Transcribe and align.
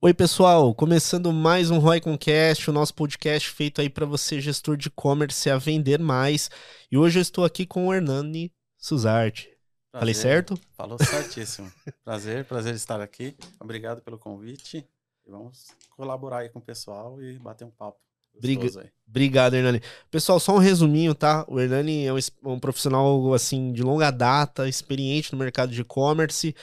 Oi, 0.00 0.14
pessoal, 0.14 0.72
começando 0.76 1.32
mais 1.32 1.72
um 1.72 1.80
Roy 1.80 2.00
Concast, 2.00 2.70
o 2.70 2.72
nosso 2.72 2.94
podcast 2.94 3.50
feito 3.50 3.80
aí 3.80 3.90
para 3.90 4.06
você, 4.06 4.40
gestor 4.40 4.76
de 4.76 4.86
e-commerce, 4.86 5.50
a 5.50 5.58
vender 5.58 5.98
mais. 5.98 6.48
E 6.88 6.96
hoje 6.96 7.18
eu 7.18 7.20
estou 7.20 7.44
aqui 7.44 7.66
com 7.66 7.88
o 7.88 7.92
Hernani 7.92 8.52
Suzarte. 8.76 9.48
Prazer. 9.90 9.98
Falei 9.98 10.14
certo? 10.14 10.60
Falou 10.76 10.98
certíssimo. 11.02 11.72
prazer, 12.04 12.44
prazer 12.44 12.76
estar 12.76 13.00
aqui. 13.00 13.34
Obrigado 13.58 14.00
pelo 14.00 14.16
convite. 14.16 14.86
E 15.26 15.30
vamos 15.32 15.66
colaborar 15.96 16.38
aí 16.38 16.48
com 16.48 16.60
o 16.60 16.62
pessoal 16.62 17.20
e 17.20 17.36
bater 17.36 17.64
um 17.64 17.70
papo. 17.70 17.98
Briga... 18.40 18.68
Obrigado, 19.04 19.54
Hernani. 19.54 19.82
Pessoal, 20.12 20.38
só 20.38 20.54
um 20.54 20.58
resuminho, 20.58 21.12
tá? 21.12 21.44
O 21.48 21.58
Hernani 21.58 22.06
é 22.06 22.14
um, 22.14 22.18
um 22.44 22.60
profissional 22.60 23.34
assim 23.34 23.72
de 23.72 23.82
longa 23.82 24.12
data, 24.12 24.68
experiente 24.68 25.32
no 25.32 25.38
mercado 25.40 25.72
de 25.72 25.80
e-commerce. 25.80 26.54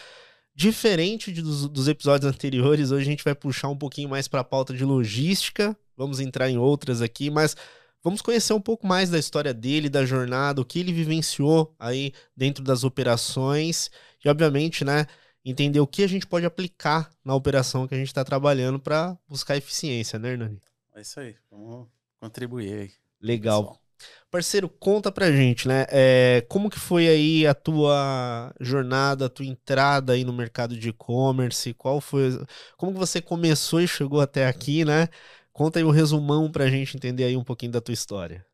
Diferente 0.56 1.34
de, 1.34 1.42
dos, 1.42 1.68
dos, 1.68 1.90
episódios 1.90 2.32
anteriores, 2.32 2.90
hoje 2.90 3.06
a 3.06 3.12
gente 3.12 3.24
vai 3.26 3.36
puxar 3.36 3.68
um 3.68 3.76
pouquinho 3.76 4.08
mais 4.08 4.26
para 4.26 4.40
a 4.40 4.44
pauta 4.44 4.74
de 4.74 4.86
logística. 4.86 5.78
Vamos 5.98 6.22
entrar 6.22 6.50
em 6.50 6.58
outras 6.58 7.02
aqui, 7.02 7.30
mas 7.30 7.58
vamos 8.02 8.22
conhecer 8.22 8.54
um 8.54 8.62
pouco 8.62 8.88
mais 8.88 9.10
da 9.10 9.20
história 9.20 9.54
dele, 9.54 9.90
da 9.90 10.06
jornada, 10.06 10.62
o 10.62 10.66
que 10.66 10.80
ele 10.80 10.94
vivenciou 10.94 11.76
aí 11.78 12.14
dentro 12.38 12.64
das 12.64 12.86
operações 12.86 13.92
e, 14.24 14.30
obviamente, 14.30 14.86
né, 14.86 15.06
entender 15.44 15.82
o 15.82 15.88
que 15.88 16.04
a 16.04 16.08
gente 16.08 16.26
pode 16.26 16.46
aplicar 16.46 17.10
na 17.24 17.36
operação 17.36 17.86
que 17.86 17.94
a 17.94 17.98
gente 17.98 18.08
está 18.08 18.24
trabalhando 18.24 18.80
para 18.80 19.18
buscar 19.28 19.58
eficiência, 19.58 20.18
né, 20.18 20.32
Hernani? 20.32 20.62
É 20.96 21.02
isso 21.02 21.20
aí, 21.20 21.36
vamos 21.52 21.90
contribuir 22.18 22.74
aí. 22.74 22.92
Legal. 23.20 23.62
Pessoal. 23.62 23.85
Parceiro, 24.30 24.68
conta 24.68 25.12
pra 25.12 25.32
gente, 25.32 25.68
né? 25.68 25.86
É, 25.90 26.46
como 26.50 26.70
que 26.70 26.80
foi 26.80 27.08
aí 27.08 27.48
a 27.48 27.54
tua 27.54 28.54
jornada, 28.60 29.28
a 29.28 29.30
tua 29.30 29.46
entrada 29.46 30.14
aí 30.14 30.24
no 30.24 30.34
mercado 30.34 30.78
de 30.78 30.90
e-commerce? 30.90 31.74
Qual 31.74 32.02
foi. 32.02 32.32
Como 32.78 32.92
que 32.94 33.00
você 33.00 33.22
começou 33.22 33.80
e 33.82 33.88
chegou 33.88 34.20
até 34.20 34.48
aqui, 34.48 34.84
né? 34.84 35.08
Conta 35.54 35.80
aí 35.80 35.86
um 35.86 35.92
resumão 35.92 36.52
pra 36.52 36.68
gente 36.68 36.98
entender 36.98 37.24
aí 37.24 37.38
um 37.38 37.44
pouquinho 37.44 37.72
da 37.72 37.80
tua 37.80 37.94
história. 37.94 38.46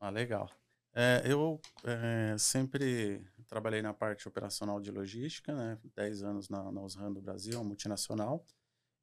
Ah, 0.00 0.08
legal. 0.08 0.48
É, 0.94 1.22
eu 1.24 1.60
é, 1.84 2.36
sempre 2.38 3.22
trabalhei 3.46 3.82
na 3.82 3.92
parte 3.92 4.26
operacional 4.26 4.80
de 4.80 4.90
logística, 4.90 5.54
né? 5.54 5.78
10 5.94 6.22
anos 6.22 6.48
na, 6.48 6.72
na 6.72 6.80
Osram 6.80 7.12
do 7.12 7.20
Brasil, 7.20 7.58
uma 7.58 7.64
multinacional. 7.64 8.44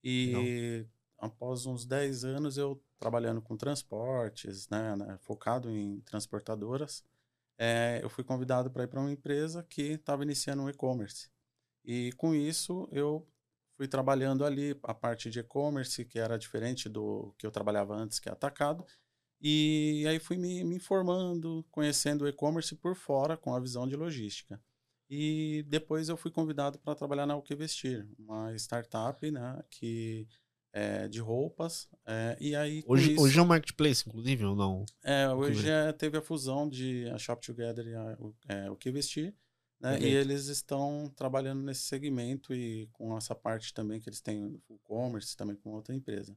E 0.03 0.31
Não. 0.31 0.96
Após 1.17 1.65
uns 1.65 1.85
10 1.85 2.23
anos 2.23 2.57
eu 2.57 2.81
trabalhando 2.99 3.41
com 3.41 3.57
transportes, 3.57 4.67
né, 4.69 4.95
né 4.95 5.17
focado 5.19 5.69
em 5.69 6.01
transportadoras, 6.01 7.03
é, 7.57 7.99
eu 8.03 8.09
fui 8.09 8.23
convidado 8.23 8.69
para 8.69 8.83
ir 8.83 8.87
para 8.87 8.99
uma 8.99 9.11
empresa 9.11 9.63
que 9.63 9.93
estava 9.93 10.23
iniciando 10.23 10.63
um 10.63 10.69
e-commerce. 10.69 11.29
E 11.83 12.11
com 12.13 12.35
isso 12.35 12.87
eu 12.91 13.27
fui 13.75 13.87
trabalhando 13.87 14.45
ali 14.45 14.77
a 14.83 14.93
parte 14.93 15.29
de 15.29 15.39
e-commerce, 15.39 16.05
que 16.05 16.19
era 16.19 16.37
diferente 16.37 16.89
do 16.89 17.33
que 17.37 17.45
eu 17.45 17.51
trabalhava 17.51 17.95
antes, 17.95 18.19
que 18.19 18.29
é 18.29 18.31
atacado. 18.31 18.85
E 19.39 20.05
aí 20.07 20.19
fui 20.19 20.37
me, 20.37 20.63
me 20.63 20.75
informando, 20.75 21.65
conhecendo 21.71 22.25
o 22.25 22.27
e-commerce 22.27 22.75
por 22.75 22.95
fora, 22.95 23.37
com 23.37 23.53
a 23.53 23.59
visão 23.59 23.87
de 23.87 23.95
logística. 23.95 24.59
E 25.09 25.63
depois 25.67 26.09
eu 26.09 26.17
fui 26.17 26.31
convidado 26.31 26.79
para 26.79 26.95
trabalhar 26.95 27.25
na 27.25 27.35
O 27.35 27.41
Que 27.41 27.55
Vestir, 27.55 28.07
uma 28.19 28.53
startup 28.55 29.29
né, 29.31 29.63
que 29.69 30.27
é, 30.77 31.07
de 31.07 31.19
roupas. 31.19 31.89
É, 32.05 32.37
e 32.39 32.55
aí, 32.55 32.83
hoje, 32.85 33.13
isso, 33.13 33.23
hoje 33.23 33.39
é 33.39 33.41
um 33.41 33.45
marketplace, 33.45 34.03
inclusive, 34.07 34.45
ou 34.45 34.55
não? 34.55 34.85
É, 35.03 35.27
hoje 35.29 35.67
é, 35.67 35.91
teve 35.91 36.17
a 36.19 36.21
fusão 36.21 36.69
de 36.69 37.09
a 37.09 37.17
Shop 37.17 37.43
Together 37.43 37.87
e 37.87 37.95
a, 37.95 38.15
o, 38.19 38.35
é, 38.47 38.69
o 38.69 38.75
Que 38.75 38.91
Vestir. 38.91 39.33
Né? 39.79 39.99
E 39.99 40.05
eles 40.05 40.47
estão 40.47 41.11
trabalhando 41.15 41.63
nesse 41.63 41.81
segmento 41.81 42.53
e 42.53 42.87
com 42.93 43.17
essa 43.17 43.33
parte 43.33 43.73
também 43.73 43.99
que 43.99 44.07
eles 44.07 44.21
têm 44.21 44.43
o 44.43 44.75
e-commerce 44.75 45.35
também 45.35 45.55
com 45.55 45.71
outra 45.71 45.95
empresa. 45.95 46.35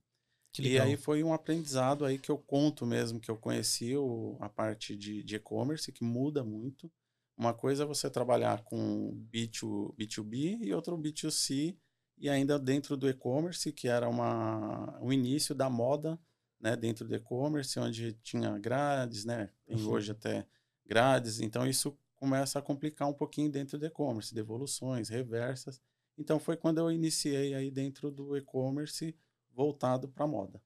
e 0.58 0.78
aí 0.78 0.96
foi 0.96 1.22
um 1.22 1.32
aprendizado 1.32 2.04
aí 2.04 2.18
que 2.18 2.30
eu 2.30 2.38
conto 2.38 2.86
mesmo, 2.86 3.20
que 3.20 3.30
eu 3.30 3.36
conheci 3.36 3.94
o, 3.94 4.36
a 4.40 4.48
parte 4.48 4.96
de 4.96 5.36
e-commerce, 5.36 5.92
que 5.92 6.04
muda 6.04 6.42
muito. 6.42 6.90
Uma 7.36 7.54
coisa 7.54 7.84
é 7.84 7.86
você 7.86 8.10
trabalhar 8.10 8.62
com 8.62 9.26
B2, 9.32 9.94
B2B 9.96 10.58
e 10.62 10.74
outro 10.74 10.98
B2C, 10.98 11.76
e 12.20 12.28
ainda 12.28 12.58
dentro 12.58 12.96
do 12.96 13.08
e-commerce, 13.08 13.72
que 13.72 13.88
era 13.88 14.08
uma, 14.08 14.98
o 15.00 15.10
início 15.12 15.54
da 15.54 15.70
moda 15.70 16.20
né, 16.60 16.76
dentro 16.76 17.08
do 17.08 17.14
e-commerce, 17.14 17.80
onde 17.80 18.12
tinha 18.22 18.58
grades, 18.58 19.24
né, 19.24 19.48
tem 19.64 19.76
uhum. 19.76 19.90
hoje 19.90 20.12
até 20.12 20.46
grades, 20.84 21.40
então 21.40 21.66
isso 21.66 21.96
começa 22.16 22.58
a 22.58 22.62
complicar 22.62 23.08
um 23.08 23.14
pouquinho 23.14 23.50
dentro 23.50 23.78
do 23.78 23.86
e-commerce, 23.86 24.34
devoluções, 24.34 25.08
reversas. 25.08 25.80
Então 26.18 26.38
foi 26.38 26.56
quando 26.56 26.76
eu 26.76 26.90
iniciei 26.90 27.54
aí 27.54 27.70
dentro 27.70 28.10
do 28.10 28.36
e-commerce 28.36 29.16
voltado 29.54 30.06
para 30.06 30.26
moda. 30.26 30.60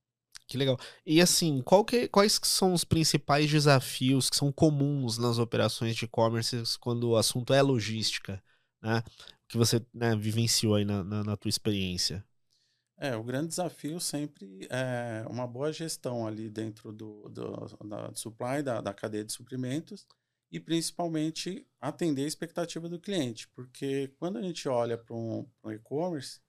Que 0.48 0.58
legal. 0.58 0.78
E 1.06 1.20
assim, 1.20 1.62
que, 1.86 2.08
quais 2.08 2.40
são 2.42 2.74
os 2.74 2.84
principais 2.84 3.48
desafios 3.48 4.28
que 4.28 4.36
são 4.36 4.52
comuns 4.52 5.16
nas 5.16 5.38
operações 5.38 5.94
de 5.94 6.04
e-commerce 6.04 6.56
quando 6.80 7.10
o 7.10 7.16
assunto 7.16 7.54
é 7.54 7.62
logística? 7.62 8.42
Né? 8.82 9.02
Que 9.48 9.56
você 9.56 9.84
né, 9.92 10.16
vivenciou 10.16 10.74
aí 10.74 10.84
na, 10.84 11.04
na, 11.04 11.24
na, 11.24 11.36
tua 11.36 11.48
experiência? 11.48 12.24
É, 12.96 13.16
o 13.16 13.22
grande 13.22 13.48
desafio 13.48 14.00
sempre 14.00 14.66
é 14.70 15.24
uma 15.28 15.46
boa 15.46 15.72
gestão 15.72 16.26
ali 16.26 16.48
dentro 16.48 16.92
do, 16.92 17.28
do 17.28 17.66
da 17.84 18.14
supply, 18.14 18.62
da, 18.62 18.80
da 18.80 18.94
cadeia 18.94 19.24
de 19.24 19.32
suprimentos 19.32 20.06
e 20.50 20.60
principalmente 20.60 21.66
atender 21.80 22.24
a 22.24 22.28
expectativa 22.28 22.88
do 22.88 23.00
cliente, 23.00 23.48
porque 23.48 24.14
quando 24.18 24.38
a 24.38 24.42
gente 24.42 24.68
olha 24.68 24.96
para 24.96 25.14
um, 25.16 25.44
um 25.64 25.72
e-commerce, 25.72 26.40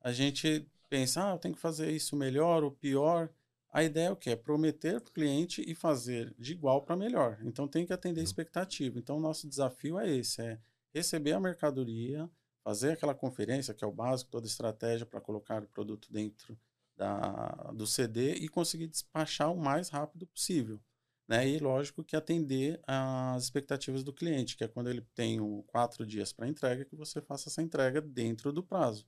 a 0.00 0.10
gente 0.10 0.66
pensa, 0.88 1.28
ah, 1.28 1.34
eu 1.34 1.38
tenho 1.38 1.54
que 1.54 1.60
fazer 1.60 1.90
isso 1.90 2.16
melhor 2.16 2.64
ou 2.64 2.70
pior. 2.70 3.30
A 3.70 3.82
ideia 3.82 4.08
é 4.08 4.10
o 4.10 4.16
quê? 4.16 4.30
É 4.30 4.36
prometer 4.36 5.00
para 5.00 5.10
o 5.10 5.12
cliente 5.12 5.62
e 5.66 5.74
fazer 5.74 6.34
de 6.38 6.52
igual 6.52 6.82
para 6.82 6.96
melhor. 6.96 7.38
Então 7.44 7.68
tem 7.68 7.86
que 7.86 7.92
atender 7.92 8.20
a 8.20 8.24
expectativa. 8.24 8.98
Então 8.98 9.16
o 9.16 9.20
nosso 9.20 9.48
desafio 9.48 9.98
é 9.98 10.10
esse, 10.10 10.42
é 10.42 10.58
receber 10.92 11.32
a 11.32 11.40
mercadoria, 11.40 12.30
fazer 12.62 12.92
aquela 12.92 13.14
conferência, 13.14 13.74
que 13.74 13.84
é 13.84 13.86
o 13.86 13.92
básico, 13.92 14.30
toda 14.30 14.46
estratégia 14.46 15.06
para 15.06 15.20
colocar 15.20 15.62
o 15.62 15.68
produto 15.68 16.12
dentro 16.12 16.58
da, 16.96 17.72
do 17.74 17.86
CD 17.86 18.34
e 18.34 18.48
conseguir 18.48 18.86
despachar 18.86 19.52
o 19.52 19.56
mais 19.56 19.88
rápido 19.88 20.26
possível. 20.26 20.80
Né? 21.28 21.48
E 21.48 21.58
lógico 21.58 22.04
que 22.04 22.16
atender 22.16 22.80
às 22.86 23.44
expectativas 23.44 24.04
do 24.04 24.12
cliente, 24.12 24.56
que 24.56 24.64
é 24.64 24.68
quando 24.68 24.90
ele 24.90 25.02
tem 25.14 25.40
um, 25.40 25.62
quatro 25.62 26.04
dias 26.06 26.32
para 26.32 26.48
entrega, 26.48 26.84
que 26.84 26.96
você 26.96 27.20
faça 27.20 27.48
essa 27.48 27.62
entrega 27.62 28.00
dentro 28.00 28.52
do 28.52 28.62
prazo. 28.62 29.06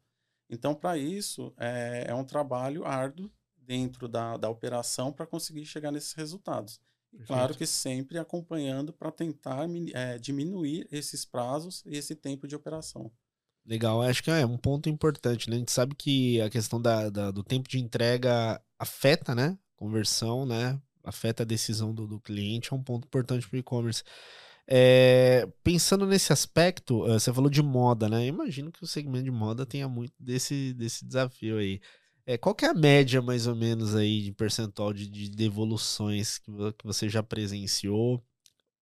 Então, 0.49 0.75
para 0.75 0.97
isso, 0.97 1.53
é, 1.59 2.07
é, 2.09 2.15
um 2.15 2.25
trabalho 2.25 2.85
árduo 2.85 3.31
dentro 3.57 4.09
da, 4.09 4.37
da 4.37 4.49
operação 4.49 5.13
para 5.13 5.27
conseguir 5.27 5.65
chegar 5.65 5.91
nesses 5.91 6.13
resultados. 6.13 6.81
E 7.19 7.25
claro 7.25 7.55
que 7.55 7.67
sempre 7.67 8.19
acompanhando 8.19 8.93
para 8.93 9.11
tentar 9.11 9.67
é, 9.95 10.19
diminuir 10.19 10.87
esses 10.91 11.25
prazos 11.25 11.83
e 11.87 11.97
esse 11.97 12.15
tempo 12.15 12.47
de 12.47 12.57
operação. 12.57 13.11
Legal, 13.67 14.03
acho 14.03 14.23
que 14.23 14.31
é 14.31 14.45
um 14.45 14.59
ponto 14.59 14.89
importante, 14.91 15.49
né? 15.49 15.57
A 15.57 15.59
gente 15.59 15.73
sabe 15.73 15.95
que 15.95 16.41
a 16.41 16.51
questão 16.51 16.81
da, 16.81 17.09
da 17.09 17.31
do 17.31 17.43
tempo 17.43 17.69
de 17.69 17.79
entrega 17.79 18.61
afeta, 18.79 19.35
né? 19.35 19.59
Conversão, 19.75 20.45
né? 20.45 20.79
Afeta 21.03 21.43
a 21.43 21.47
decisão 21.47 21.95
do, 21.95 22.07
do 22.07 22.21
cliente, 22.21 22.73
é 22.73 22.77
um 22.77 22.83
ponto 22.83 23.07
importante 23.07 23.49
para 23.49 23.57
o 23.57 23.61
e-commerce. 23.61 24.03
É, 24.67 25.47
pensando 25.63 26.07
nesse 26.07 26.33
aspecto, 26.33 27.05
você 27.05 27.33
falou 27.33 27.51
de 27.51 27.63
moda, 27.63 28.09
né? 28.09 28.27
Imagino 28.27 28.73
que 28.73 28.83
o 28.83 28.87
segmento 28.87 29.25
de 29.25 29.31
moda 29.31 29.65
tenha 29.65 29.89
muito 29.89 30.15
desse, 30.19 30.75
desse 30.75 31.05
desafio 31.05 31.59
aí. 31.59 31.81
É, 32.27 32.39
qual 32.39 32.55
que 32.55 32.65
é 32.65 32.69
a 32.69 32.75
média, 32.75 33.21
mais 33.21 33.47
ou 33.47 33.55
menos, 33.55 33.95
aí, 33.95 34.23
de 34.23 34.33
percentual 34.33 34.93
de, 34.93 35.07
de 35.07 35.29
devoluções 35.31 36.39
que, 36.39 36.51
que 36.79 36.85
você 36.85 37.09
já 37.09 37.23
presenciou? 37.23 38.23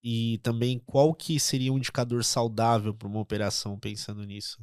E 0.02 0.38
também 0.38 0.78
qual 0.78 1.14
que 1.14 1.38
seria 1.38 1.72
um 1.72 1.78
indicador 1.78 2.24
saudável 2.24 2.94
para 2.94 3.08
uma 3.08 3.20
operação 3.20 3.78
pensando 3.78 4.24
nisso? 4.24 4.62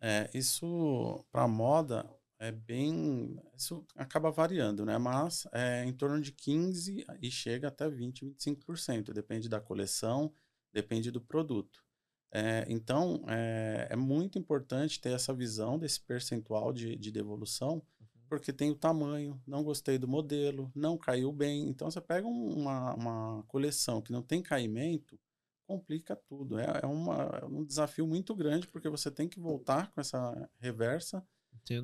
É, 0.00 0.30
isso 0.32 1.24
para 1.32 1.48
moda 1.48 2.08
é 2.38 2.52
bem. 2.52 3.40
Isso 3.56 3.84
acaba 3.96 4.30
variando, 4.30 4.84
né? 4.84 4.96
Mas 4.98 5.46
é 5.52 5.84
em 5.84 5.92
torno 5.92 6.20
de 6.20 6.32
15% 6.32 7.18
e 7.20 7.30
chega 7.30 7.68
até 7.68 7.88
20%, 7.88 8.34
25%. 8.34 9.12
Depende 9.12 9.48
da 9.48 9.60
coleção, 9.60 10.32
depende 10.72 11.10
do 11.10 11.20
produto. 11.20 11.82
É, 12.30 12.66
então, 12.68 13.24
é, 13.26 13.88
é, 13.90 13.96
muito 13.96 14.38
importante 14.38 15.00
ter 15.00 15.12
essa 15.12 15.32
visão 15.32 15.78
desse 15.78 16.00
percentual 16.00 16.74
de, 16.74 16.94
de 16.94 17.10
devolução, 17.10 17.82
porque 18.28 18.52
tem 18.52 18.70
o 18.70 18.74
tamanho, 18.76 19.40
não 19.46 19.62
gostei 19.62 19.98
do 19.98 20.06
modelo, 20.06 20.70
não 20.74 20.96
caiu 20.98 21.32
bem. 21.32 21.68
Então 21.68 21.90
você 21.90 22.00
pega 22.00 22.26
uma, 22.26 22.94
uma 22.94 23.42
coleção 23.44 24.02
que 24.02 24.12
não 24.12 24.22
tem 24.22 24.42
caimento, 24.42 25.18
complica 25.66 26.14
tudo. 26.14 26.58
É, 26.58 26.80
é, 26.82 26.86
uma, 26.86 27.40
é 27.42 27.44
um 27.44 27.64
desafio 27.64 28.06
muito 28.06 28.34
grande, 28.34 28.68
porque 28.68 28.88
você 28.88 29.10
tem 29.10 29.28
que 29.28 29.40
voltar 29.40 29.90
com 29.92 30.00
essa 30.00 30.50
reversa 30.58 31.26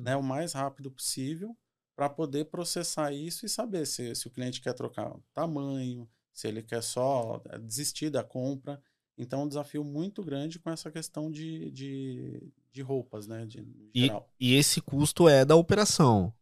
né, 0.01 0.15
o 0.15 0.23
mais 0.23 0.53
rápido 0.53 0.91
possível 0.91 1.55
para 1.95 2.09
poder 2.09 2.45
processar 2.45 3.13
isso 3.13 3.45
e 3.45 3.49
saber 3.49 3.85
se, 3.85 4.13
se 4.15 4.27
o 4.27 4.31
cliente 4.31 4.61
quer 4.61 4.73
trocar 4.73 5.15
o 5.15 5.23
tamanho, 5.33 6.09
se 6.33 6.47
ele 6.47 6.61
quer 6.61 6.83
só 6.83 7.41
é, 7.49 7.57
desistir 7.57 8.09
da 8.09 8.23
compra. 8.23 8.81
Então, 9.17 9.43
um 9.43 9.47
desafio 9.47 9.83
muito 9.83 10.21
grande 10.21 10.59
com 10.59 10.69
essa 10.69 10.91
questão 10.91 11.31
de, 11.31 11.71
de, 11.71 12.51
de 12.71 12.81
roupas, 12.81 13.27
né? 13.27 13.45
De, 13.45 13.65
e, 13.93 14.09
e, 14.39 14.55
esse 14.55 14.81
custo 14.81 15.29
é 15.29 15.45
da 15.45 15.55
operação. 15.55 16.33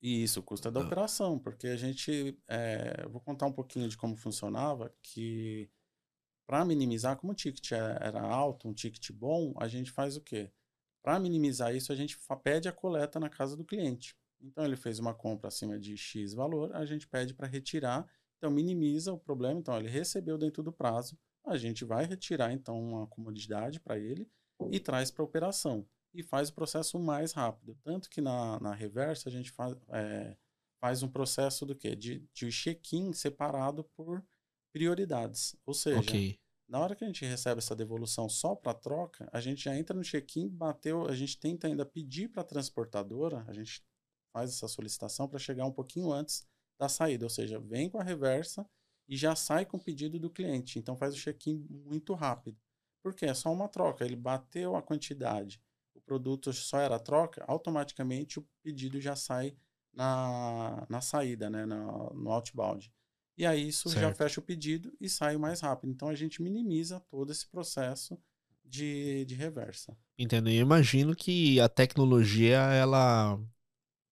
Isso, 0.00 0.40
o 0.40 0.42
custo 0.42 0.68
é 0.68 0.70
da 0.70 0.80
ah. 0.80 0.84
operação, 0.84 1.38
porque 1.38 1.68
a 1.68 1.76
gente. 1.76 2.36
É, 2.48 3.06
vou 3.08 3.20
contar 3.20 3.46
um 3.46 3.52
pouquinho 3.52 3.88
de 3.88 3.96
como 3.96 4.16
funcionava, 4.16 4.92
que 5.02 5.70
para 6.46 6.64
minimizar, 6.64 7.16
como 7.16 7.32
o 7.32 7.36
ticket 7.36 7.72
é, 7.72 7.98
era 8.00 8.20
alto, 8.20 8.68
um 8.68 8.74
ticket 8.74 9.10
bom, 9.12 9.54
a 9.56 9.68
gente 9.68 9.90
faz 9.90 10.16
o 10.16 10.20
quê? 10.20 10.50
Para 11.02 11.18
minimizar 11.18 11.74
isso, 11.74 11.92
a 11.92 11.96
gente 11.96 12.18
pede 12.42 12.68
a 12.68 12.72
coleta 12.72 13.18
na 13.18 13.28
casa 13.28 13.56
do 13.56 13.64
cliente. 13.64 14.14
Então, 14.40 14.64
ele 14.64 14.76
fez 14.76 14.98
uma 14.98 15.14
compra 15.14 15.48
acima 15.48 15.78
de 15.78 15.96
X 15.96 16.34
valor, 16.34 16.74
a 16.74 16.84
gente 16.84 17.06
pede 17.06 17.32
para 17.32 17.46
retirar. 17.46 18.06
Então, 18.36 18.50
minimiza 18.50 19.12
o 19.12 19.18
problema. 19.18 19.60
Então, 19.60 19.78
ele 19.78 19.88
recebeu 19.88 20.36
dentro 20.36 20.62
do 20.62 20.72
prazo, 20.72 21.16
a 21.44 21.56
gente 21.56 21.84
vai 21.84 22.04
retirar, 22.04 22.52
então, 22.52 22.80
uma 22.80 23.06
comodidade 23.06 23.80
para 23.80 23.98
ele 23.98 24.28
e 24.70 24.78
traz 24.78 25.10
para 25.10 25.22
a 25.22 25.26
operação. 25.26 25.86
E 26.14 26.22
faz 26.22 26.50
o 26.50 26.54
processo 26.54 26.98
mais 26.98 27.32
rápido. 27.32 27.76
Tanto 27.82 28.08
que 28.10 28.20
na, 28.20 28.60
na 28.60 28.74
reversa, 28.74 29.28
a 29.28 29.32
gente 29.32 29.50
faz, 29.50 29.76
é, 29.88 30.36
faz 30.80 31.02
um 31.02 31.08
processo 31.08 31.64
do 31.64 31.74
quê? 31.74 31.96
De, 31.96 32.28
de 32.34 32.50
check-in 32.50 33.12
separado 33.12 33.84
por 33.96 34.22
prioridades. 34.72 35.56
Ou 35.64 35.74
seja, 35.74 36.00
okay. 36.00 36.38
na 36.68 36.80
hora 36.80 36.94
que 36.94 37.02
a 37.02 37.06
gente 37.06 37.24
recebe 37.24 37.58
essa 37.58 37.74
devolução 37.74 38.28
só 38.28 38.54
para 38.54 38.74
troca, 38.74 39.28
a 39.32 39.40
gente 39.40 39.64
já 39.64 39.76
entra 39.76 39.96
no 39.96 40.02
check-in, 40.02 40.48
bateu, 40.48 41.06
a 41.06 41.14
gente 41.14 41.38
tenta 41.38 41.66
ainda 41.66 41.84
pedir 41.84 42.28
para 42.28 42.42
a 42.42 42.46
transportadora, 42.46 43.44
a 43.48 43.52
gente 43.52 43.82
faz 44.32 44.50
essa 44.50 44.68
solicitação 44.68 45.28
para 45.28 45.38
chegar 45.38 45.66
um 45.66 45.72
pouquinho 45.72 46.12
antes 46.12 46.46
da 46.78 46.88
saída, 46.88 47.24
ou 47.24 47.30
seja, 47.30 47.60
vem 47.60 47.88
com 47.88 47.98
a 47.98 48.02
reversa 48.02 48.68
e 49.08 49.16
já 49.16 49.34
sai 49.34 49.64
com 49.64 49.76
o 49.76 49.82
pedido 49.82 50.18
do 50.18 50.30
cliente. 50.30 50.78
Então 50.78 50.96
faz 50.96 51.14
o 51.14 51.18
check-in 51.18 51.66
muito 51.68 52.14
rápido. 52.14 52.58
Porque 53.02 53.26
é 53.26 53.34
só 53.34 53.52
uma 53.52 53.68
troca, 53.68 54.04
ele 54.04 54.14
bateu 54.14 54.76
a 54.76 54.82
quantidade, 54.82 55.60
o 55.92 56.00
produto 56.00 56.52
só 56.52 56.78
era 56.78 57.00
troca, 57.00 57.44
automaticamente 57.48 58.38
o 58.38 58.46
pedido 58.62 59.00
já 59.00 59.16
sai 59.16 59.56
na, 59.92 60.86
na 60.88 61.00
saída, 61.00 61.50
né, 61.50 61.66
no, 61.66 62.10
no 62.14 62.30
outbound. 62.30 62.92
E 63.36 63.44
aí 63.44 63.68
isso 63.68 63.88
certo. 63.88 64.02
já 64.02 64.14
fecha 64.14 64.40
o 64.40 64.42
pedido 64.42 64.94
e 65.00 65.08
sai 65.08 65.36
mais 65.36 65.60
rápido. 65.60 65.90
Então 65.90 66.08
a 66.08 66.14
gente 66.14 66.42
minimiza 66.42 67.00
todo 67.00 67.32
esse 67.32 67.46
processo 67.48 68.18
de, 68.64 69.24
de 69.24 69.34
reversa. 69.34 69.96
Entendo. 70.18 70.48
E 70.48 70.58
imagino 70.58 71.16
que 71.16 71.60
a 71.60 71.68
tecnologia 71.68 72.58
ela 72.58 73.38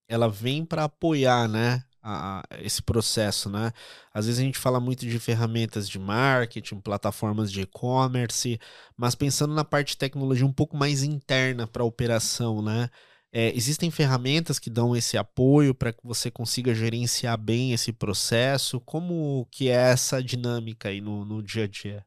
ela 0.08 0.28
vem 0.28 0.64
para 0.64 0.84
apoiar, 0.84 1.46
né? 1.48 1.84
A, 2.02 2.40
a, 2.40 2.60
esse 2.62 2.82
processo, 2.82 3.50
né? 3.50 3.72
Às 4.12 4.26
vezes 4.26 4.40
a 4.40 4.44
gente 4.44 4.58
fala 4.58 4.80
muito 4.80 5.06
de 5.06 5.18
ferramentas 5.18 5.88
de 5.88 5.98
marketing, 5.98 6.80
plataformas 6.80 7.52
de 7.52 7.60
e-commerce, 7.60 8.58
mas 8.96 9.14
pensando 9.14 9.52
na 9.52 9.64
parte 9.64 9.88
de 9.88 9.98
tecnologia 9.98 10.46
um 10.46 10.52
pouco 10.52 10.76
mais 10.76 11.02
interna 11.02 11.66
para 11.66 11.82
a 11.82 11.86
operação, 11.86 12.62
né? 12.62 12.88
É, 13.32 13.54
existem 13.54 13.90
ferramentas 13.92 14.58
que 14.58 14.68
dão 14.68 14.96
esse 14.96 15.16
apoio 15.16 15.72
para 15.72 15.92
que 15.92 16.04
você 16.04 16.30
consiga 16.30 16.74
gerenciar 16.74 17.38
bem 17.38 17.72
esse 17.72 17.92
processo? 17.92 18.80
Como 18.80 19.46
que 19.52 19.68
é 19.68 19.92
essa 19.92 20.22
dinâmica 20.22 20.88
aí 20.88 21.00
no, 21.00 21.24
no 21.24 21.40
dia 21.40 21.64
a 21.64 21.68
dia? 21.68 22.04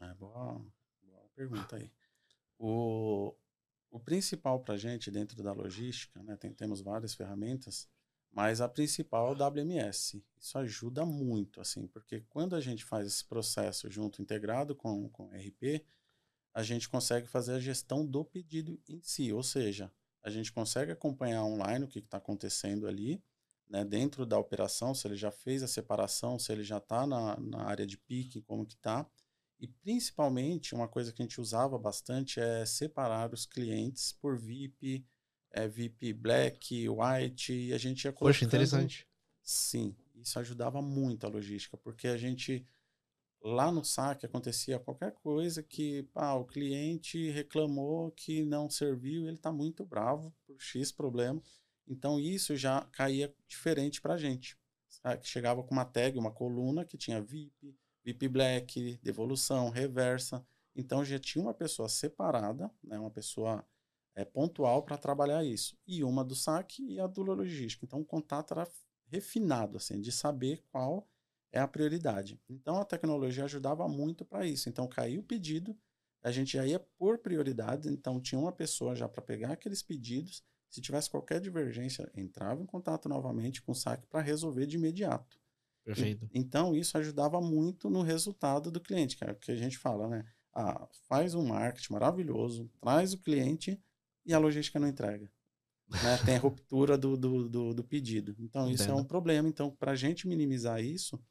É, 0.00 0.14
boa, 0.14 0.64
boa 1.02 1.28
pergunta 1.36 1.76
aí. 1.76 1.90
O, 2.58 3.34
o 3.90 4.00
principal 4.00 4.60
para 4.60 4.74
a 4.74 4.78
gente 4.78 5.10
dentro 5.10 5.42
da 5.42 5.52
logística, 5.52 6.22
né, 6.22 6.36
tem, 6.36 6.54
temos 6.54 6.80
várias 6.80 7.14
ferramentas, 7.14 7.86
mas 8.32 8.60
a 8.60 8.68
principal 8.68 9.28
é 9.28 9.36
o 9.36 9.48
WMS. 9.48 10.24
Isso 10.38 10.58
ajuda 10.58 11.04
muito, 11.04 11.60
assim, 11.60 11.86
porque 11.86 12.20
quando 12.22 12.56
a 12.56 12.60
gente 12.60 12.84
faz 12.84 13.06
esse 13.06 13.24
processo 13.24 13.90
junto, 13.90 14.22
integrado 14.22 14.74
com, 14.74 15.08
com 15.10 15.26
o 15.26 15.30
RP, 15.30 15.84
a 16.54 16.62
gente 16.62 16.88
consegue 16.88 17.26
fazer 17.26 17.52
a 17.52 17.60
gestão 17.60 18.06
do 18.06 18.24
pedido 18.24 18.80
em 18.88 19.00
si, 19.02 19.32
ou 19.32 19.42
seja, 19.42 19.92
a 20.22 20.30
gente 20.30 20.52
consegue 20.52 20.92
acompanhar 20.92 21.44
online 21.44 21.84
o 21.84 21.88
que 21.88 21.98
está 21.98 22.16
acontecendo 22.18 22.86
ali, 22.86 23.22
né, 23.68 23.84
dentro 23.84 24.26
da 24.26 24.38
operação, 24.38 24.94
se 24.94 25.06
ele 25.06 25.16
já 25.16 25.30
fez 25.30 25.62
a 25.62 25.68
separação, 25.68 26.38
se 26.38 26.52
ele 26.52 26.62
já 26.64 26.78
está 26.78 27.06
na, 27.06 27.38
na 27.38 27.62
área 27.64 27.86
de 27.86 27.96
pique, 27.96 28.42
como 28.42 28.66
que 28.66 28.74
está, 28.74 29.08
e 29.62 29.68
principalmente, 29.68 30.74
uma 30.74 30.88
coisa 30.88 31.12
que 31.12 31.22
a 31.22 31.24
gente 31.24 31.40
usava 31.40 31.78
bastante 31.78 32.40
é 32.40 32.66
separar 32.66 33.32
os 33.32 33.46
clientes 33.46 34.12
por 34.12 34.36
VIP, 34.36 35.06
é, 35.52 35.68
VIP 35.68 36.12
Black, 36.12 36.88
White, 36.88 37.52
e 37.52 37.72
a 37.72 37.78
gente 37.78 38.04
ia 38.04 38.12
colocando... 38.12 38.34
Poxa, 38.34 38.44
interessante. 38.44 39.06
Sim, 39.42 39.94
isso 40.14 40.38
ajudava 40.38 40.80
muito 40.80 41.26
a 41.26 41.28
logística, 41.28 41.76
porque 41.76 42.08
a 42.08 42.16
gente, 42.16 42.64
lá 43.42 43.70
no 43.70 43.84
saque, 43.84 44.24
acontecia 44.24 44.78
qualquer 44.78 45.12
coisa 45.12 45.62
que 45.62 46.08
ah, 46.14 46.34
o 46.34 46.44
cliente 46.44 47.30
reclamou 47.30 48.10
que 48.12 48.44
não 48.44 48.70
serviu, 48.70 49.26
ele 49.26 49.36
está 49.36 49.52
muito 49.52 49.84
bravo 49.84 50.34
por 50.46 50.60
X 50.60 50.90
problema, 50.92 51.42
então 51.86 52.18
isso 52.18 52.56
já 52.56 52.80
caía 52.92 53.34
diferente 53.46 54.00
para 54.00 54.14
a 54.14 54.18
gente. 54.18 54.56
Chegava 55.22 55.62
com 55.62 55.72
uma 55.72 55.84
tag, 55.84 56.18
uma 56.18 56.30
coluna 56.30 56.84
que 56.84 56.96
tinha 56.96 57.20
VIP, 57.20 57.76
VIP 58.04 58.28
Black, 58.28 59.00
devolução, 59.02 59.70
reversa. 59.70 60.46
Então 60.76 61.04
já 61.04 61.18
tinha 61.18 61.42
uma 61.42 61.54
pessoa 61.54 61.88
separada, 61.88 62.70
né, 62.82 62.98
uma 62.98 63.10
pessoa 63.10 63.66
é, 64.14 64.24
pontual 64.24 64.82
para 64.82 64.96
trabalhar 64.96 65.44
isso. 65.44 65.76
E 65.86 66.04
uma 66.04 66.24
do 66.24 66.34
saque 66.34 66.82
e 66.82 67.00
a 67.00 67.06
do 67.06 67.22
logística. 67.22 67.84
Então 67.84 68.00
o 68.00 68.04
contato 68.04 68.52
era 68.52 68.68
refinado, 69.06 69.76
assim, 69.76 70.00
de 70.00 70.10
saber 70.10 70.62
qual 70.70 71.08
é 71.50 71.60
a 71.60 71.68
prioridade. 71.68 72.40
Então 72.48 72.80
a 72.80 72.84
tecnologia 72.84 73.44
ajudava 73.44 73.86
muito 73.88 74.24
para 74.24 74.46
isso. 74.46 74.68
Então 74.68 74.88
caiu 74.88 75.20
o 75.20 75.24
pedido, 75.24 75.76
a 76.22 76.30
gente 76.30 76.54
já 76.56 76.66
ia 76.66 76.80
por 76.98 77.18
prioridade, 77.18 77.88
então 77.88 78.20
tinha 78.20 78.38
uma 78.38 78.52
pessoa 78.52 78.94
já 78.94 79.08
para 79.08 79.22
pegar 79.22 79.52
aqueles 79.52 79.82
pedidos. 79.82 80.42
Se 80.70 80.80
tivesse 80.80 81.10
qualquer 81.10 81.40
divergência, 81.40 82.10
entrava 82.16 82.62
em 82.62 82.66
contato 82.66 83.06
novamente 83.08 83.60
com 83.60 83.72
o 83.72 83.74
saque 83.74 84.06
para 84.06 84.22
resolver 84.22 84.66
de 84.66 84.76
imediato. 84.76 85.38
Perfeito. 85.84 86.24
E, 86.32 86.38
então, 86.38 86.74
isso 86.74 86.96
ajudava 86.96 87.40
muito 87.40 87.90
no 87.90 88.00
resultado 88.00 88.70
do 88.70 88.80
cliente, 88.80 89.16
que 89.16 89.24
é 89.24 89.32
o 89.32 89.36
que 89.36 89.52
a 89.52 89.56
gente 89.56 89.76
fala, 89.76 90.08
né? 90.08 90.24
Ah, 90.54 90.86
faz 91.08 91.34
um 91.34 91.44
marketing 91.44 91.92
maravilhoso, 91.92 92.70
traz 92.80 93.12
o 93.12 93.18
cliente 93.18 93.78
e 94.24 94.32
a 94.32 94.38
logística 94.38 94.78
não 94.78 94.88
entrega. 94.88 95.30
Né? 95.88 96.18
Tem 96.24 96.36
a 96.36 96.40
ruptura 96.40 96.96
do, 96.96 97.16
do, 97.16 97.48
do, 97.48 97.74
do 97.74 97.84
pedido. 97.84 98.34
Então, 98.38 98.70
isso 98.70 98.84
Entendo. 98.84 98.98
é 98.98 99.00
um 99.00 99.04
problema. 99.04 99.48
Então, 99.48 99.70
para 99.70 99.92
a 99.92 99.96
gente 99.96 100.26
minimizar 100.26 100.82
isso, 100.82 101.22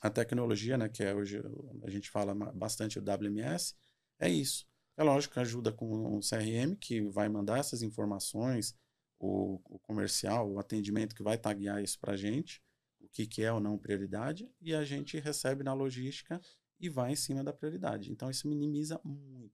a 0.00 0.10
tecnologia, 0.10 0.78
né, 0.78 0.88
que 0.88 1.02
é 1.02 1.14
hoje 1.14 1.42
a 1.82 1.90
gente 1.90 2.10
fala 2.10 2.34
bastante 2.34 3.00
do 3.00 3.10
WMS, 3.10 3.74
é 4.18 4.28
isso. 4.28 4.66
É 4.96 5.02
lógico 5.02 5.34
que 5.34 5.40
ajuda 5.40 5.72
com 5.72 6.16
o 6.16 6.20
CRM, 6.20 6.76
que 6.78 7.00
vai 7.02 7.28
mandar 7.28 7.58
essas 7.58 7.82
informações, 7.82 8.76
o, 9.18 9.60
o 9.64 9.78
comercial, 9.80 10.50
o 10.50 10.58
atendimento 10.58 11.14
que 11.14 11.22
vai 11.22 11.36
taguear 11.36 11.82
isso 11.82 11.98
para 11.98 12.12
a 12.12 12.16
gente 12.16 12.62
o 13.04 13.08
que, 13.08 13.26
que 13.26 13.42
é 13.42 13.52
ou 13.52 13.60
não 13.60 13.78
prioridade, 13.78 14.50
e 14.60 14.74
a 14.74 14.84
gente 14.84 15.18
recebe 15.18 15.62
na 15.62 15.74
logística 15.74 16.40
e 16.80 16.88
vai 16.88 17.12
em 17.12 17.16
cima 17.16 17.44
da 17.44 17.52
prioridade. 17.52 18.10
Então 18.10 18.30
isso 18.30 18.48
minimiza 18.48 19.00
muito. 19.04 19.52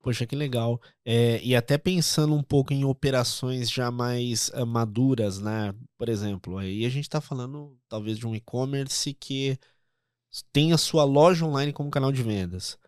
Poxa, 0.00 0.26
que 0.26 0.36
legal. 0.36 0.80
É, 1.04 1.42
e 1.42 1.54
até 1.56 1.76
pensando 1.76 2.34
um 2.34 2.42
pouco 2.42 2.72
em 2.72 2.84
operações 2.84 3.70
já 3.70 3.90
mais 3.90 4.48
uh, 4.50 4.64
maduras, 4.66 5.40
né? 5.40 5.74
Por 5.96 6.08
exemplo, 6.08 6.58
aí 6.58 6.84
a 6.84 6.88
gente 6.88 7.04
está 7.04 7.20
falando 7.20 7.76
talvez 7.88 8.16
de 8.18 8.26
um 8.26 8.34
e-commerce 8.34 9.12
que 9.14 9.58
tem 10.52 10.72
a 10.72 10.78
sua 10.78 11.04
loja 11.04 11.44
online 11.44 11.72
como 11.72 11.90
canal 11.90 12.12
de 12.12 12.22
vendas. 12.22 12.78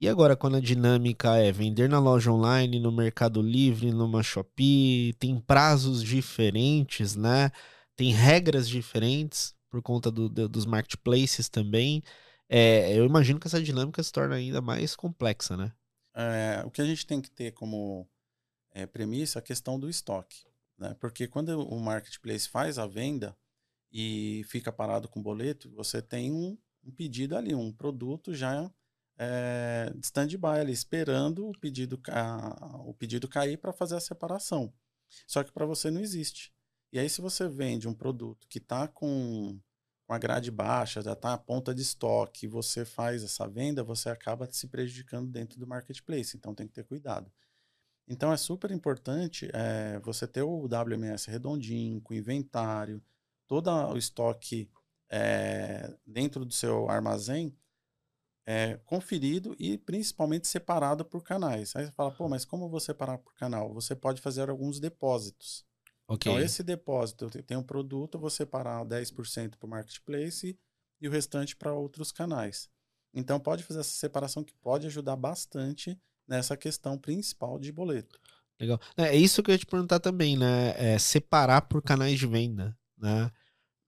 E 0.00 0.08
agora, 0.08 0.36
quando 0.36 0.56
a 0.56 0.60
dinâmica 0.60 1.36
é 1.36 1.52
vender 1.52 1.88
na 1.88 1.98
loja 1.98 2.32
online, 2.32 2.80
no 2.80 2.92
Mercado 2.92 3.42
Livre, 3.42 3.92
numa 3.92 4.22
Shopee, 4.22 5.14
tem 5.18 5.38
prazos 5.40 6.02
diferentes, 6.02 7.16
né? 7.16 7.50
tem 8.00 8.12
regras 8.12 8.66
diferentes 8.66 9.54
por 9.68 9.82
conta 9.82 10.10
do, 10.10 10.26
do, 10.26 10.48
dos 10.48 10.64
marketplaces 10.64 11.50
também. 11.50 12.02
É, 12.48 12.98
eu 12.98 13.04
imagino 13.04 13.38
que 13.38 13.46
essa 13.46 13.62
dinâmica 13.62 14.02
se 14.02 14.10
torna 14.10 14.36
ainda 14.36 14.62
mais 14.62 14.96
complexa, 14.96 15.54
né? 15.54 15.70
É, 16.14 16.62
o 16.64 16.70
que 16.70 16.82
a 16.82 16.84
gente 16.84 17.06
tem 17.06 17.20
que 17.20 17.30
ter 17.30 17.52
como 17.52 18.08
é, 18.72 18.86
premissa 18.86 19.38
a 19.38 19.42
questão 19.42 19.78
do 19.78 19.88
estoque. 19.88 20.44
Né? 20.78 20.94
Porque 21.00 21.28
quando 21.28 21.48
o 21.60 21.78
marketplace 21.78 22.48
faz 22.48 22.78
a 22.78 22.86
venda 22.86 23.36
e 23.92 24.44
fica 24.48 24.72
parado 24.72 25.08
com 25.08 25.20
o 25.20 25.22
boleto, 25.22 25.70
você 25.70 26.00
tem 26.00 26.32
um, 26.32 26.56
um 26.84 26.90
pedido 26.90 27.36
ali, 27.36 27.54
um 27.54 27.72
produto 27.72 28.34
já 28.34 28.70
é, 29.18 29.92
de 29.94 30.06
stand-by 30.06 30.60
ali, 30.60 30.72
esperando 30.72 31.48
o 31.48 31.58
pedido, 31.58 32.00
a, 32.08 32.82
o 32.86 32.94
pedido 32.94 33.28
cair 33.28 33.58
para 33.58 33.72
fazer 33.72 33.96
a 33.96 34.00
separação. 34.00 34.72
Só 35.26 35.44
que 35.44 35.52
para 35.52 35.66
você 35.66 35.90
não 35.90 36.00
existe. 36.00 36.52
E 36.92 36.98
aí, 36.98 37.08
se 37.08 37.20
você 37.20 37.46
vende 37.48 37.86
um 37.86 37.94
produto 37.94 38.48
que 38.48 38.58
está 38.58 38.88
com, 38.88 39.60
com 40.10 40.14
a 40.14 40.18
grade 40.18 40.50
baixa, 40.50 41.00
já 41.00 41.12
está 41.12 41.34
a 41.34 41.38
ponta 41.38 41.72
de 41.72 41.82
estoque, 41.82 42.48
você 42.48 42.84
faz 42.84 43.22
essa 43.22 43.46
venda, 43.46 43.84
você 43.84 44.08
acaba 44.10 44.48
se 44.50 44.66
prejudicando 44.66 45.30
dentro 45.30 45.56
do 45.56 45.68
marketplace. 45.68 46.36
Então, 46.36 46.52
tem 46.52 46.66
que 46.66 46.72
ter 46.72 46.82
cuidado. 46.82 47.30
Então, 48.08 48.32
é 48.32 48.36
super 48.36 48.72
importante 48.72 49.48
é, 49.54 50.00
você 50.00 50.26
ter 50.26 50.42
o 50.42 50.64
WMS 50.64 51.30
redondinho, 51.30 52.00
com 52.00 52.12
inventário, 52.12 53.00
todo 53.46 53.70
o 53.70 53.96
estoque 53.96 54.68
é, 55.08 55.94
dentro 56.04 56.44
do 56.44 56.52
seu 56.52 56.90
armazém 56.90 57.56
é, 58.44 58.80
conferido 58.86 59.54
e 59.60 59.78
principalmente 59.78 60.48
separado 60.48 61.04
por 61.04 61.22
canais. 61.22 61.76
Aí 61.76 61.86
você 61.86 61.92
fala, 61.92 62.10
pô, 62.10 62.28
mas 62.28 62.44
como 62.44 62.64
eu 62.64 62.68
vou 62.68 62.80
separar 62.80 63.18
por 63.18 63.32
canal? 63.36 63.72
Você 63.74 63.94
pode 63.94 64.20
fazer 64.20 64.50
alguns 64.50 64.80
depósitos. 64.80 65.64
Okay. 66.10 66.32
Então, 66.32 66.44
esse 66.44 66.64
depósito, 66.64 67.30
eu 67.32 67.42
tenho 67.42 67.60
um 67.60 67.64
produto, 67.64 68.16
eu 68.16 68.20
vou 68.20 68.30
separar 68.30 68.84
10% 68.84 69.56
para 69.56 69.66
o 69.66 69.70
marketplace 69.70 70.58
e 71.00 71.08
o 71.08 71.10
restante 71.10 71.54
para 71.54 71.72
outros 71.72 72.10
canais. 72.10 72.68
Então, 73.14 73.38
pode 73.38 73.62
fazer 73.62 73.78
essa 73.78 73.94
separação 73.94 74.42
que 74.42 74.52
pode 74.54 74.88
ajudar 74.88 75.14
bastante 75.14 75.96
nessa 76.26 76.56
questão 76.56 76.98
principal 76.98 77.60
de 77.60 77.70
boleto. 77.70 78.18
Legal. 78.58 78.80
É, 78.96 79.04
é 79.04 79.16
isso 79.16 79.40
que 79.40 79.52
eu 79.52 79.54
ia 79.54 79.58
te 79.58 79.66
perguntar 79.66 80.00
também, 80.00 80.36
né? 80.36 80.74
É 80.76 80.98
separar 80.98 81.62
por 81.62 81.80
canais 81.80 82.18
de 82.18 82.26
venda, 82.26 82.76
né? 82.98 83.30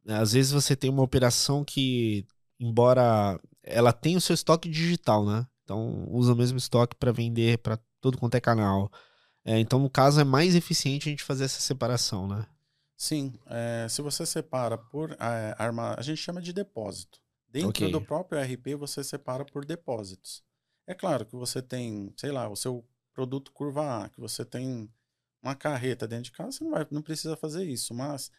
Às 0.06 0.32
vezes 0.32 0.52
você 0.52 0.76
tem 0.76 0.90
uma 0.90 1.02
operação 1.02 1.64
que, 1.64 2.24
embora 2.58 3.40
ela 3.64 3.92
tenha 3.92 4.18
o 4.18 4.20
seu 4.20 4.34
estoque 4.34 4.68
digital, 4.68 5.26
né? 5.26 5.46
Então 5.64 6.06
usa 6.08 6.32
o 6.32 6.36
mesmo 6.36 6.58
estoque 6.58 6.96
para 6.96 7.12
vender 7.12 7.58
para 7.58 7.78
todo 8.00 8.18
quanto 8.18 8.36
é 8.36 8.40
canal. 8.40 8.90
É, 9.44 9.58
então, 9.58 9.78
no 9.78 9.90
caso, 9.90 10.20
é 10.20 10.24
mais 10.24 10.54
eficiente 10.54 11.08
a 11.08 11.10
gente 11.10 11.24
fazer 11.24 11.44
essa 11.44 11.60
separação, 11.60 12.28
né? 12.28 12.46
Sim. 12.96 13.34
É, 13.46 13.86
se 13.88 14.00
você 14.00 14.24
separa 14.24 14.78
por 14.78 15.10
é, 15.12 15.54
arma, 15.58 15.94
a 15.98 16.02
gente 16.02 16.18
chama 16.18 16.40
de 16.40 16.52
depósito. 16.52 17.20
Dentro 17.48 17.70
okay. 17.70 17.90
do 17.90 18.00
próprio 18.00 18.40
RP, 18.40 18.76
você 18.78 19.02
separa 19.02 19.44
por 19.44 19.64
depósitos. 19.64 20.42
É 20.86 20.94
claro 20.94 21.26
que 21.26 21.34
você 21.34 21.60
tem, 21.60 22.12
sei 22.16 22.30
lá, 22.30 22.48
o 22.48 22.56
seu 22.56 22.84
produto 23.12 23.52
curva 23.52 24.04
A, 24.04 24.08
que 24.08 24.20
você 24.20 24.44
tem 24.44 24.90
uma 25.42 25.54
carreta 25.54 26.06
dentro 26.06 26.24
de 26.24 26.32
casa, 26.32 26.52
você 26.52 26.64
não, 26.64 26.70
vai, 26.70 26.86
não 26.90 27.02
precisa 27.02 27.36
fazer 27.36 27.64
isso. 27.64 27.92
Mas 27.92 28.30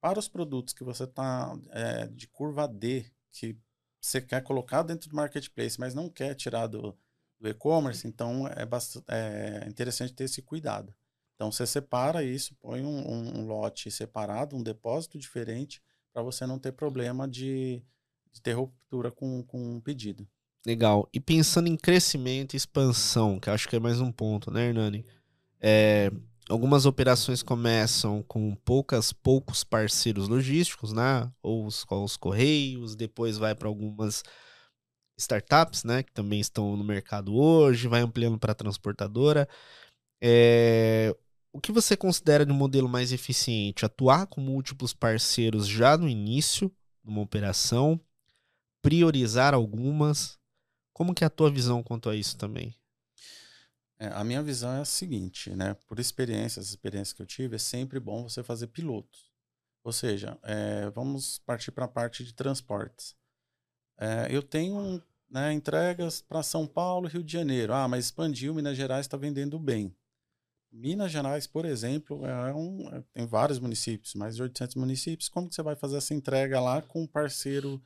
para 0.00 0.18
os 0.18 0.28
produtos 0.28 0.72
que 0.72 0.82
você 0.82 1.04
está 1.04 1.56
é, 1.70 2.06
de 2.06 2.26
curva 2.26 2.66
D, 2.66 3.04
que 3.30 3.56
você 4.00 4.20
quer 4.20 4.42
colocar 4.42 4.82
dentro 4.82 5.08
do 5.08 5.16
marketplace, 5.16 5.78
mas 5.78 5.94
não 5.94 6.08
quer 6.08 6.34
tirar 6.34 6.66
do, 6.66 6.96
do 7.40 7.48
e-commerce, 7.48 8.06
então 8.06 8.48
é, 8.48 8.64
bastante, 8.66 9.04
é 9.08 9.66
interessante 9.68 10.12
ter 10.12 10.24
esse 10.24 10.42
cuidado. 10.42 10.94
Então 11.34 11.52
você 11.52 11.66
separa 11.66 12.24
isso, 12.24 12.56
põe 12.60 12.82
um, 12.82 13.08
um, 13.08 13.38
um 13.40 13.46
lote 13.46 13.90
separado, 13.90 14.56
um 14.56 14.62
depósito 14.62 15.18
diferente, 15.18 15.80
para 16.12 16.22
você 16.22 16.44
não 16.46 16.58
ter 16.58 16.72
problema 16.72 17.28
de, 17.28 17.82
de 18.32 18.42
ter 18.42 18.54
ruptura 18.54 19.10
com, 19.10 19.44
com 19.44 19.76
um 19.76 19.80
pedido. 19.80 20.26
Legal. 20.66 21.08
E 21.12 21.20
pensando 21.20 21.68
em 21.68 21.76
crescimento 21.76 22.54
e 22.54 22.56
expansão, 22.56 23.38
que 23.38 23.48
acho 23.48 23.68
que 23.68 23.76
é 23.76 23.80
mais 23.80 24.00
um 24.00 24.10
ponto, 24.10 24.50
né, 24.50 24.66
Hernani? 24.66 25.04
É, 25.60 26.10
algumas 26.48 26.86
operações 26.86 27.42
começam 27.42 28.22
com 28.24 28.54
poucas, 28.56 29.12
poucos 29.12 29.62
parceiros 29.62 30.26
logísticos, 30.28 30.92
né? 30.92 31.30
Ou 31.40 31.66
os, 31.66 31.86
os 31.88 32.16
correios, 32.16 32.96
depois 32.96 33.38
vai 33.38 33.54
para 33.54 33.68
algumas 33.68 34.24
startups, 35.18 35.84
né? 35.84 36.02
Que 36.02 36.12
também 36.12 36.40
estão 36.40 36.76
no 36.76 36.84
mercado 36.84 37.34
hoje, 37.34 37.88
vai 37.88 38.00
ampliando 38.00 38.38
para 38.38 38.54
transportadora. 38.54 39.48
É, 40.22 41.14
o 41.52 41.60
que 41.60 41.72
você 41.72 41.96
considera 41.96 42.46
de 42.46 42.52
um 42.52 42.56
modelo 42.56 42.88
mais 42.88 43.12
eficiente? 43.12 43.84
Atuar 43.84 44.26
com 44.26 44.40
múltiplos 44.40 44.94
parceiros 44.94 45.66
já 45.66 45.96
no 45.96 46.08
início 46.08 46.72
de 47.04 47.10
uma 47.10 47.22
operação, 47.22 48.00
priorizar 48.80 49.54
algumas. 49.54 50.38
Como 50.92 51.14
que 51.14 51.24
é 51.24 51.26
a 51.26 51.30
tua 51.30 51.50
visão 51.50 51.82
quanto 51.82 52.08
a 52.08 52.16
isso 52.16 52.36
também? 52.36 52.74
É, 54.00 54.06
a 54.08 54.22
minha 54.22 54.42
visão 54.42 54.72
é 54.72 54.80
a 54.80 54.84
seguinte, 54.84 55.50
né? 55.50 55.74
Por 55.86 55.98
experiência, 55.98 56.60
as 56.60 56.68
experiências 56.68 57.12
que 57.12 57.22
eu 57.22 57.26
tive, 57.26 57.56
é 57.56 57.58
sempre 57.58 57.98
bom 57.98 58.22
você 58.22 58.42
fazer 58.44 58.68
pilotos. 58.68 59.28
Ou 59.82 59.92
seja, 59.92 60.38
é, 60.42 60.90
vamos 60.90 61.40
partir 61.40 61.72
para 61.72 61.86
a 61.86 61.88
parte 61.88 62.22
de 62.22 62.32
transportes. 62.32 63.16
É, 63.98 64.28
eu 64.30 64.42
tenho 64.42 65.02
né, 65.30 65.52
entregas 65.52 66.20
para 66.20 66.42
São 66.42 66.66
Paulo, 66.66 67.08
Rio 67.08 67.22
de 67.22 67.32
Janeiro. 67.32 67.72
Ah, 67.72 67.88
mas 67.88 68.06
expandiu, 68.06 68.54
Minas 68.54 68.76
Gerais 68.76 69.06
está 69.06 69.16
vendendo 69.16 69.58
bem. 69.58 69.94
Minas 70.70 71.10
Gerais, 71.10 71.46
por 71.46 71.64
exemplo, 71.64 72.24
é 72.26 72.54
um, 72.54 72.88
é, 72.92 73.02
tem 73.12 73.26
vários 73.26 73.58
municípios, 73.58 74.14
mais 74.14 74.36
de 74.36 74.42
800 74.42 74.76
municípios. 74.76 75.28
Como 75.28 75.48
que 75.48 75.54
você 75.54 75.62
vai 75.62 75.74
fazer 75.74 75.96
essa 75.96 76.14
entrega 76.14 76.60
lá 76.60 76.82
com 76.82 77.02
um 77.02 77.06
parceiro 77.06 77.82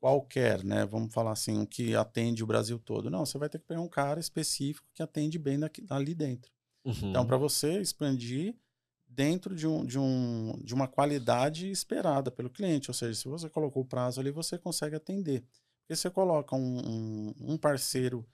qualquer, 0.00 0.64
né? 0.64 0.84
Vamos 0.84 1.12
falar 1.12 1.32
assim, 1.32 1.58
um 1.58 1.66
que 1.66 1.94
atende 1.94 2.42
o 2.42 2.46
Brasil 2.46 2.78
todo. 2.78 3.10
Não, 3.10 3.24
você 3.24 3.38
vai 3.38 3.48
ter 3.48 3.58
que 3.58 3.66
pegar 3.66 3.80
um 3.80 3.88
cara 3.88 4.20
específico 4.20 4.86
que 4.92 5.02
atende 5.02 5.38
bem 5.38 5.58
daqui, 5.58 5.84
ali 5.88 6.14
dentro. 6.14 6.50
Uhum. 6.84 7.10
Então, 7.10 7.26
para 7.26 7.36
você 7.36 7.80
expandir 7.80 8.54
dentro 9.14 9.54
de, 9.54 9.66
um, 9.66 9.84
de, 9.84 9.98
um, 9.98 10.58
de 10.62 10.74
uma 10.74 10.88
qualidade 10.88 11.70
esperada 11.70 12.30
pelo 12.30 12.50
cliente, 12.50 12.90
ou 12.90 12.94
seja, 12.94 13.14
se 13.14 13.28
você 13.28 13.48
colocou 13.48 13.82
o 13.82 13.86
prazo 13.86 14.20
ali, 14.20 14.30
você 14.30 14.58
consegue 14.58 14.96
atender. 14.96 15.44
Porque 15.80 15.96
você 15.96 16.10
coloca 16.10 16.56
um, 16.56 16.78
um, 16.78 17.34
um 17.52 17.56
parceiro 17.56 18.26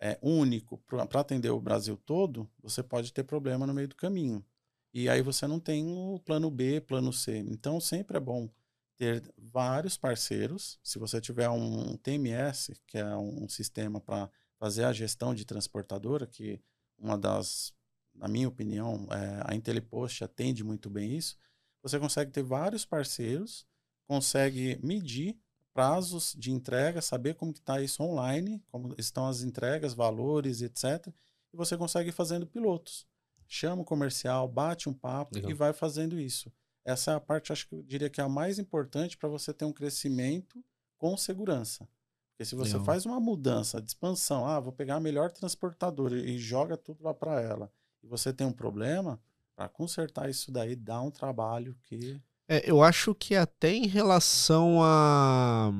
é, 0.00 0.18
único 0.20 0.78
para 0.78 1.20
atender 1.20 1.50
o 1.50 1.60
Brasil 1.60 1.96
todo, 1.96 2.50
você 2.62 2.82
pode 2.82 3.12
ter 3.12 3.24
problema 3.24 3.66
no 3.66 3.74
meio 3.74 3.88
do 3.88 3.94
caminho. 3.94 4.44
E 4.92 5.08
aí 5.08 5.22
você 5.22 5.46
não 5.46 5.58
tem 5.58 5.86
o 5.86 6.20
plano 6.20 6.50
B, 6.50 6.80
plano 6.80 7.12
C. 7.12 7.38
Então, 7.38 7.80
sempre 7.80 8.16
é 8.16 8.20
bom 8.20 8.48
ter 8.96 9.22
vários 9.36 9.96
parceiros. 9.96 10.78
Se 10.82 10.98
você 10.98 11.20
tiver 11.20 11.48
um 11.48 11.96
TMS, 11.96 12.72
que 12.86 12.98
é 12.98 13.16
um 13.16 13.48
sistema 13.48 14.00
para 14.00 14.30
fazer 14.58 14.84
a 14.84 14.92
gestão 14.92 15.34
de 15.34 15.44
transportadora, 15.44 16.26
que 16.26 16.60
uma 16.96 17.18
das, 17.18 17.72
na 18.14 18.28
minha 18.28 18.48
opinião, 18.48 19.06
é, 19.10 19.42
a 19.44 19.54
IntelliPost 19.54 20.24
atende 20.24 20.62
muito 20.62 20.88
bem 20.88 21.16
isso, 21.16 21.36
você 21.82 21.98
consegue 21.98 22.30
ter 22.30 22.42
vários 22.42 22.84
parceiros, 22.84 23.66
consegue 24.06 24.78
medir 24.82 25.36
prazos 25.74 26.34
de 26.38 26.52
entrega, 26.52 27.02
saber 27.02 27.34
como 27.34 27.52
está 27.52 27.82
isso 27.82 28.02
online, 28.02 28.62
como 28.70 28.94
estão 28.96 29.26
as 29.26 29.42
entregas, 29.42 29.92
valores, 29.92 30.62
etc. 30.62 31.08
E 31.52 31.56
você 31.56 31.76
consegue 31.76 32.10
ir 32.10 32.12
fazendo 32.12 32.46
pilotos. 32.46 33.06
Chama 33.46 33.82
o 33.82 33.84
comercial, 33.84 34.48
bate 34.48 34.88
um 34.88 34.94
papo 34.94 35.34
Legal. 35.34 35.50
e 35.50 35.54
vai 35.54 35.72
fazendo 35.72 36.18
isso. 36.18 36.50
Essa 36.84 37.12
é 37.12 37.14
a 37.14 37.20
parte, 37.20 37.52
acho 37.52 37.68
que 37.68 37.74
eu 37.74 37.82
diria 37.82 38.08
que 38.08 38.20
é 38.20 38.24
a 38.24 38.28
mais 38.28 38.58
importante 38.58 39.16
para 39.16 39.28
você 39.28 39.52
ter 39.52 39.64
um 39.64 39.72
crescimento 39.72 40.64
com 40.96 41.16
segurança. 41.16 41.88
Porque 42.30 42.44
se 42.44 42.54
você 42.54 42.72
Legal. 42.72 42.84
faz 42.84 43.06
uma 43.06 43.20
mudança 43.20 43.80
de 43.80 43.88
expansão, 43.88 44.46
ah, 44.46 44.60
vou 44.60 44.72
pegar 44.72 44.96
a 44.96 45.00
melhor 45.00 45.30
transportadora 45.30 46.16
e 46.16 46.38
joga 46.38 46.76
tudo 46.76 47.04
lá 47.04 47.14
para 47.14 47.40
ela, 47.40 47.72
e 48.04 48.06
você 48.06 48.32
tem 48.32 48.46
um 48.46 48.52
problema, 48.52 49.20
para 49.56 49.68
consertar 49.68 50.28
isso 50.28 50.52
daí 50.52 50.76
dá 50.76 51.00
um 51.00 51.10
trabalho 51.10 51.76
que. 51.82 52.20
É, 52.48 52.70
eu 52.70 52.82
acho 52.82 53.14
que 53.14 53.34
até 53.34 53.72
em 53.72 53.86
relação 53.86 54.82
a 54.82 55.72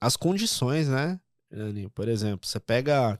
as 0.00 0.16
condições, 0.16 0.88
né? 0.88 1.20
Por 1.94 2.08
exemplo, 2.08 2.46
você 2.46 2.58
pega 2.60 3.18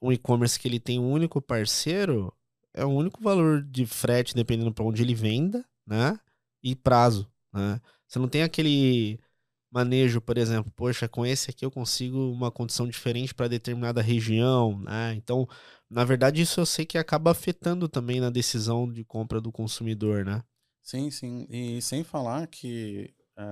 um 0.00 0.12
e-commerce 0.12 0.58
que 0.58 0.68
ele 0.68 0.80
tem 0.80 0.98
um 0.98 1.10
único 1.10 1.40
parceiro, 1.40 2.32
é 2.72 2.84
o 2.84 2.90
único 2.90 3.22
valor 3.22 3.62
de 3.62 3.86
frete, 3.86 4.34
dependendo 4.34 4.72
para 4.72 4.84
onde 4.84 5.02
ele 5.02 5.14
venda, 5.14 5.64
né? 5.86 6.18
e 6.64 6.74
prazo, 6.74 7.30
né? 7.52 7.80
Você 8.08 8.18
não 8.18 8.28
tem 8.28 8.42
aquele 8.42 9.20
manejo, 9.70 10.20
por 10.20 10.38
exemplo, 10.38 10.72
poxa, 10.74 11.08
com 11.08 11.26
esse 11.26 11.50
aqui 11.50 11.64
eu 11.64 11.70
consigo 11.70 12.32
uma 12.32 12.50
condição 12.50 12.88
diferente 12.88 13.34
para 13.34 13.48
determinada 13.48 14.00
região, 14.00 14.80
né? 14.80 15.14
Então, 15.14 15.46
na 15.94 16.04
verdade, 16.04 16.42
isso 16.42 16.60
eu 16.60 16.66
sei 16.66 16.84
que 16.84 16.98
acaba 16.98 17.30
afetando 17.30 17.88
também 17.88 18.20
na 18.20 18.28
decisão 18.28 18.90
de 18.90 19.04
compra 19.04 19.40
do 19.40 19.52
consumidor, 19.52 20.24
né? 20.24 20.42
Sim, 20.82 21.08
sim. 21.08 21.46
E 21.48 21.80
sem 21.80 22.02
falar 22.02 22.48
que 22.48 23.14
é, 23.36 23.44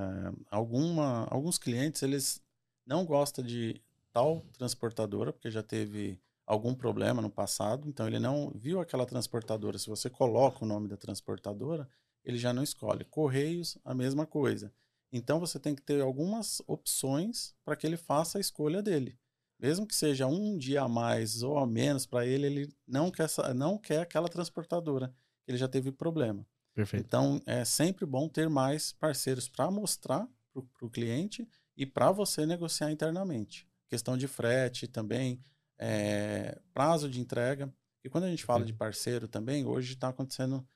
alguma, 0.50 1.25
alguns 1.30 1.56
clientes, 1.56 2.02
eles 2.02 2.42
não 2.84 3.06
gostam 3.06 3.44
de 3.44 3.80
tal 4.12 4.44
transportadora, 4.58 5.32
porque 5.32 5.50
já 5.52 5.62
teve 5.62 6.20
algum 6.44 6.75
problema 6.75 7.22
no 7.22 7.30
passado, 7.30 7.88
então 7.88 8.08
ele 8.08 8.18
não 8.18 8.50
viu 8.56 8.80
aquela 8.80 9.06
transportadora. 9.06 9.78
Se 9.78 9.88
você 9.88 10.11
coloca 10.11 10.64
o 10.64 10.68
nome 10.68 10.88
da 10.88 10.96
transportadora, 10.96 11.88
ele 12.25 12.38
já 12.38 12.52
não 12.52 12.64
escolhe. 12.64 13.04
Correios, 13.04 13.78
a 13.84 13.94
mesma 13.94 14.26
coisa. 14.26 14.72
Então 15.12 15.38
você 15.38 15.61
tem 15.61 15.76
que 15.76 15.82
ter 15.82 16.00
algumas 16.00 16.61
opções 16.66 17.54
para 17.64 17.76
que 17.76 17.87
ele 17.87 17.96
faça 17.96 18.38
a 18.38 18.40
escolha 18.40 18.82
dele. 18.82 19.16
Mesmo 19.62 19.87
que 19.87 19.95
seja 19.95 20.26
um 20.26 20.59
dia 20.59 20.83
a 20.83 20.88
mais 20.88 21.45
ou 21.45 21.57
a 21.57 21.64
menos 21.64 22.04
para 22.04 22.26
ele, 22.26 22.47
ele 22.47 22.76
não 22.85 23.12
quer, 23.12 23.28
não 23.54 23.78
quer 23.78 24.00
aquela 24.00 24.28
transportadora. 24.28 25.14
Ele 25.47 25.57
já 25.57 25.69
teve 25.69 25.92
problema. 25.92 26.45
Perfeito. 26.75 27.07
Então 27.07 27.40
é 27.47 27.64
sempre 27.64 28.04
bom 28.04 28.28
ter 28.28 28.49
mais 28.49 28.92
parceiros 28.92 29.49
para 29.49 29.71
mostrar 29.71 30.28
para 30.52 30.87
o 30.87 30.90
cliente 30.90 31.49
e 31.76 31.87
para 31.87 32.11
você 32.11 32.45
negociar 32.45 32.90
internamente. 32.90 33.69
Questão 33.88 34.16
de 34.16 34.26
frete 34.26 34.88
também, 34.88 35.40
é, 35.78 36.59
prazo 36.75 37.09
de 37.09 37.21
entrega. 37.21 37.73
E 38.02 38.09
quando 38.09 38.25
a 38.25 38.31
gente 38.31 38.45
fala 38.45 38.64
de 38.64 38.73
parceiro 38.73 39.28
também, 39.28 39.64
hoje 39.64 39.92
está 39.92 40.09
acontecendo 40.09 40.66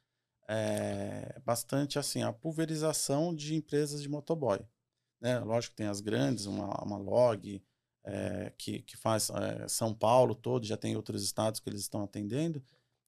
é, 0.49 1.41
bastante 1.45 1.99
assim 1.99 2.23
a 2.23 2.33
pulverização 2.33 3.35
de 3.35 3.57
empresas 3.57 4.01
de 4.01 4.09
motoboy. 4.09 4.61
Né? 5.21 5.41
Lógico 5.41 5.73
que 5.73 5.79
tem 5.79 5.89
as 5.89 6.01
grandes, 6.01 6.47
uma, 6.47 6.69
uma 6.85 6.97
log 6.97 7.61
é, 8.07 8.53
que, 8.57 8.81
que 8.83 8.97
faz 8.97 9.31
é, 9.31 9.69
São 9.69 9.93
Paulo 9.93 10.35
todo, 10.35 10.65
já 10.65 10.77
tem 10.77 10.97
outros 10.97 11.23
estados 11.23 11.61
que 11.61 11.69
eles 11.69 11.81
estão 11.81 12.03
atendendo, 12.05 12.63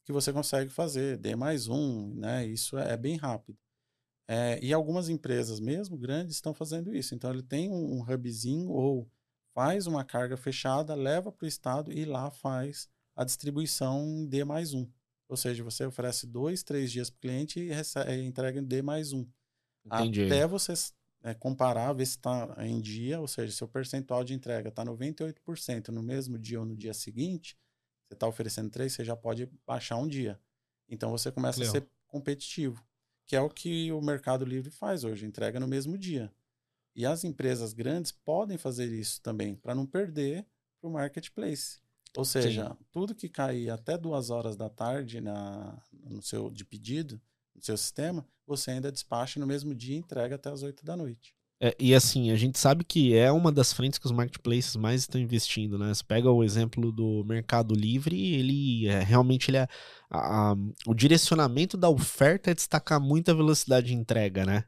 que 0.04 0.12
você 0.12 0.32
consegue 0.32 0.70
fazer, 0.70 1.16
D 1.16 1.36
mais 1.36 1.68
um, 1.68 2.14
né? 2.14 2.46
Isso 2.46 2.76
é, 2.76 2.92
é 2.92 2.96
bem 2.96 3.16
rápido. 3.16 3.56
É, 4.26 4.58
e 4.62 4.72
algumas 4.72 5.08
empresas 5.08 5.60
mesmo 5.60 5.96
grandes 5.96 6.34
estão 6.34 6.52
fazendo 6.52 6.94
isso. 6.94 7.14
Então 7.14 7.30
ele 7.30 7.42
tem 7.42 7.70
um, 7.70 7.98
um 7.98 8.02
hubzinho 8.02 8.70
ou 8.70 9.08
faz 9.54 9.86
uma 9.86 10.04
carga 10.04 10.36
fechada, 10.36 10.94
leva 10.94 11.32
para 11.32 11.44
o 11.44 11.48
estado 11.48 11.92
e 11.92 12.04
lá 12.04 12.30
faz 12.30 12.88
a 13.16 13.24
distribuição 13.24 14.26
D 14.26 14.44
mais 14.44 14.74
um. 14.74 14.86
Ou 15.28 15.36
seja, 15.36 15.62
você 15.62 15.84
oferece 15.84 16.26
dois, 16.26 16.62
três 16.62 16.90
dias 16.90 17.10
para 17.10 17.18
o 17.18 17.20
cliente 17.20 17.60
e 17.60 17.68
recebe, 17.68 18.22
entrega 18.22 18.58
em 18.60 18.64
D 18.64 18.82
mais 18.82 19.12
um. 19.12 19.26
Entendi. 19.84 20.24
Até 20.24 20.46
você 20.46 20.74
é, 21.22 21.34
comparar, 21.34 21.92
ver 21.92 22.06
se 22.06 22.16
está 22.16 22.54
em 22.58 22.80
dia, 22.80 23.20
ou 23.20 23.26
seja, 23.26 23.52
seu 23.52 23.68
percentual 23.68 24.22
de 24.22 24.34
entrega 24.34 24.68
está 24.68 24.84
98% 24.84 25.88
no 25.88 26.02
mesmo 26.02 26.38
dia 26.38 26.60
ou 26.60 26.66
no 26.66 26.76
dia 26.76 26.94
seguinte, 26.94 27.56
você 28.06 28.14
está 28.14 28.26
oferecendo 28.26 28.70
três, 28.70 28.92
você 28.92 29.04
já 29.04 29.16
pode 29.16 29.50
baixar 29.66 29.96
um 29.96 30.08
dia. 30.08 30.40
Então 30.88 31.10
você 31.10 31.30
começa 31.30 31.60
Legal. 31.60 31.76
a 31.76 31.80
ser 31.80 31.88
competitivo, 32.06 32.82
que 33.26 33.36
é 33.36 33.40
o 33.40 33.50
que 33.50 33.92
o 33.92 34.00
Mercado 34.00 34.44
Livre 34.44 34.70
faz 34.70 35.04
hoje, 35.04 35.26
entrega 35.26 35.60
no 35.60 35.68
mesmo 35.68 35.98
dia. 35.98 36.32
E 36.94 37.04
as 37.04 37.22
empresas 37.22 37.72
grandes 37.72 38.10
podem 38.10 38.56
fazer 38.56 38.86
isso 38.86 39.20
também, 39.20 39.54
para 39.54 39.74
não 39.74 39.86
perder 39.86 40.46
para 40.80 40.88
o 40.88 40.92
marketplace. 40.92 41.78
Ou 42.16 42.24
seja, 42.24 42.70
Sim. 42.70 42.84
tudo 42.90 43.14
que 43.14 43.28
cair 43.28 43.70
até 43.70 43.98
duas 43.98 44.30
horas 44.30 44.56
da 44.56 44.68
tarde 44.68 45.20
na, 45.20 45.80
no 45.92 46.22
seu 46.22 46.50
de 46.50 46.64
pedido, 46.64 47.20
no 47.58 47.64
seu 47.64 47.76
sistema, 47.76 48.26
você 48.46 48.70
ainda 48.70 48.90
despacha 48.90 49.38
no 49.38 49.46
mesmo 49.46 49.74
dia 49.74 49.96
e 49.96 49.98
entrega 49.98 50.36
até 50.36 50.50
as 50.50 50.62
8 50.62 50.84
da 50.84 50.96
noite. 50.96 51.34
É, 51.60 51.74
e 51.78 51.92
assim, 51.92 52.30
a 52.30 52.36
gente 52.36 52.56
sabe 52.56 52.84
que 52.84 53.16
é 53.16 53.32
uma 53.32 53.50
das 53.50 53.72
frentes 53.72 53.98
que 53.98 54.06
os 54.06 54.12
marketplaces 54.12 54.76
mais 54.76 55.00
estão 55.00 55.20
investindo, 55.20 55.76
né? 55.76 55.92
Você 55.92 56.04
pega 56.04 56.30
o 56.30 56.44
exemplo 56.44 56.92
do 56.92 57.24
Mercado 57.24 57.74
Livre, 57.74 58.34
ele 58.34 58.86
é, 58.86 59.00
realmente 59.00 59.50
ele 59.50 59.56
é, 59.56 59.66
a, 60.08 60.52
a, 60.52 60.56
o 60.86 60.94
direcionamento 60.94 61.76
da 61.76 61.88
oferta 61.88 62.52
é 62.52 62.54
destacar 62.54 63.00
muito 63.00 63.30
a 63.30 63.34
velocidade 63.34 63.88
de 63.88 63.94
entrega, 63.94 64.46
né? 64.46 64.64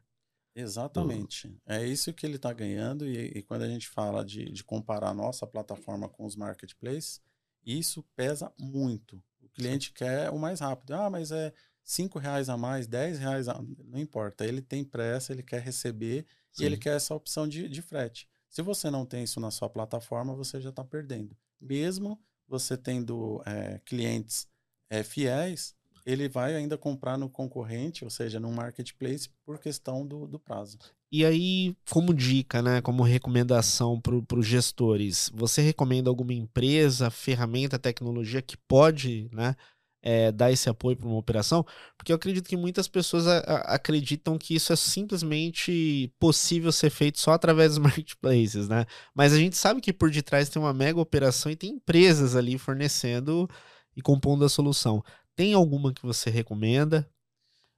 Exatamente. 0.53 1.57
É 1.65 1.85
isso 1.85 2.13
que 2.13 2.25
ele 2.25 2.35
está 2.35 2.51
ganhando, 2.51 3.07
e, 3.07 3.37
e, 3.37 3.41
quando 3.41 3.61
a 3.61 3.69
gente 3.69 3.87
fala 3.87 4.25
de, 4.25 4.51
de 4.51 4.63
comparar 4.65 5.11
a 5.11 5.13
nossa 5.13 5.47
plataforma 5.47 6.09
com 6.09 6.25
os 6.25 6.35
marketplaces, 6.35 7.21
isso 7.65 8.03
pesa 8.17 8.51
muito. 8.59 9.23
O 9.41 9.47
cliente 9.47 9.87
Sim. 9.87 9.93
quer 9.95 10.29
o 10.29 10.37
mais 10.37 10.59
rápido. 10.59 10.91
Ah, 10.91 11.09
mas 11.09 11.31
é 11.31 11.53
cinco 11.83 12.19
reais 12.19 12.49
a 12.49 12.57
mais, 12.57 12.87
dez 12.87 13.19
reais 13.19 13.47
a... 13.47 13.61
não 13.85 13.99
importa. 13.99 14.45
Ele 14.45 14.61
tem 14.61 14.83
pressa, 14.83 15.31
ele 15.33 15.43
quer 15.43 15.61
receber 15.61 16.25
Sim. 16.51 16.63
e 16.63 16.65
ele 16.65 16.77
quer 16.77 16.95
essa 16.95 17.13
opção 17.15 17.47
de, 17.47 17.67
de 17.67 17.81
frete. 17.81 18.27
Se 18.49 18.61
você 18.61 18.89
não 18.89 19.05
tem 19.05 19.23
isso 19.23 19.39
na 19.39 19.49
sua 19.49 19.69
plataforma, 19.69 20.35
você 20.35 20.59
já 20.59 20.69
está 20.69 20.83
perdendo. 20.83 21.35
Mesmo 21.59 22.19
você 22.47 22.75
tendo 22.75 23.41
é, 23.45 23.79
clientes 23.85 24.47
é, 24.89 25.03
fiéis, 25.03 25.73
ele 26.05 26.27
vai 26.27 26.55
ainda 26.55 26.77
comprar 26.77 27.17
no 27.17 27.29
concorrente, 27.29 28.03
ou 28.03 28.09
seja, 28.09 28.39
no 28.39 28.51
marketplace, 28.51 29.29
por 29.45 29.59
questão 29.59 30.05
do, 30.05 30.27
do 30.27 30.39
prazo. 30.39 30.77
E 31.11 31.25
aí, 31.25 31.75
como 31.89 32.13
dica, 32.13 32.61
né, 32.61 32.81
como 32.81 33.03
recomendação 33.03 33.99
para 33.99 34.39
os 34.39 34.45
gestores, 34.45 35.29
você 35.33 35.61
recomenda 35.61 36.09
alguma 36.09 36.33
empresa, 36.33 37.09
ferramenta, 37.09 37.77
tecnologia 37.77 38.41
que 38.41 38.55
pode 38.55 39.29
né, 39.33 39.55
é, 40.01 40.31
dar 40.31 40.51
esse 40.51 40.69
apoio 40.69 40.97
para 40.97 41.07
uma 41.07 41.17
operação? 41.17 41.65
Porque 41.97 42.11
eu 42.11 42.15
acredito 42.15 42.47
que 42.47 42.57
muitas 42.57 42.87
pessoas 42.87 43.27
a, 43.27 43.39
a, 43.39 43.75
acreditam 43.75 44.37
que 44.37 44.55
isso 44.55 44.73
é 44.73 44.75
simplesmente 44.75 46.11
possível 46.19 46.71
ser 46.71 46.89
feito 46.89 47.19
só 47.19 47.31
através 47.31 47.75
dos 47.75 47.79
marketplaces, 47.83 48.67
né? 48.67 48.85
Mas 49.13 49.33
a 49.33 49.37
gente 49.37 49.57
sabe 49.57 49.81
que 49.81 49.93
por 49.93 50.09
detrás 50.09 50.49
tem 50.49 50.61
uma 50.61 50.73
mega 50.73 50.99
operação 50.99 51.51
e 51.51 51.55
tem 51.55 51.71
empresas 51.71 52.35
ali 52.35 52.57
fornecendo 52.57 53.49
e 53.95 54.01
compondo 54.01 54.45
a 54.45 54.49
solução. 54.49 55.03
Tem 55.35 55.53
alguma 55.53 55.93
que 55.93 56.05
você 56.05 56.29
recomenda? 56.29 57.09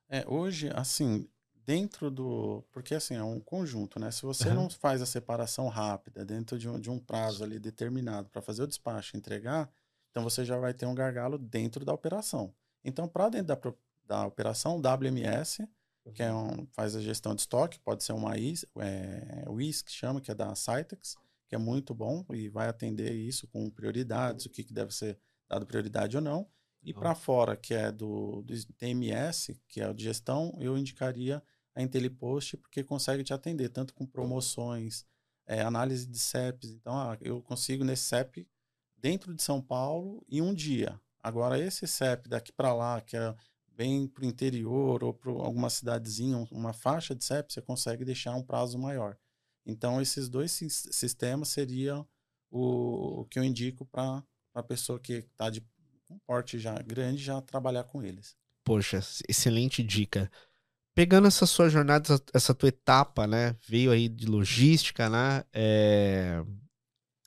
É, 0.10 0.24
hoje, 0.27 0.70
assim, 0.74 1.27
dentro 1.65 2.12
do. 2.12 2.63
Porque 2.72 2.96
assim, 2.96 3.15
é 3.15 3.24
um 3.24 3.39
conjunto, 3.39 4.00
né? 4.00 4.12
Se 4.12 4.24
você 4.24 4.50
uhum. 4.50 4.56
não 4.56 4.70
faz 4.70 5.01
a 5.01 5.06
separação 5.06 5.68
rápida 5.68 6.25
dentro 6.25 6.58
de 6.58 6.70
um, 6.70 6.80
de 6.80 6.89
um 6.89 7.00
prazo 7.00 7.44
ali 7.44 7.60
determinado 7.60 8.30
para 8.30 8.42
fazer 8.42 8.63
o 8.63 8.68
despacho 8.68 9.15
e 9.15 9.20
entregar, 9.20 9.70
então 10.13 10.24
você 10.24 10.46
já 10.46 10.60
vai 10.60 10.75
ter 10.75 10.86
um 10.86 10.93
gargalo 10.93 11.39
dentro 11.39 11.84
da 11.84 11.91
operação. 11.91 12.53
Então, 12.86 13.08
para 13.08 13.29
dentro 13.29 13.48
da, 13.48 13.60
da 14.05 14.27
operação, 14.27 14.79
WMS, 14.79 15.67
que 16.13 16.22
é 16.22 16.32
uhum. 16.32 16.62
um, 16.62 16.67
faz 16.67 16.96
a 16.96 17.01
gestão 17.01 17.34
de 17.34 17.41
estoque, 17.41 17.79
pode 17.79 18.03
ser 18.03 18.13
uma 18.13 18.38
IS, 18.38 18.63
é, 18.77 19.43
WIS, 19.48 19.82
que 19.82 19.91
chama, 19.91 20.22
que 20.22 20.29
é 20.29 20.36
da 20.36 20.53
Cytex, 20.53 21.15
que 21.47 21.56
é 21.56 21.58
muito 21.58 21.95
bom 21.95 22.23
e 22.32 22.47
vai 22.47 22.67
atender 22.67 23.12
isso 23.12 23.47
com 23.47 23.67
prioridades, 23.71 24.45
o 24.45 24.52
que, 24.52 24.63
que 24.63 24.71
deve 24.71 24.93
ser 24.93 25.17
dado 25.49 25.65
prioridade 25.65 26.15
ou 26.15 26.21
não. 26.21 26.47
E 26.84 26.93
para 26.93 27.15
fora, 27.15 27.58
que 27.58 27.73
é 27.73 27.91
do, 27.91 28.43
do 28.43 28.73
TMS, 28.78 29.60
que 29.67 29.82
é 29.82 29.89
o 29.89 29.95
de 29.95 30.04
gestão, 30.04 30.56
eu 30.60 30.78
indicaria 30.78 31.41
a 31.73 31.82
IntelliPost, 31.82 32.58
porque 32.58 32.84
consegue 32.84 33.23
te 33.23 33.34
atender 33.34 33.69
tanto 33.69 33.95
com 33.95 34.06
promoções, 34.06 35.08
é, 35.47 35.62
análise 35.62 36.06
de 36.06 36.19
CEPs. 36.19 36.69
Então, 36.69 36.95
ah, 36.95 37.17
eu 37.19 37.41
consigo 37.41 37.84
nesse 37.84 38.04
CEP 38.04 38.47
dentro 39.04 39.36
de 39.36 39.44
São 39.44 39.62
Paulo 39.62 40.26
em 40.30 40.42
um 40.42 40.54
dia. 40.54 40.98
Agora, 41.22 41.60
esse 41.60 41.86
CEP 41.86 42.30
daqui 42.30 42.54
para 42.54 42.74
lá, 42.74 43.02
que 43.02 43.18
é 43.18 43.36
bem 43.68 44.08
para 44.08 44.24
o 44.24 44.28
interior 44.28 45.04
ou 45.04 45.13
para 45.13 45.30
alguma 45.30 45.70
cidadezinha, 45.70 46.38
uma 46.50 46.72
faixa 46.72 47.13
de 47.13 47.24
CEP, 47.24 47.52
você 47.52 47.62
consegue 47.62 48.06
deixar 48.06 48.34
um 48.34 48.42
prazo 48.42 48.80
maior. 48.80 49.18
Então, 49.66 50.02
esses 50.02 50.30
dois 50.30 50.52
sistemas 50.52 51.50
seriam 51.50 52.08
o, 52.50 53.22
o 53.22 53.26
que 53.26 53.38
eu 53.38 53.44
indico 53.44 53.86
para 53.86 54.24
a 54.54 54.63
pessoa 54.63 55.00
que 55.00 55.13
está 55.13 55.50
de 55.50 55.62
um 56.10 56.20
porte 56.20 56.58
já 56.58 56.74
grande 56.76 57.24
já 57.24 57.42
trabalhar 57.42 57.84
com 57.84 58.02
eles. 58.02 58.38
Poxa, 58.63 59.00
excelente 59.28 59.84
dica. 59.84 60.32
Pegando 60.96 61.28
essa 61.28 61.46
sua 61.46 61.70
jornada, 61.70 62.22
essa 62.34 62.54
tua 62.54 62.70
etapa, 62.70 63.26
né? 63.26 63.58
Veio 63.68 63.92
aí 63.92 64.08
de 64.08 64.28
logística, 64.28 65.10
né? 65.10 65.44
É... 65.52 66.44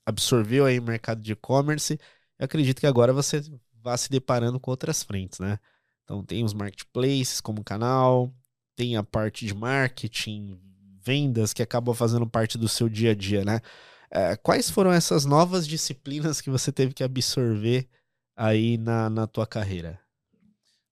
Absorveu 0.07 0.65
aí 0.65 0.79
o 0.79 0.83
mercado 0.83 1.21
de 1.21 1.33
e-commerce. 1.33 1.99
Eu 2.39 2.45
acredito 2.45 2.81
que 2.81 2.87
agora 2.87 3.13
você 3.13 3.43
vá 3.83 3.97
se 3.97 4.09
deparando 4.09 4.59
com 4.59 4.71
outras 4.71 5.03
frentes, 5.03 5.41
né? 5.41 5.59
Então 6.05 6.25
tem 6.25 6.45
os 6.45 6.55
marketplaces 6.55 7.41
como 7.41 7.65
canal, 7.65 8.33
tem 8.77 8.97
a 8.97 9.03
parte 9.03 9.45
de 9.45 9.55
marketing, 9.55 10.61
vendas 11.03 11.53
que 11.53 11.63
acabam 11.63 11.95
fazendo 11.95 12.27
parte 12.27 12.57
do 12.57 12.69
seu 12.69 12.89
dia 12.89 13.11
a 13.11 13.15
dia, 13.15 13.45
né? 13.45 13.61
É, 14.11 14.37
quais 14.37 14.71
foram 14.71 14.93
essas 14.93 15.25
novas 15.25 15.67
disciplinas 15.67 16.41
que 16.41 16.49
você 16.49 16.71
teve 16.71 16.95
que 16.95 17.03
absorver 17.03 17.89
aí 18.37 18.79
na, 18.79 19.11
na 19.11 19.27
tua 19.27 19.47
carreira? 19.47 20.01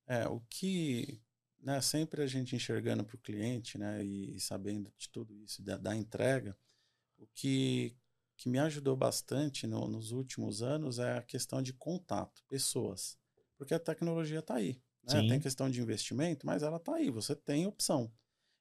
É, 0.06 0.26
o 0.26 0.40
que 0.50 1.22
né, 1.64 1.80
sempre 1.80 2.22
a 2.22 2.26
gente 2.26 2.54
enxergando 2.54 3.02
para 3.04 3.16
o 3.16 3.20
cliente 3.20 3.78
né, 3.78 4.04
e, 4.04 4.38
sabendo 4.38 4.92
de 4.98 5.08
tudo 5.08 5.34
isso, 5.34 5.62
da, 5.62 5.78
da, 5.78 5.96
entrega, 5.96 6.56
o 7.16 7.26
que, 7.34 7.96
que 8.44 8.48
me 8.50 8.58
ajudou 8.58 8.94
bastante 8.94 9.66
no, 9.66 9.88
nos 9.88 10.12
últimos 10.12 10.62
anos 10.62 10.98
é 10.98 11.16
a 11.16 11.22
questão 11.22 11.62
de 11.62 11.72
contato, 11.72 12.44
pessoas. 12.46 13.16
Porque 13.56 13.72
a 13.72 13.78
tecnologia 13.78 14.40
está 14.40 14.56
aí. 14.56 14.78
Né? 15.02 15.26
Tem 15.30 15.40
questão 15.40 15.70
de 15.70 15.80
investimento, 15.80 16.44
mas 16.44 16.62
ela 16.62 16.76
está 16.76 16.96
aí, 16.96 17.10
você 17.10 17.34
tem 17.34 17.66
opção. 17.66 18.12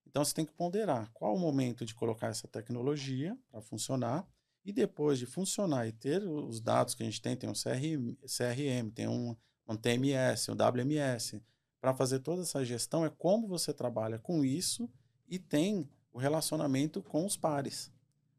Então 0.08 0.24
você 0.24 0.34
tem 0.34 0.46
que 0.46 0.54
ponderar 0.54 1.12
qual 1.12 1.36
o 1.36 1.40
momento 1.40 1.86
de 1.86 1.94
colocar 1.94 2.28
essa 2.28 2.48
tecnologia 2.48 3.38
para 3.52 3.60
funcionar 3.60 4.26
e 4.64 4.72
depois 4.72 5.20
de 5.20 5.26
funcionar 5.26 5.86
e 5.86 5.92
ter 5.92 6.24
os 6.24 6.62
dados 6.62 6.96
que 6.96 7.04
a 7.04 7.06
gente 7.06 7.22
tem, 7.22 7.36
tem 7.36 7.50
um 7.50 7.54
CRM, 7.54 8.16
CRM 8.22 8.90
tem 8.90 9.10
um, 9.10 9.36
um 9.68 9.76
TMS, 9.76 10.50
um 10.50 10.56
WMS, 10.56 11.44
para 11.82 11.94
fazer 11.94 12.20
toda 12.20 12.44
essa 12.44 12.64
gestão, 12.64 13.04
é 13.04 13.10
como 13.10 13.50
você 13.50 13.74
trabalha 13.74 14.18
com 14.18 14.46
isso 14.46 14.90
e 15.28 15.38
tem 15.38 15.90
o 16.14 16.18
relacionamento 16.18 17.04
com 17.04 17.26
os 17.26 17.36
pares. 17.36 17.92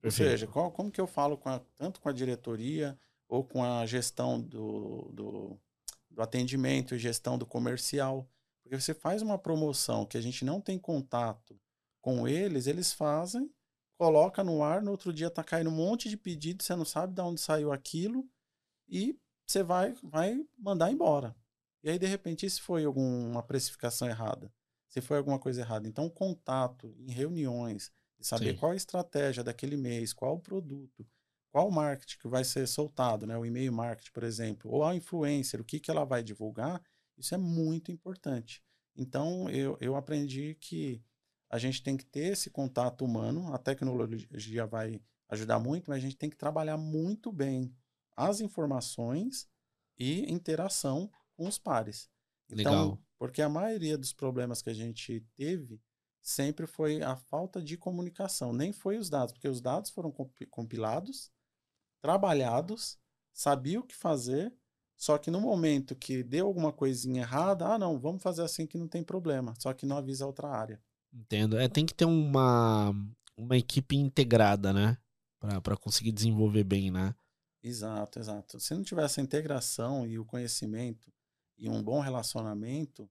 Perfeito. 0.04 0.30
Ou 0.30 0.30
seja, 0.30 0.46
qual, 0.46 0.70
como 0.70 0.90
que 0.90 1.00
eu 1.00 1.06
falo 1.06 1.36
com 1.36 1.48
a, 1.48 1.58
tanto 1.76 2.00
com 2.00 2.08
a 2.08 2.12
diretoria 2.12 2.98
ou 3.28 3.42
com 3.42 3.64
a 3.64 3.86
gestão 3.86 4.40
do, 4.40 5.10
do, 5.12 5.60
do 6.10 6.22
atendimento 6.22 6.94
e 6.94 6.98
gestão 6.98 7.38
do 7.38 7.46
comercial. 7.46 8.28
Porque 8.62 8.80
você 8.80 8.94
faz 8.94 9.22
uma 9.22 9.38
promoção 9.38 10.06
que 10.06 10.16
a 10.16 10.20
gente 10.20 10.44
não 10.44 10.60
tem 10.60 10.78
contato 10.78 11.58
com 12.00 12.28
eles, 12.28 12.66
eles 12.66 12.92
fazem 12.92 13.50
coloca 13.96 14.42
no 14.42 14.62
ar, 14.62 14.82
no 14.82 14.90
outro 14.90 15.12
dia 15.12 15.30
tá 15.30 15.42
caindo 15.42 15.70
um 15.70 15.74
monte 15.74 16.08
de 16.08 16.16
pedido, 16.16 16.62
você 16.62 16.74
não 16.74 16.84
sabe 16.84 17.14
de 17.14 17.20
onde 17.20 17.40
saiu 17.40 17.72
aquilo 17.72 18.28
e 18.88 19.18
você 19.46 19.62
vai, 19.62 19.94
vai 20.02 20.44
mandar 20.58 20.90
embora. 20.90 21.34
E 21.82 21.90
aí, 21.90 21.98
de 21.98 22.06
repente, 22.06 22.48
se 22.48 22.60
foi 22.60 22.84
alguma 22.84 23.42
precificação 23.42 24.08
errada, 24.08 24.52
se 24.88 25.00
foi 25.00 25.18
alguma 25.18 25.38
coisa 25.38 25.60
errada. 25.60 25.86
Então, 25.86 26.08
contato 26.08 26.94
em 26.98 27.12
reuniões, 27.12 27.92
de 28.18 28.26
saber 28.26 28.52
Sim. 28.52 28.56
qual 28.56 28.72
a 28.72 28.76
estratégia 28.76 29.44
daquele 29.44 29.76
mês, 29.76 30.12
qual 30.12 30.36
o 30.36 30.40
produto, 30.40 31.06
qual 31.50 31.68
o 31.68 31.72
marketing 31.72 32.18
que 32.18 32.28
vai 32.28 32.44
ser 32.44 32.66
soltado, 32.66 33.26
né? 33.26 33.36
o 33.36 33.46
e-mail 33.46 33.72
marketing, 33.72 34.12
por 34.12 34.24
exemplo, 34.24 34.70
ou 34.70 34.84
a 34.84 34.94
influencer, 34.94 35.60
o 35.60 35.64
que, 35.64 35.78
que 35.78 35.90
ela 35.90 36.04
vai 36.04 36.22
divulgar, 36.22 36.82
isso 37.16 37.34
é 37.34 37.38
muito 37.38 37.92
importante. 37.92 38.62
Então, 38.96 39.48
eu, 39.50 39.76
eu 39.80 39.96
aprendi 39.96 40.56
que 40.56 41.02
a 41.50 41.58
gente 41.58 41.82
tem 41.82 41.96
que 41.96 42.04
ter 42.04 42.32
esse 42.32 42.50
contato 42.50 43.04
humano. 43.04 43.54
A 43.54 43.58
tecnologia 43.58 44.66
vai 44.66 45.00
ajudar 45.28 45.58
muito, 45.58 45.88
mas 45.88 45.98
a 45.98 46.00
gente 46.00 46.16
tem 46.16 46.30
que 46.30 46.36
trabalhar 46.36 46.76
muito 46.76 47.30
bem 47.30 47.72
as 48.16 48.40
informações 48.40 49.48
e 49.98 50.30
interação 50.32 51.10
com 51.36 51.46
os 51.46 51.58
pares. 51.58 52.08
Então, 52.50 52.72
Legal. 52.72 52.98
porque 53.18 53.42
a 53.42 53.48
maioria 53.48 53.96
dos 53.96 54.12
problemas 54.12 54.62
que 54.62 54.70
a 54.70 54.74
gente 54.74 55.20
teve 55.34 55.80
sempre 56.24 56.66
foi 56.66 57.02
a 57.02 57.14
falta 57.14 57.62
de 57.62 57.76
comunicação, 57.76 58.50
nem 58.50 58.72
foi 58.72 58.96
os 58.96 59.10
dados, 59.10 59.32
porque 59.34 59.46
os 59.46 59.60
dados 59.60 59.90
foram 59.90 60.10
compilados, 60.50 61.30
trabalhados, 62.00 62.98
sabia 63.30 63.78
o 63.78 63.84
que 63.84 63.94
fazer, 63.94 64.52
só 64.96 65.18
que 65.18 65.30
no 65.30 65.38
momento 65.38 65.94
que 65.94 66.22
deu 66.22 66.46
alguma 66.46 66.72
coisinha 66.72 67.22
errada, 67.22 67.66
ah, 67.66 67.78
não, 67.78 68.00
vamos 68.00 68.22
fazer 68.22 68.42
assim 68.42 68.66
que 68.66 68.78
não 68.78 68.88
tem 68.88 69.04
problema, 69.04 69.54
só 69.58 69.74
que 69.74 69.84
não 69.84 69.98
avisa 69.98 70.26
outra 70.26 70.48
área. 70.48 70.82
Entendo. 71.12 71.58
É, 71.58 71.68
tem 71.68 71.84
que 71.84 71.94
ter 71.94 72.06
uma, 72.06 72.90
uma 73.36 73.56
equipe 73.56 73.94
integrada, 73.94 74.72
né? 74.72 74.96
Para 75.62 75.76
conseguir 75.76 76.10
desenvolver 76.10 76.64
bem, 76.64 76.90
né? 76.90 77.14
Exato, 77.62 78.18
exato. 78.18 78.58
Se 78.58 78.74
não 78.74 78.82
tiver 78.82 79.04
essa 79.04 79.20
integração 79.20 80.06
e 80.06 80.18
o 80.18 80.24
conhecimento 80.24 81.12
e 81.58 81.68
um 81.68 81.82
bom 81.82 82.00
relacionamento, 82.00 83.10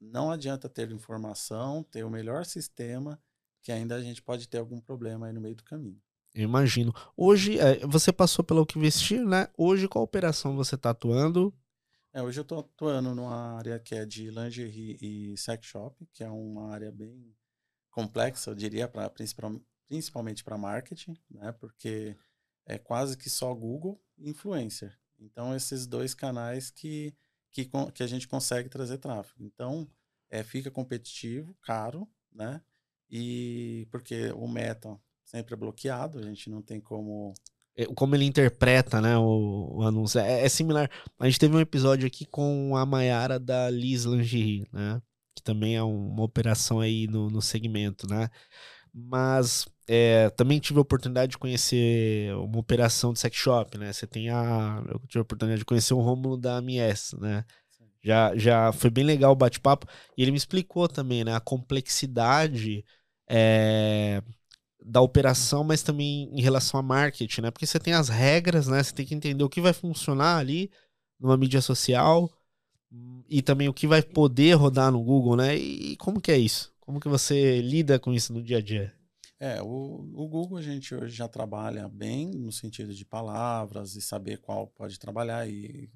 não 0.00 0.30
adianta 0.30 0.68
ter 0.68 0.90
informação, 0.90 1.82
ter 1.82 2.04
o 2.04 2.10
melhor 2.10 2.44
sistema, 2.44 3.20
que 3.62 3.72
ainda 3.72 3.96
a 3.96 4.02
gente 4.02 4.22
pode 4.22 4.48
ter 4.48 4.58
algum 4.58 4.80
problema 4.80 5.26
aí 5.26 5.32
no 5.32 5.40
meio 5.40 5.54
do 5.54 5.64
caminho. 5.64 6.00
Eu 6.34 6.42
imagino. 6.42 6.92
Hoje, 7.16 7.58
é, 7.58 7.78
você 7.86 8.12
passou 8.12 8.44
pelo 8.44 8.66
que 8.66 8.78
vestir, 8.78 9.24
né? 9.24 9.48
Hoje, 9.56 9.88
qual 9.88 10.04
operação 10.04 10.54
você 10.54 10.74
está 10.74 10.90
atuando? 10.90 11.54
É, 12.12 12.22
hoje 12.22 12.40
eu 12.40 12.42
estou 12.42 12.60
atuando 12.60 13.14
numa 13.14 13.56
área 13.56 13.78
que 13.78 13.94
é 13.94 14.04
de 14.04 14.30
lingerie 14.30 14.98
e 15.00 15.36
sex 15.36 15.66
shop, 15.66 16.06
que 16.12 16.22
é 16.22 16.30
uma 16.30 16.72
área 16.72 16.92
bem 16.92 17.34
complexa, 17.90 18.50
eu 18.50 18.54
diria, 18.54 18.86
pra, 18.86 19.10
principalmente 19.88 20.44
para 20.44 20.58
marketing, 20.58 21.16
né? 21.30 21.52
Porque 21.52 22.16
é 22.66 22.78
quase 22.78 23.16
que 23.16 23.30
só 23.30 23.54
Google 23.54 23.98
e 24.18 24.28
influencer. 24.28 24.98
Então, 25.18 25.54
esses 25.56 25.86
dois 25.86 26.14
canais 26.14 26.70
que, 26.70 27.14
que, 27.64 27.70
que 27.94 28.02
a 28.02 28.06
gente 28.06 28.28
consegue 28.28 28.68
trazer 28.68 28.98
tráfego. 28.98 29.42
Então, 29.42 29.88
é, 30.30 30.42
fica 30.42 30.70
competitivo, 30.70 31.56
caro, 31.62 32.06
né? 32.30 32.60
E 33.08 33.86
porque 33.90 34.30
o 34.32 34.46
meta 34.46 34.98
sempre 35.24 35.54
é 35.54 35.56
bloqueado, 35.56 36.18
a 36.18 36.22
gente 36.22 36.50
não 36.50 36.60
tem 36.60 36.80
como. 36.80 37.32
É, 37.74 37.86
como 37.86 38.14
ele 38.14 38.24
interpreta, 38.24 39.00
né, 39.00 39.16
o, 39.16 39.78
o 39.78 39.82
anúncio. 39.82 40.20
É, 40.20 40.44
é, 40.44 40.48
similar. 40.48 40.90
A 41.18 41.26
gente 41.26 41.38
teve 41.38 41.56
um 41.56 41.60
episódio 41.60 42.06
aqui 42.06 42.26
com 42.26 42.76
a 42.76 42.84
Mayara 42.84 43.38
da 43.38 43.70
Liz 43.70 44.04
Lingerie, 44.04 44.66
né? 44.72 45.00
Que 45.34 45.42
também 45.42 45.76
é 45.76 45.82
uma 45.82 46.24
operação 46.24 46.80
aí 46.80 47.06
no, 47.06 47.30
no 47.30 47.40
segmento, 47.40 48.06
né? 48.08 48.28
Mas 48.92 49.66
é, 49.88 50.30
também 50.30 50.58
tive 50.58 50.78
a 50.78 50.82
oportunidade 50.82 51.32
de 51.32 51.38
conhecer 51.38 52.34
uma 52.36 52.58
operação 52.58 53.12
de 53.12 53.20
sex 53.20 53.36
shop, 53.36 53.78
né? 53.78 53.92
Você 53.92 54.06
tem 54.06 54.30
a. 54.30 54.82
Eu 54.88 54.98
tive 55.06 55.20
a 55.20 55.22
oportunidade 55.22 55.60
de 55.60 55.64
conhecer 55.64 55.94
o 55.94 56.00
Rômulo 56.00 56.36
da 56.36 56.60
Mies, 56.60 57.14
né? 57.18 57.44
Já, 58.02 58.36
já 58.36 58.72
foi 58.72 58.90
bem 58.90 59.04
legal 59.04 59.32
o 59.32 59.36
bate-papo. 59.36 59.86
E 60.16 60.22
ele 60.22 60.30
me 60.30 60.36
explicou 60.36 60.88
também, 60.88 61.24
né? 61.24 61.34
A 61.34 61.40
complexidade 61.40 62.84
é, 63.28 64.22
da 64.84 65.00
operação, 65.00 65.64
mas 65.64 65.82
também 65.82 66.30
em 66.32 66.40
relação 66.40 66.78
a 66.78 66.82
marketing, 66.82 67.42
né? 67.42 67.50
Porque 67.50 67.66
você 67.66 67.78
tem 67.78 67.94
as 67.94 68.08
regras, 68.08 68.68
né? 68.68 68.82
Você 68.82 68.92
tem 68.92 69.06
que 69.06 69.14
entender 69.14 69.44
o 69.44 69.48
que 69.48 69.60
vai 69.60 69.72
funcionar 69.72 70.38
ali 70.38 70.70
numa 71.18 71.36
mídia 71.36 71.60
social 71.60 72.30
e 73.28 73.42
também 73.42 73.68
o 73.68 73.74
que 73.74 73.86
vai 73.86 74.02
poder 74.02 74.54
rodar 74.54 74.90
no 74.92 75.02
Google, 75.02 75.36
né? 75.36 75.56
E 75.56 75.96
como 75.96 76.20
que 76.20 76.30
é 76.30 76.38
isso? 76.38 76.72
Como 76.80 77.00
que 77.00 77.08
você 77.08 77.60
lida 77.60 77.98
com 77.98 78.12
isso 78.12 78.32
no 78.32 78.42
dia 78.42 78.58
a 78.58 78.62
dia? 78.62 78.92
É, 79.38 79.60
o, 79.60 79.66
o 79.66 80.28
Google 80.28 80.56
a 80.56 80.62
gente 80.62 80.94
hoje 80.94 81.14
já 81.14 81.28
trabalha 81.28 81.88
bem 81.88 82.30
no 82.30 82.50
sentido 82.50 82.94
de 82.94 83.04
palavras 83.04 83.94
e 83.94 84.00
saber 84.00 84.38
qual 84.38 84.66
pode 84.68 84.98
trabalhar 84.98 85.46
e 85.46 85.90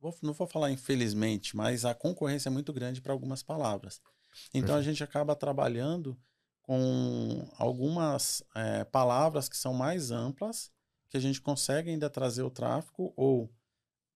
vou, 0.00 0.14
não 0.22 0.32
vou 0.32 0.46
falar 0.46 0.70
infelizmente, 0.70 1.56
mas 1.56 1.84
a 1.84 1.94
concorrência 1.94 2.48
é 2.48 2.52
muito 2.52 2.72
grande 2.72 3.00
para 3.00 3.12
algumas 3.12 3.42
palavras. 3.42 4.00
Então 4.48 4.60
Perfeito. 4.60 4.74
a 4.74 4.82
gente 4.82 5.04
acaba 5.04 5.34
trabalhando 5.34 6.18
com 6.62 7.44
algumas 7.58 8.42
é, 8.54 8.84
palavras 8.84 9.48
que 9.48 9.56
são 9.56 9.74
mais 9.74 10.10
amplas, 10.10 10.70
que 11.08 11.16
a 11.16 11.20
gente 11.20 11.40
consegue 11.40 11.90
ainda 11.90 12.08
trazer 12.08 12.42
o 12.42 12.50
tráfego 12.50 13.12
ou 13.16 13.52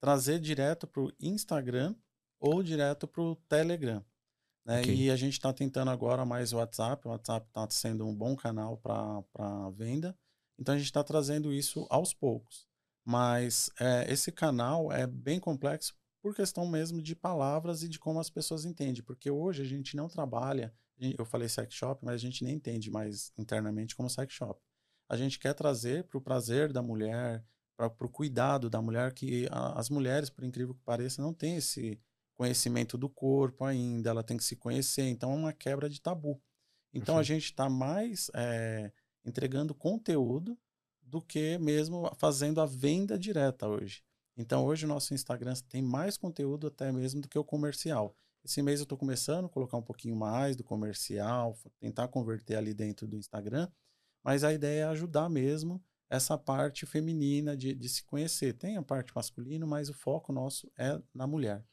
trazer 0.00 0.38
direto 0.38 0.86
para 0.86 1.02
o 1.02 1.12
Instagram 1.20 1.94
ou 2.38 2.62
direto 2.62 3.08
para 3.08 3.22
o 3.22 3.36
Telegram. 3.48 4.04
Né? 4.66 4.80
Okay. 4.80 4.94
E 4.94 5.10
a 5.10 5.16
gente 5.16 5.34
está 5.34 5.52
tentando 5.52 5.90
agora 5.90 6.24
mais 6.24 6.52
o 6.52 6.56
WhatsApp. 6.56 7.06
O 7.06 7.10
WhatsApp 7.10 7.46
está 7.46 7.66
sendo 7.70 8.06
um 8.06 8.14
bom 8.14 8.34
canal 8.34 8.76
para 8.78 9.70
venda. 9.70 10.16
Então 10.58 10.74
a 10.74 10.78
gente 10.78 10.86
está 10.86 11.04
trazendo 11.04 11.52
isso 11.52 11.86
aos 11.88 12.12
poucos. 12.12 12.66
Mas 13.04 13.70
é, 13.80 14.12
esse 14.12 14.32
canal 14.32 14.90
é 14.90 15.06
bem 15.06 15.38
complexo 15.38 15.94
por 16.20 16.34
questão 16.34 16.66
mesmo 16.66 17.00
de 17.00 17.14
palavras 17.14 17.82
e 17.84 17.88
de 17.88 17.98
como 17.98 18.18
as 18.18 18.28
pessoas 18.28 18.64
entendem. 18.64 19.02
Porque 19.02 19.30
hoje 19.30 19.62
a 19.62 19.66
gente 19.66 19.96
não 19.96 20.08
trabalha 20.08 20.74
eu 20.98 21.24
falei 21.24 21.48
sex 21.48 21.74
shop, 21.74 22.04
mas 22.04 22.14
a 22.14 22.18
gente 22.18 22.42
nem 22.42 22.54
entende 22.54 22.90
mais 22.90 23.32
internamente 23.36 23.94
como 23.94 24.08
sex 24.08 24.32
shop. 24.32 24.60
A 25.08 25.16
gente 25.16 25.38
quer 25.38 25.54
trazer 25.54 26.04
para 26.04 26.18
o 26.18 26.20
prazer 26.20 26.72
da 26.72 26.82
mulher, 26.82 27.44
para 27.76 28.06
o 28.06 28.08
cuidado 28.08 28.70
da 28.70 28.80
mulher, 28.80 29.12
que 29.12 29.46
a, 29.50 29.78
as 29.78 29.90
mulheres, 29.90 30.30
por 30.30 30.42
incrível 30.42 30.74
que 30.74 30.82
pareça, 30.82 31.22
não 31.22 31.34
têm 31.34 31.56
esse 31.56 32.00
conhecimento 32.36 32.98
do 32.98 33.08
corpo 33.08 33.64
ainda, 33.64 34.10
ela 34.10 34.22
tem 34.22 34.36
que 34.36 34.44
se 34.44 34.56
conhecer, 34.56 35.04
então 35.04 35.32
é 35.32 35.36
uma 35.36 35.52
quebra 35.52 35.88
de 35.88 36.00
tabu. 36.00 36.40
Então 36.92 37.14
uhum. 37.14 37.20
a 37.20 37.24
gente 37.24 37.44
está 37.44 37.68
mais 37.68 38.30
é, 38.34 38.92
entregando 39.24 39.74
conteúdo 39.74 40.56
do 41.02 41.20
que 41.20 41.58
mesmo 41.58 42.10
fazendo 42.16 42.60
a 42.60 42.66
venda 42.66 43.18
direta 43.18 43.66
hoje. 43.66 44.04
Então 44.36 44.64
hoje 44.64 44.84
o 44.84 44.88
nosso 44.88 45.14
Instagram 45.14 45.54
tem 45.68 45.82
mais 45.82 46.16
conteúdo 46.16 46.66
até 46.66 46.92
mesmo 46.92 47.20
do 47.20 47.28
que 47.28 47.38
o 47.38 47.44
comercial. 47.44 48.14
Esse 48.44 48.62
mês 48.62 48.80
eu 48.80 48.84
estou 48.84 48.98
começando 48.98 49.46
a 49.46 49.48
colocar 49.48 49.76
um 49.76 49.82
pouquinho 49.82 50.14
mais 50.14 50.54
do 50.54 50.62
comercial, 50.62 51.58
tentar 51.80 52.08
converter 52.08 52.56
ali 52.56 52.72
dentro 52.72 53.06
do 53.06 53.16
Instagram, 53.16 53.68
mas 54.22 54.44
a 54.44 54.52
ideia 54.52 54.82
é 54.82 54.84
ajudar 54.84 55.28
mesmo 55.28 55.82
essa 56.08 56.38
parte 56.38 56.86
feminina 56.86 57.56
de, 57.56 57.74
de 57.74 57.88
se 57.88 58.04
conhecer. 58.04 58.52
Tem 58.52 58.76
a 58.76 58.82
parte 58.82 59.12
masculina, 59.14 59.66
mas 59.66 59.88
o 59.88 59.94
foco 59.94 60.32
nosso 60.32 60.70
é 60.78 61.00
na 61.12 61.26
mulher. 61.26 61.64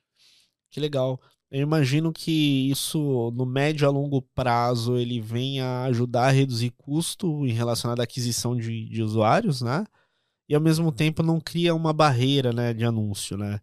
Que 0.74 0.80
legal. 0.80 1.22
Eu 1.52 1.62
imagino 1.62 2.12
que 2.12 2.68
isso, 2.72 3.32
no 3.36 3.46
médio 3.46 3.88
a 3.88 3.92
longo 3.92 4.24
prazo, 4.34 4.98
ele 4.98 5.22
venha 5.22 5.84
ajudar 5.84 6.26
a 6.30 6.32
reduzir 6.32 6.72
custo 6.72 7.46
em 7.46 7.52
relação 7.54 7.92
à 7.92 7.94
aquisição 7.94 8.58
de, 8.58 8.90
de 8.90 9.04
usuários, 9.04 9.62
né? 9.62 9.86
E 10.50 10.56
ao 10.56 10.62
mesmo 10.62 10.92
tempo 10.92 11.22
não 11.22 11.40
cria 11.40 11.76
uma 11.76 11.94
barreira 11.94 12.52
né, 12.52 12.74
de 12.74 12.84
anúncio, 12.84 13.38
né? 13.38 13.60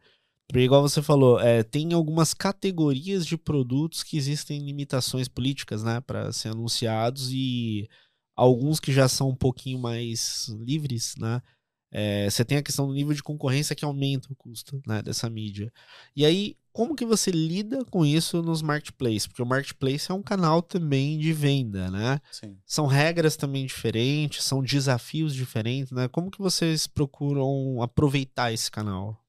Porque, 0.46 0.60
igual 0.60 0.82
você 0.82 1.02
falou, 1.02 1.40
é, 1.40 1.64
tem 1.64 1.92
algumas 1.92 2.32
categorias 2.32 3.26
de 3.26 3.36
produtos 3.36 4.04
que 4.04 4.16
existem 4.16 4.64
limitações 4.64 5.26
políticas, 5.28 5.82
né, 5.82 6.00
para 6.00 6.32
ser 6.32 6.50
anunciados 6.50 7.30
e 7.32 7.88
alguns 8.36 8.78
que 8.78 8.92
já 8.92 9.08
são 9.08 9.30
um 9.30 9.36
pouquinho 9.36 9.80
mais 9.80 10.48
livres, 10.60 11.14
né? 11.18 11.42
É, 11.90 12.30
você 12.30 12.44
tem 12.44 12.58
a 12.58 12.62
questão 12.62 12.86
do 12.86 12.94
nível 12.94 13.12
de 13.12 13.22
concorrência 13.22 13.74
que 13.74 13.84
aumenta 13.84 14.32
o 14.32 14.36
custo 14.36 14.80
né, 14.86 15.02
dessa 15.02 15.28
mídia. 15.28 15.72
E 16.14 16.24
aí, 16.24 16.56
como 16.72 16.94
que 16.94 17.04
você 17.04 17.30
lida 17.30 17.84
com 17.84 18.06
isso 18.06 18.42
nos 18.42 18.62
marketplaces? 18.62 19.26
Porque 19.26 19.42
o 19.42 19.46
marketplace 19.46 20.10
é 20.10 20.14
um 20.14 20.22
canal 20.22 20.62
também 20.62 21.18
de 21.18 21.32
venda, 21.32 21.90
né? 21.90 22.20
Sim. 22.30 22.56
São 22.64 22.86
regras 22.86 23.36
também 23.36 23.66
diferentes, 23.66 24.44
são 24.44 24.62
desafios 24.62 25.34
diferentes, 25.34 25.90
né? 25.90 26.06
Como 26.06 26.30
que 26.30 26.38
vocês 26.38 26.86
procuram 26.86 27.82
aproveitar 27.82 28.52
esse 28.52 28.70
canal? 28.70 29.20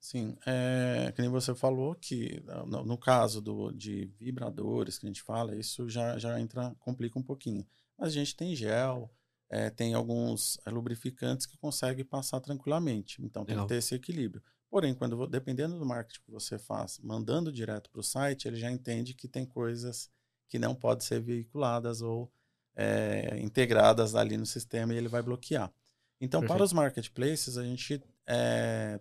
Sim, 0.00 0.38
é, 0.46 1.12
que 1.14 1.20
nem 1.20 1.30
você 1.30 1.54
falou 1.54 1.94
que 1.94 2.42
no, 2.66 2.84
no, 2.84 2.96
caso 2.96 3.42
do, 3.42 3.70
de 3.72 4.10
vibradores 4.18 4.96
que 4.98 5.04
a 5.04 5.08
gente 5.10 5.20
fala, 5.20 5.54
isso 5.54 5.88
já, 5.88 6.18
já 6.18 6.40
entra, 6.40 6.74
complica 6.78 7.18
um 7.18 7.22
pouquinho. 7.22 7.66
Mas 7.98 8.08
a 8.08 8.12
gente 8.12 8.34
tem 8.34 8.56
gel, 8.56 9.10
é, 9.50 9.70
tem 9.70 9.94
alguns 9.94 10.58
lubrificantes 10.66 11.46
que 11.46 11.56
consegue 11.56 12.04
passar 12.04 12.40
tranquilamente. 12.40 13.22
Então 13.22 13.44
tem 13.44 13.54
Legal. 13.54 13.66
que 13.66 13.74
ter 13.74 13.78
esse 13.78 13.94
equilíbrio. 13.94 14.42
Porém, 14.70 14.94
quando 14.94 15.26
dependendo 15.26 15.78
do 15.78 15.86
marketing 15.86 16.20
que 16.22 16.30
você 16.30 16.58
faz, 16.58 16.98
mandando 16.98 17.50
direto 17.50 17.90
para 17.90 18.00
o 18.00 18.04
site, 18.04 18.46
ele 18.46 18.56
já 18.56 18.70
entende 18.70 19.14
que 19.14 19.26
tem 19.26 19.46
coisas 19.46 20.10
que 20.46 20.58
não 20.58 20.74
podem 20.74 21.06
ser 21.06 21.20
veiculadas 21.20 22.02
ou 22.02 22.30
é, 22.76 23.38
integradas 23.40 24.14
ali 24.14 24.36
no 24.36 24.46
sistema 24.46 24.92
e 24.92 24.96
ele 24.96 25.08
vai 25.08 25.22
bloquear. 25.22 25.72
Então, 26.20 26.40
Perfeito. 26.40 26.56
para 26.56 26.64
os 26.64 26.72
marketplaces, 26.72 27.56
a 27.56 27.64
gente 27.64 28.02
é, 28.26 29.00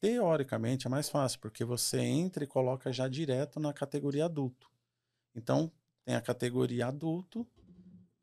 teoricamente 0.00 0.86
é 0.86 0.90
mais 0.90 1.08
fácil, 1.08 1.38
porque 1.40 1.64
você 1.64 1.98
entra 2.00 2.44
e 2.44 2.46
coloca 2.46 2.92
já 2.92 3.08
direto 3.08 3.60
na 3.60 3.72
categoria 3.72 4.24
adulto. 4.24 4.68
Então, 5.34 5.70
tem 6.04 6.14
a 6.14 6.20
categoria 6.20 6.86
adulto, 6.86 7.46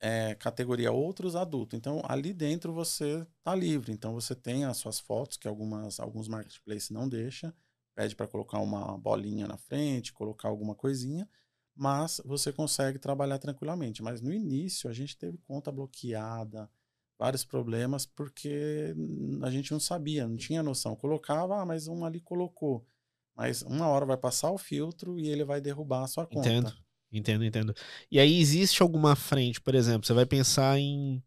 é, 0.03 0.35
categoria 0.35 0.91
outros 0.91 1.33
adulto. 1.33 1.77
Então, 1.77 2.01
ali 2.03 2.33
dentro 2.33 2.73
você 2.73 3.25
tá 3.41 3.55
livre. 3.55 3.93
Então, 3.93 4.13
você 4.13 4.35
tem 4.35 4.65
as 4.65 4.75
suas 4.75 4.99
fotos, 4.99 5.37
que 5.37 5.47
algumas, 5.47 5.97
alguns 5.97 6.27
marketplaces 6.27 6.89
não 6.89 7.07
deixam, 7.07 7.53
pede 7.95 8.13
para 8.13 8.27
colocar 8.27 8.59
uma 8.59 8.97
bolinha 8.97 9.47
na 9.47 9.55
frente, 9.55 10.11
colocar 10.11 10.49
alguma 10.49 10.75
coisinha, 10.75 11.25
mas 11.73 12.21
você 12.25 12.51
consegue 12.51 12.99
trabalhar 12.99 13.39
tranquilamente. 13.39 14.03
Mas 14.03 14.19
no 14.19 14.33
início, 14.33 14.89
a 14.89 14.93
gente 14.93 15.17
teve 15.17 15.37
conta 15.37 15.71
bloqueada, 15.71 16.69
vários 17.17 17.45
problemas 17.45 18.05
porque 18.05 18.93
a 19.41 19.49
gente 19.49 19.71
não 19.71 19.79
sabia, 19.79 20.27
não 20.27 20.35
tinha 20.35 20.61
noção. 20.61 20.97
Colocava, 20.97 21.61
ah, 21.61 21.65
mas 21.65 21.87
um 21.87 22.03
ali 22.03 22.19
colocou. 22.19 22.85
Mas 23.33 23.61
uma 23.61 23.87
hora 23.87 24.05
vai 24.05 24.17
passar 24.17 24.51
o 24.51 24.57
filtro 24.57 25.17
e 25.17 25.29
ele 25.29 25.45
vai 25.45 25.61
derrubar 25.61 26.03
a 26.03 26.07
sua 26.07 26.27
conta. 26.27 26.49
Entendo, 26.49 26.73
entendo, 27.13 27.45
entendo. 27.45 27.73
E 28.11 28.19
aí 28.19 28.39
existe 28.39 28.81
alguma 28.81 29.15
frente, 29.15 29.61
por 29.61 29.75
exemplo, 29.75 30.05
você 30.05 30.13
vai 30.13 30.25
pensar 30.25 30.77
em 30.79 31.21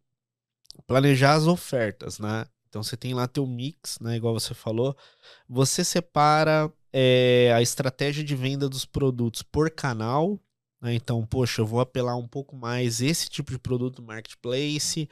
planejar 0.87 1.35
as 1.35 1.47
ofertas, 1.47 2.19
né? 2.19 2.47
Então 2.69 2.83
você 2.83 2.97
tem 2.97 3.15
lá 3.15 3.27
teu 3.27 3.47
mix, 3.47 3.99
né? 4.01 4.17
Igual 4.17 4.35
você 4.35 4.53
falou. 4.53 4.97
Você 5.49 5.85
separa 5.85 6.71
é, 6.93 7.53
a 7.55 7.63
estratégia 7.63 8.25
de 8.25 8.35
venda 8.35 8.69
dos 8.69 8.85
produtos 8.85 9.43
por 9.43 9.71
canal. 9.71 10.39
Né? 10.81 10.95
Então, 10.95 11.25
poxa, 11.27 11.63
eu 11.63 11.67
vou 11.67 11.81
apelar 11.81 12.17
um 12.17 12.29
pouco 12.29 12.57
mais 12.57 13.01
esse 13.01 13.29
tipo 13.29 13.51
de 13.51 13.59
produto 13.59 14.01
no 14.01 14.09
marketplace, 14.09 15.09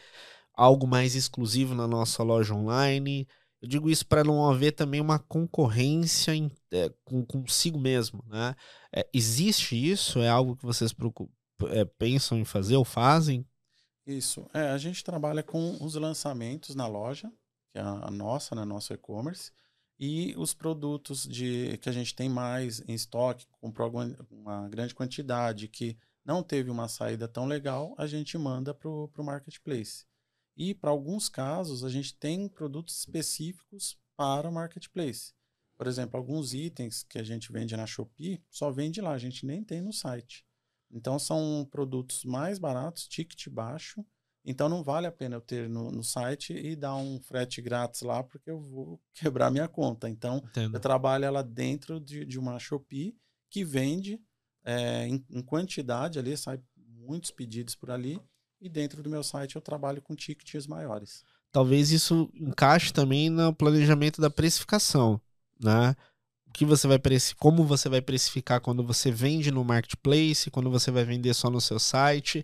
algo 0.55 0.87
mais 0.87 1.15
exclusivo 1.15 1.75
na 1.75 1.87
nossa 1.87 2.23
loja 2.23 2.55
online. 2.55 3.27
Eu 3.65 3.69
digo 3.69 3.89
isso 3.89 4.07
para 4.07 4.23
não 4.23 4.47
haver 4.47 4.73
também 4.73 5.01
uma 5.01 5.19
concorrência 5.19 6.35
em, 6.35 6.51
é, 6.71 6.93
com, 7.03 7.25
consigo 7.25 7.81
mesmo. 7.81 8.23
Né? 8.29 8.55
É, 8.95 9.09
existe 9.11 9.75
isso? 9.75 10.19
É 10.19 10.29
algo 10.29 10.55
que 10.55 10.67
vocês 10.67 10.95
é, 11.71 11.83
pensam 11.87 12.39
em 12.39 12.45
fazer 12.45 12.77
ou 12.77 12.85
fazem? 12.85 13.43
Isso. 14.07 14.47
É, 14.53 14.69
a 14.69 14.77
gente 14.77 15.03
trabalha 15.03 15.43
com 15.43 15.83
os 15.83 15.95
lançamentos 15.95 16.75
na 16.75 16.87
loja, 16.87 17.33
que 17.73 17.79
é 17.79 17.81
a 17.81 18.11
nossa, 18.11 18.55
né, 18.55 18.67
nosso 18.67 18.93
e-commerce, 18.93 19.51
e 19.99 20.35
os 20.37 20.53
produtos 20.53 21.27
de 21.27 21.79
que 21.79 21.89
a 21.89 21.93
gente 21.93 22.15
tem 22.15 22.29
mais 22.29 22.87
em 22.87 22.93
estoque, 22.93 23.47
comprou 23.63 23.91
uma 24.31 24.69
grande 24.69 24.95
quantidade, 24.95 25.69
que 25.69 25.97
não 26.23 26.43
teve 26.43 26.71
uma 26.71 26.87
saída 26.87 27.27
tão 27.27 27.47
legal, 27.47 27.95
a 27.97 28.07
gente 28.07 28.37
manda 28.37 28.75
para 28.75 28.91
o 28.91 29.11
marketplace. 29.25 30.05
E 30.57 30.75
para 30.75 30.91
alguns 30.91 31.29
casos, 31.29 31.85
a 31.85 31.91
gente 31.91 32.15
tem 32.15 32.49
produtos 32.49 32.99
específicos 32.99 33.99
para 34.17 34.49
o 34.49 34.53
marketplace. 34.53 35.33
Por 35.77 35.87
exemplo, 35.87 36.17
alguns 36.17 36.55
itens 36.55 37.03
que 37.03 37.19
a 37.19 37.25
gente 37.25 37.51
vende 37.51 37.77
na 37.77 37.87
Shopee 37.87 38.43
só 38.49 38.71
vende 38.71 39.01
lá, 39.01 39.13
a 39.13 39.19
gente 39.19 39.45
nem 39.45 39.63
tem 39.65 39.83
no 39.83 39.93
site. 39.93 40.45
Então 40.91 41.19
são 41.19 41.67
produtos 41.71 42.25
mais 42.25 42.59
baratos, 42.59 43.09
ticket 43.09 43.49
baixo. 43.49 44.05
Então 44.45 44.69
não 44.69 44.85
vale 44.85 45.07
a 45.07 45.13
pena 45.13 45.37
eu 45.37 45.41
ter 45.41 45.69
no, 45.69 45.91
no 45.91 46.05
site 46.05 46.53
e 46.53 46.77
dar 46.77 46.95
um 46.95 47.19
frete 47.21 47.61
grátis 47.61 48.03
lá, 48.03 48.23
porque 48.23 48.51
eu 48.51 48.61
vou 48.61 49.01
quebrar 49.15 49.51
minha 49.51 49.67
conta. 49.67 50.09
Então 50.09 50.37
Entendo. 50.45 50.77
eu 50.77 50.81
trabalho 50.81 51.25
ela 51.25 51.43
dentro 51.43 51.99
de, 51.99 52.25
de 52.25 52.39
uma 52.39 52.59
Shopee 52.59 53.17
que 53.51 53.65
vende 53.65 54.21
é, 54.65 55.09
em, 55.09 55.25
em 55.31 55.43
quantidade 55.43 56.19
ali, 56.19 56.37
sai 56.37 56.63
muitos 56.77 57.31
pedidos 57.31 57.75
por 57.75 57.91
ali. 57.91 58.21
E 58.65 58.69
dentro 58.71 59.03
do 59.03 59.11
meu 59.11 59.23
site 59.23 59.57
eu 59.57 59.61
trabalho 59.61 60.01
com 60.01 60.15
tickets 60.17 60.67
maiores. 60.67 61.23
Talvez 61.53 61.91
isso 61.91 62.31
encaixe 62.35 62.95
também 62.95 63.29
no 63.29 63.55
planejamento 63.55 64.23
da 64.23 64.31
precificação, 64.31 65.21
né? 65.61 65.95
que 66.55 66.65
você 66.65 66.87
vai 66.87 66.99
como 67.37 67.65
você 67.65 67.91
vai 67.91 68.01
precificar 68.01 68.63
quando 68.63 68.83
você 68.83 69.11
vende 69.11 69.51
no 69.51 69.63
marketplace, 69.63 70.51
quando 70.51 70.71
você 70.71 70.91
vai 70.91 71.05
vender 71.05 71.35
só 71.35 71.51
no 71.51 71.61
seu 71.61 71.79
site. 71.79 72.43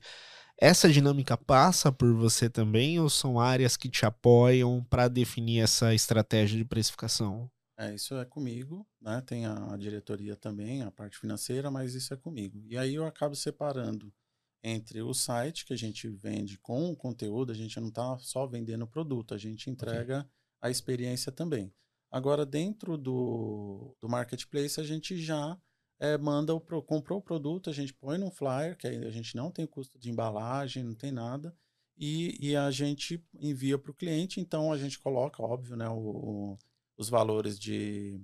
Essa 0.59 0.91
dinâmica 0.91 1.39
passa 1.39 1.91
por 1.91 2.13
você 2.13 2.51
também 2.51 3.01
ou 3.01 3.09
são 3.09 3.41
áreas 3.41 3.75
que 3.75 3.89
te 3.89 4.05
apoiam 4.05 4.85
para 4.91 5.09
definir 5.09 5.61
essa 5.61 5.95
estratégia 5.95 6.59
de 6.59 6.67
precificação? 6.67 7.51
É, 7.79 7.95
isso 7.95 8.15
é 8.17 8.27
comigo, 8.27 8.87
né? 9.01 9.23
Tem 9.23 9.47
a, 9.47 9.73
a 9.73 9.77
diretoria 9.79 10.37
também, 10.37 10.83
a 10.83 10.91
parte 10.91 11.17
financeira, 11.17 11.71
mas 11.71 11.95
isso 11.95 12.13
é 12.13 12.17
comigo. 12.19 12.63
E 12.69 12.77
aí 12.77 12.97
eu 12.97 13.07
acabo 13.07 13.35
separando 13.35 14.13
entre 14.63 15.01
o 15.03 15.15
site 15.15 15.65
que 15.65 15.73
a 15.73 15.77
gente 15.77 16.09
vende 16.09 16.59
com 16.59 16.91
o 16.91 16.97
conteúdo, 16.97 17.51
a 17.51 17.55
gente 17.55 17.79
não 17.81 17.89
está 17.89 18.19
só 18.19 18.47
vendendo 18.47 18.83
o 18.83 18.89
produto, 18.89 19.35
a 19.35 19.39
gente 19.39 19.71
entrega 19.71 20.21
okay. 20.21 20.31
a 20.61 20.71
experiência 20.71 21.33
também. 21.33 21.73
Agora, 22.11 22.45
dentro 22.45 22.99
do, 22.99 23.97
do 24.01 24.09
marketplace, 24.09 24.81
a 24.81 24.85
gente 24.85 25.17
já 25.17 25.59
é, 25.99 26.19
manda 26.19 26.55
o 26.55 26.61
comprou 26.61 27.19
o 27.19 27.23
produto, 27.23 27.71
a 27.71 27.73
gente 27.73 27.95
põe 27.95 28.19
no 28.19 28.31
flyer, 28.31 28.77
que 28.77 28.87
a 28.87 29.11
gente 29.11 29.37
não 29.37 29.51
tem 29.51 29.67
custo 29.67 29.99
de 29.99 30.11
embalagem, 30.11 30.83
não 30.83 30.95
tem 30.95 31.13
nada, 31.13 31.55
e, 31.97 32.37
e 32.41 32.57
a 32.57 32.71
gente 32.71 33.25
envia 33.39 33.79
para 33.79 33.91
o 33.91 33.95
cliente. 33.95 34.41
Então, 34.41 34.73
a 34.73 34.79
gente 34.79 34.99
coloca, 34.99 35.43
óbvio, 35.43 35.77
né, 35.77 35.89
o, 35.89 35.99
o, 35.99 36.59
os 36.97 37.09
valores 37.09 37.59
de 37.59 38.21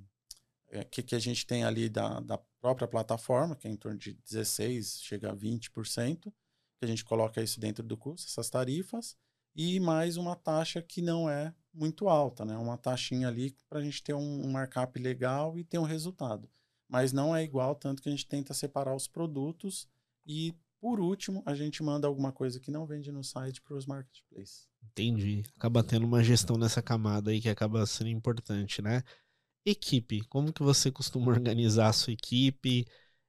que, 0.91 1.03
que 1.03 1.15
a 1.15 1.19
gente 1.19 1.47
tem 1.47 1.65
ali 1.65 1.89
da, 1.89 2.21
da 2.21 2.39
própria 2.61 2.89
plataforma, 2.89 3.57
que 3.57 3.69
é 3.69 3.71
em 3.71 3.77
torno 3.77 3.99
de 3.99 4.15
16%, 4.15 5.03
chega 5.03 5.31
a 5.31 5.37
20%, 5.37 6.23
que 6.23 6.85
a 6.85 6.87
gente 6.87 7.05
coloca 7.05 7.43
isso 7.43 7.59
dentro 7.61 7.83
do 7.83 7.97
custo, 7.97 8.27
essas 8.27 8.51
tarifas, 8.51 9.17
e 9.55 9.81
mais 9.81 10.17
uma 10.17 10.37
taxa 10.37 10.83
que 10.83 11.01
não 11.01 11.31
é 11.31 11.55
muito 11.73 12.09
alta, 12.09 12.45
né? 12.45 12.57
Uma 12.57 12.77
taxinha 12.77 13.29
ali 13.29 13.57
para 13.69 13.79
a 13.79 13.83
gente 13.83 14.03
ter 14.03 14.15
um, 14.15 14.47
um 14.47 14.51
markup 14.51 14.99
legal 14.99 15.59
e 15.59 15.65
ter 15.65 15.79
um 15.79 15.85
resultado. 15.85 16.49
Mas 16.89 17.13
não 17.13 17.35
é 17.35 17.43
igual, 17.43 17.75
tanto 17.75 18.03
que 18.03 18.09
a 18.09 18.13
gente 18.13 18.27
tenta 18.27 18.55
separar 18.55 18.95
os 18.95 19.09
produtos 19.09 19.89
e, 20.27 20.55
por 20.81 21.01
último, 21.01 21.43
a 21.47 21.55
gente 21.55 21.83
manda 21.83 22.07
alguma 22.07 22.33
coisa 22.33 22.61
que 22.61 22.71
não 22.71 22.87
vende 22.87 23.11
no 23.11 23.25
site 23.25 23.61
para 23.63 23.75
os 23.75 23.87
marketplaces. 23.87 24.69
Entendi. 24.93 25.43
Acaba 25.57 25.83
tendo 25.83 26.07
uma 26.07 26.23
gestão 26.23 26.57
nessa 26.57 26.83
camada 26.83 27.31
aí 27.31 27.41
que 27.41 27.49
acaba 27.49 27.85
sendo 27.87 28.11
importante, 28.11 28.81
né? 28.81 29.03
Equipe. 29.67 30.23
Como 30.29 30.53
que 30.53 30.63
você 30.63 30.93
costuma 30.93 31.33
organizar 31.33 31.89
a 31.89 31.93
sua 31.93 32.13
equipe? 32.13 32.87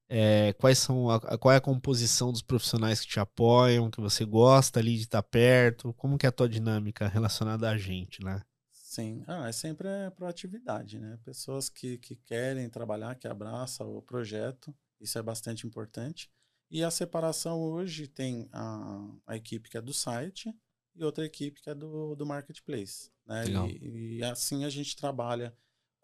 É, 0.07 0.53
quais 0.53 0.77
são 0.77 1.09
a, 1.09 1.37
qual 1.37 1.51
é 1.51 1.57
a 1.57 1.61
composição 1.61 2.31
dos 2.31 2.41
profissionais 2.41 3.01
que 3.01 3.07
te 3.07 3.19
apoiam, 3.19 3.89
que 3.89 3.99
você 3.99 4.23
gosta 4.23 4.79
ali 4.79 4.95
de 4.95 5.03
estar 5.03 5.23
perto? 5.23 5.93
Como 5.95 6.17
que 6.17 6.25
é 6.25 6.29
a 6.29 6.31
tua 6.31 6.47
dinâmica 6.47 7.07
relacionada 7.07 7.69
a 7.69 7.77
gente, 7.77 8.23
né? 8.23 8.41
Sim, 8.71 9.23
ah, 9.27 9.49
é 9.49 9.51
sempre 9.51 9.87
a 9.87 10.11
proatividade, 10.11 10.99
né? 10.99 11.19
Pessoas 11.25 11.69
que, 11.69 11.97
que 11.97 12.15
querem 12.15 12.69
trabalhar, 12.69 13.15
que 13.15 13.27
abraçam 13.27 13.95
o 13.95 14.01
projeto, 14.01 14.73
isso 14.99 15.17
é 15.17 15.21
bastante 15.21 15.67
importante. 15.67 16.31
E 16.69 16.83
a 16.83 16.91
separação 16.91 17.61
hoje 17.61 18.07
tem 18.07 18.47
a, 18.51 19.07
a 19.25 19.35
equipe 19.35 19.69
que 19.69 19.77
é 19.77 19.81
do 19.81 19.93
site 19.93 20.53
e 20.95 21.03
outra 21.03 21.25
equipe 21.25 21.61
que 21.61 21.69
é 21.69 21.75
do, 21.75 22.15
do 22.15 22.25
marketplace, 22.25 23.11
né? 23.25 23.43
E, 23.47 24.17
e 24.17 24.23
assim 24.23 24.65
a 24.65 24.69
gente 24.69 24.95
trabalha 24.95 25.55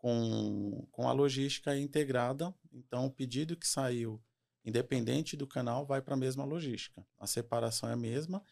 com, 0.03 0.85
com 0.91 1.07
a 1.07 1.13
logística 1.13 1.77
integrada. 1.77 2.53
Então, 2.73 3.05
o 3.05 3.09
pedido 3.09 3.55
que 3.55 3.65
saiu, 3.65 4.21
independente 4.65 5.37
do 5.37 5.47
canal, 5.47 5.85
vai 5.85 6.01
para 6.01 6.13
a 6.13 6.17
mesma 6.17 6.43
logística. 6.43 7.07
A 7.17 7.25
separação 7.25 7.87
é 7.87 7.93
a 7.93 7.95
mesma, 7.95 8.43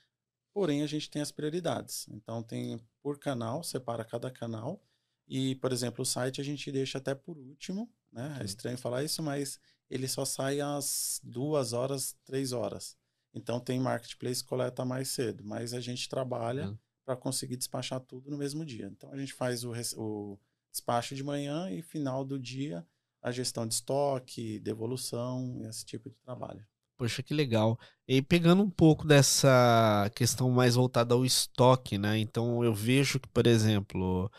porém 0.54 0.82
a 0.82 0.88
gente 0.88 1.10
tem 1.10 1.22
as 1.22 1.30
prioridades. 1.30 2.08
Então, 2.08 2.42
tem 2.42 2.80
por 3.04 3.20
canal, 3.20 3.64
separa 3.64 4.06
cada 4.06 4.32
canal. 4.32 4.82
E, 5.28 5.56
por 5.56 5.74
exemplo, 5.74 6.04
o 6.04 6.06
site 6.06 6.40
a 6.40 6.44
gente 6.44 6.72
deixa 6.72 7.00
até 7.00 7.14
por 7.14 7.38
último, 7.38 7.94
né? 8.10 8.38
É 8.40 8.46
estranho 8.46 8.78
falar 8.78 9.04
isso, 9.04 9.22
mas 9.22 9.60
ele 9.90 10.08
só 10.08 10.24
sai 10.24 10.62
às 10.62 11.20
duas 11.22 11.74
horas, 11.74 12.16
três 12.24 12.54
horas. 12.54 12.96
Então 13.34 13.60
tem 13.60 13.78
marketplace 13.78 14.42
que 14.42 14.48
coleta 14.48 14.86
mais 14.86 15.10
cedo, 15.10 15.44
mas 15.44 15.74
a 15.74 15.82
gente 15.82 16.08
trabalha 16.08 16.70
uhum. 16.70 16.78
para 17.06 17.16
conseguir 17.16 17.58
despachar 17.58 18.00
tudo 18.00 18.30
no 18.30 18.38
mesmo 18.38 18.66
dia. 18.66 18.88
Então 18.88 19.12
a 19.12 19.18
gente 19.18 19.34
faz 19.34 19.64
o, 19.64 19.74
o 19.98 20.38
despacho 20.72 21.16
de 21.16 21.24
manhã 21.24 21.70
e 21.70 21.82
final 21.82 22.24
do 22.24 22.40
dia 22.40 22.86
a 23.22 23.32
gestão 23.32 23.68
de 23.68 23.76
estoque, 23.76 24.60
devolução, 24.60 25.62
esse 25.70 25.86
tipo 25.86 26.10
de 26.10 26.16
trabalho. 26.26 26.66
Poxa, 26.98 27.22
que 27.22 27.34
legal. 27.34 27.80
E 28.08 28.22
pegando 28.22 28.64
um 28.64 28.70
pouco 28.70 29.08
dessa 29.08 30.10
questão 30.16 30.50
mais 30.50 30.76
voltada 30.76 31.14
ao 31.14 31.26
estoque, 31.26 31.98
né? 31.98 32.18
Então 32.18 32.64
eu 32.64 32.74
vejo 32.74 33.20
que, 33.20 33.28
por 33.28 33.46
exemplo, 33.48 34.32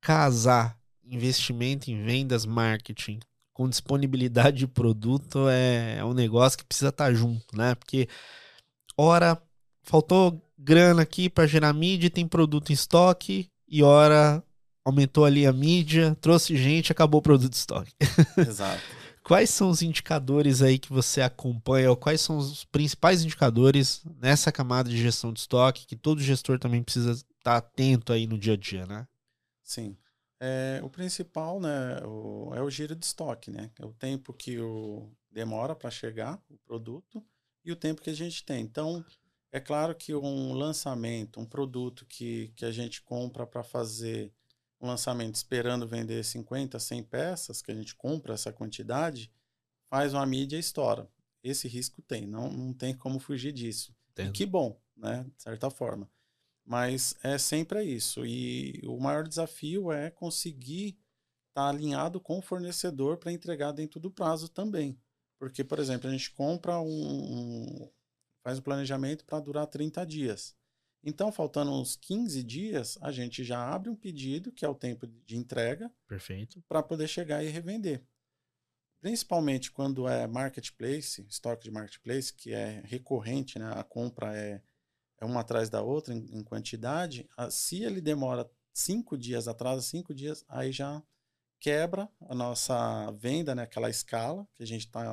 casar 0.00 0.78
investimento 1.04 1.90
em 1.90 2.02
vendas, 2.02 2.44
marketing 2.44 3.20
com 3.52 3.68
disponibilidade 3.68 4.58
de 4.58 4.66
produto 4.68 5.48
é, 5.48 5.96
é 5.98 6.04
um 6.04 6.14
negócio 6.14 6.56
que 6.56 6.64
precisa 6.64 6.90
estar 6.90 7.12
junto, 7.12 7.56
né? 7.56 7.74
Porque 7.74 8.08
ora 8.96 9.40
faltou 9.82 10.40
grana 10.56 11.02
aqui 11.02 11.28
para 11.28 11.46
gerar 11.46 11.72
mídia, 11.72 12.08
tem 12.08 12.26
produto 12.26 12.70
em 12.70 12.74
estoque 12.74 13.48
e 13.66 13.82
ora 13.82 14.42
aumentou 14.88 15.24
ali 15.24 15.46
a 15.46 15.52
mídia, 15.52 16.16
trouxe 16.20 16.56
gente, 16.56 16.90
acabou 16.90 17.20
o 17.20 17.22
produto 17.22 17.50
de 17.50 17.56
estoque. 17.56 17.92
Exato. 18.36 18.82
quais 19.28 19.50
são 19.50 19.68
os 19.68 19.82
indicadores 19.82 20.62
aí 20.62 20.78
que 20.78 20.90
você 20.90 21.20
acompanha, 21.20 21.90
ou 21.90 21.96
quais 21.96 22.22
são 22.22 22.38
os 22.38 22.64
principais 22.64 23.22
indicadores 23.22 24.02
nessa 24.18 24.50
camada 24.50 24.88
de 24.88 24.96
gestão 24.96 25.32
de 25.32 25.40
estoque 25.40 25.86
que 25.86 25.94
todo 25.94 26.22
gestor 26.22 26.58
também 26.58 26.82
precisa 26.82 27.12
estar 27.12 27.58
atento 27.58 28.10
aí 28.10 28.26
no 28.26 28.38
dia 28.38 28.54
a 28.54 28.56
dia, 28.56 28.86
né? 28.86 29.06
Sim. 29.62 29.96
É, 30.40 30.80
o 30.82 30.88
principal 30.88 31.60
né, 31.60 32.00
o, 32.06 32.54
é 32.54 32.62
o 32.62 32.70
giro 32.70 32.96
de 32.96 33.04
estoque, 33.04 33.50
né? 33.50 33.70
É 33.78 33.84
o 33.84 33.92
tempo 33.92 34.32
que 34.32 34.58
o, 34.58 35.10
demora 35.30 35.76
para 35.76 35.90
chegar 35.90 36.40
o 36.48 36.56
produto 36.58 37.22
e 37.62 37.70
o 37.70 37.76
tempo 37.76 38.00
que 38.00 38.10
a 38.10 38.14
gente 38.14 38.42
tem. 38.44 38.62
Então, 38.62 39.04
é 39.52 39.60
claro 39.60 39.94
que 39.94 40.14
um 40.14 40.54
lançamento, 40.54 41.38
um 41.38 41.44
produto 41.44 42.06
que, 42.06 42.48
que 42.56 42.64
a 42.64 42.70
gente 42.70 43.02
compra 43.02 43.46
para 43.46 43.62
fazer 43.62 44.32
um 44.80 44.86
lançamento 44.86 45.34
esperando 45.34 45.86
vender 45.86 46.24
50, 46.24 46.78
100 46.78 47.02
peças, 47.04 47.62
que 47.62 47.70
a 47.70 47.74
gente 47.74 47.94
compra 47.94 48.34
essa 48.34 48.52
quantidade, 48.52 49.30
faz 49.88 50.14
uma 50.14 50.24
mídia 50.24 50.56
e 50.56 50.60
estoura. 50.60 51.10
Esse 51.42 51.68
risco 51.68 52.02
tem, 52.02 52.26
não, 52.26 52.50
não 52.50 52.72
tem 52.72 52.94
como 52.94 53.18
fugir 53.18 53.52
disso. 53.52 53.94
Entendo. 54.12 54.28
E 54.28 54.32
que 54.32 54.46
bom, 54.46 54.80
né? 54.96 55.24
De 55.36 55.42
certa 55.42 55.70
forma. 55.70 56.08
Mas 56.64 57.16
é 57.22 57.38
sempre 57.38 57.82
isso. 57.82 58.26
E 58.26 58.82
o 58.86 58.98
maior 58.98 59.26
desafio 59.26 59.90
é 59.90 60.10
conseguir 60.10 60.98
estar 61.48 61.62
tá 61.62 61.68
alinhado 61.68 62.20
com 62.20 62.38
o 62.38 62.42
fornecedor 62.42 63.16
para 63.16 63.32
entregar 63.32 63.72
dentro 63.72 63.98
do 63.98 64.10
prazo 64.10 64.48
também. 64.48 65.00
Porque, 65.38 65.64
por 65.64 65.78
exemplo, 65.78 66.08
a 66.08 66.12
gente 66.12 66.30
compra 66.32 66.78
um. 66.80 66.86
um 66.88 67.90
faz 68.42 68.58
um 68.58 68.62
planejamento 68.62 69.24
para 69.24 69.40
durar 69.40 69.66
30 69.66 70.04
dias. 70.04 70.57
Então, 71.02 71.30
faltando 71.30 71.72
uns 71.72 71.96
15 71.96 72.42
dias, 72.42 72.98
a 73.00 73.12
gente 73.12 73.44
já 73.44 73.72
abre 73.72 73.88
um 73.88 73.96
pedido, 73.96 74.52
que 74.52 74.64
é 74.64 74.68
o 74.68 74.74
tempo 74.74 75.06
de 75.06 75.36
entrega. 75.36 75.90
Perfeito. 76.06 76.62
Para 76.68 76.82
poder 76.82 77.08
chegar 77.08 77.42
e 77.44 77.48
revender. 77.48 78.04
Principalmente 79.00 79.70
quando 79.70 80.08
é 80.08 80.26
marketplace, 80.26 81.24
estoque 81.28 81.64
de 81.64 81.70
marketplace, 81.70 82.34
que 82.34 82.52
é 82.52 82.82
recorrente, 82.84 83.58
né? 83.58 83.70
a 83.74 83.84
compra 83.84 84.36
é, 84.36 84.60
é 85.18 85.24
uma 85.24 85.40
atrás 85.40 85.70
da 85.70 85.80
outra 85.80 86.12
em, 86.12 86.26
em 86.36 86.42
quantidade. 86.42 87.28
se 87.50 87.84
ele 87.84 88.00
demora 88.00 88.50
cinco 88.72 89.16
dias, 89.16 89.46
atrasa 89.46 89.82
cinco 89.82 90.12
dias, 90.12 90.44
aí 90.48 90.72
já 90.72 91.00
quebra 91.60 92.08
a 92.20 92.34
nossa 92.34 93.10
venda, 93.12 93.54
né? 93.54 93.62
aquela 93.62 93.88
escala 93.88 94.46
que 94.54 94.64
a 94.64 94.66
gente 94.66 94.86
está 94.86 95.04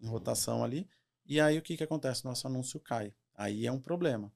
em 0.00 0.06
rotação 0.06 0.64
ali. 0.64 0.88
E 1.26 1.38
aí 1.38 1.58
o 1.58 1.62
que, 1.62 1.76
que 1.76 1.84
acontece? 1.84 2.24
Nosso 2.24 2.46
anúncio 2.46 2.80
cai. 2.80 3.12
Aí 3.34 3.66
é 3.66 3.72
um 3.72 3.80
problema. 3.80 4.32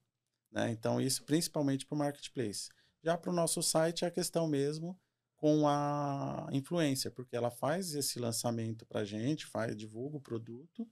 Né? 0.50 0.70
Então, 0.70 1.00
isso 1.00 1.24
principalmente 1.24 1.86
para 1.86 1.94
o 1.94 1.98
marketplace. 1.98 2.68
Já 3.02 3.16
para 3.16 3.30
o 3.30 3.34
nosso 3.34 3.62
site 3.62 4.04
é 4.04 4.08
a 4.08 4.10
questão 4.10 4.46
mesmo 4.46 4.98
com 5.36 5.66
a 5.66 6.48
influencer, 6.52 7.10
porque 7.12 7.34
ela 7.34 7.50
faz 7.50 7.94
esse 7.94 8.18
lançamento 8.18 8.84
para 8.84 9.00
a 9.00 9.04
gente, 9.04 9.46
faz, 9.46 9.74
divulga 9.74 10.18
o 10.18 10.20
produto, 10.20 10.86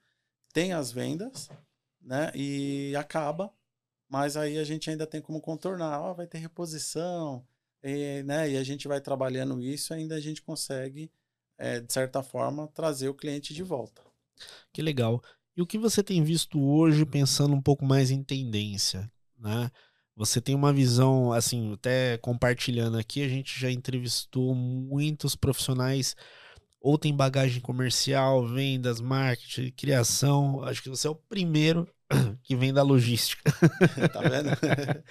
tem 0.54 0.72
as 0.72 0.90
vendas, 0.90 1.50
né? 2.00 2.32
E 2.34 2.94
acaba, 2.96 3.52
mas 4.08 4.38
aí 4.38 4.56
a 4.56 4.64
gente 4.64 4.88
ainda 4.88 5.06
tem 5.06 5.20
como 5.20 5.38
contornar, 5.38 6.00
ó, 6.00 6.14
vai 6.14 6.26
ter 6.26 6.38
reposição, 6.38 7.46
e, 7.82 8.22
né? 8.22 8.50
E 8.50 8.56
a 8.56 8.64
gente 8.64 8.88
vai 8.88 9.02
trabalhando 9.02 9.60
isso, 9.60 9.92
ainda 9.92 10.14
a 10.14 10.20
gente 10.20 10.40
consegue, 10.40 11.12
é, 11.58 11.80
de 11.80 11.92
certa 11.92 12.22
forma, 12.22 12.68
trazer 12.68 13.10
o 13.10 13.14
cliente 13.14 13.52
de 13.52 13.62
volta. 13.62 14.02
Que 14.72 14.80
legal. 14.80 15.22
E 15.54 15.60
o 15.60 15.66
que 15.66 15.76
você 15.76 16.02
tem 16.02 16.22
visto 16.24 16.58
hoje, 16.58 17.04
pensando 17.04 17.54
um 17.54 17.60
pouco 17.60 17.84
mais 17.84 18.10
em 18.10 18.22
tendência, 18.22 19.10
né? 19.38 19.70
Você 20.16 20.40
tem 20.40 20.54
uma 20.54 20.72
visão, 20.72 21.32
assim, 21.32 21.72
até 21.72 22.18
compartilhando 22.18 22.98
aqui, 22.98 23.22
a 23.22 23.28
gente 23.28 23.58
já 23.58 23.70
entrevistou 23.70 24.52
muitos 24.54 25.36
profissionais, 25.36 26.16
ou 26.80 26.98
tem 26.98 27.14
bagagem 27.14 27.60
comercial, 27.60 28.46
vendas, 28.46 29.00
marketing, 29.00 29.70
criação. 29.72 30.62
Acho 30.64 30.82
que 30.82 30.88
você 30.88 31.06
é 31.06 31.10
o 31.10 31.14
primeiro 31.14 31.88
que 32.42 32.56
vem 32.56 32.72
da 32.72 32.82
logística. 32.82 33.52
tá 34.12 34.20
vendo? 34.20 34.48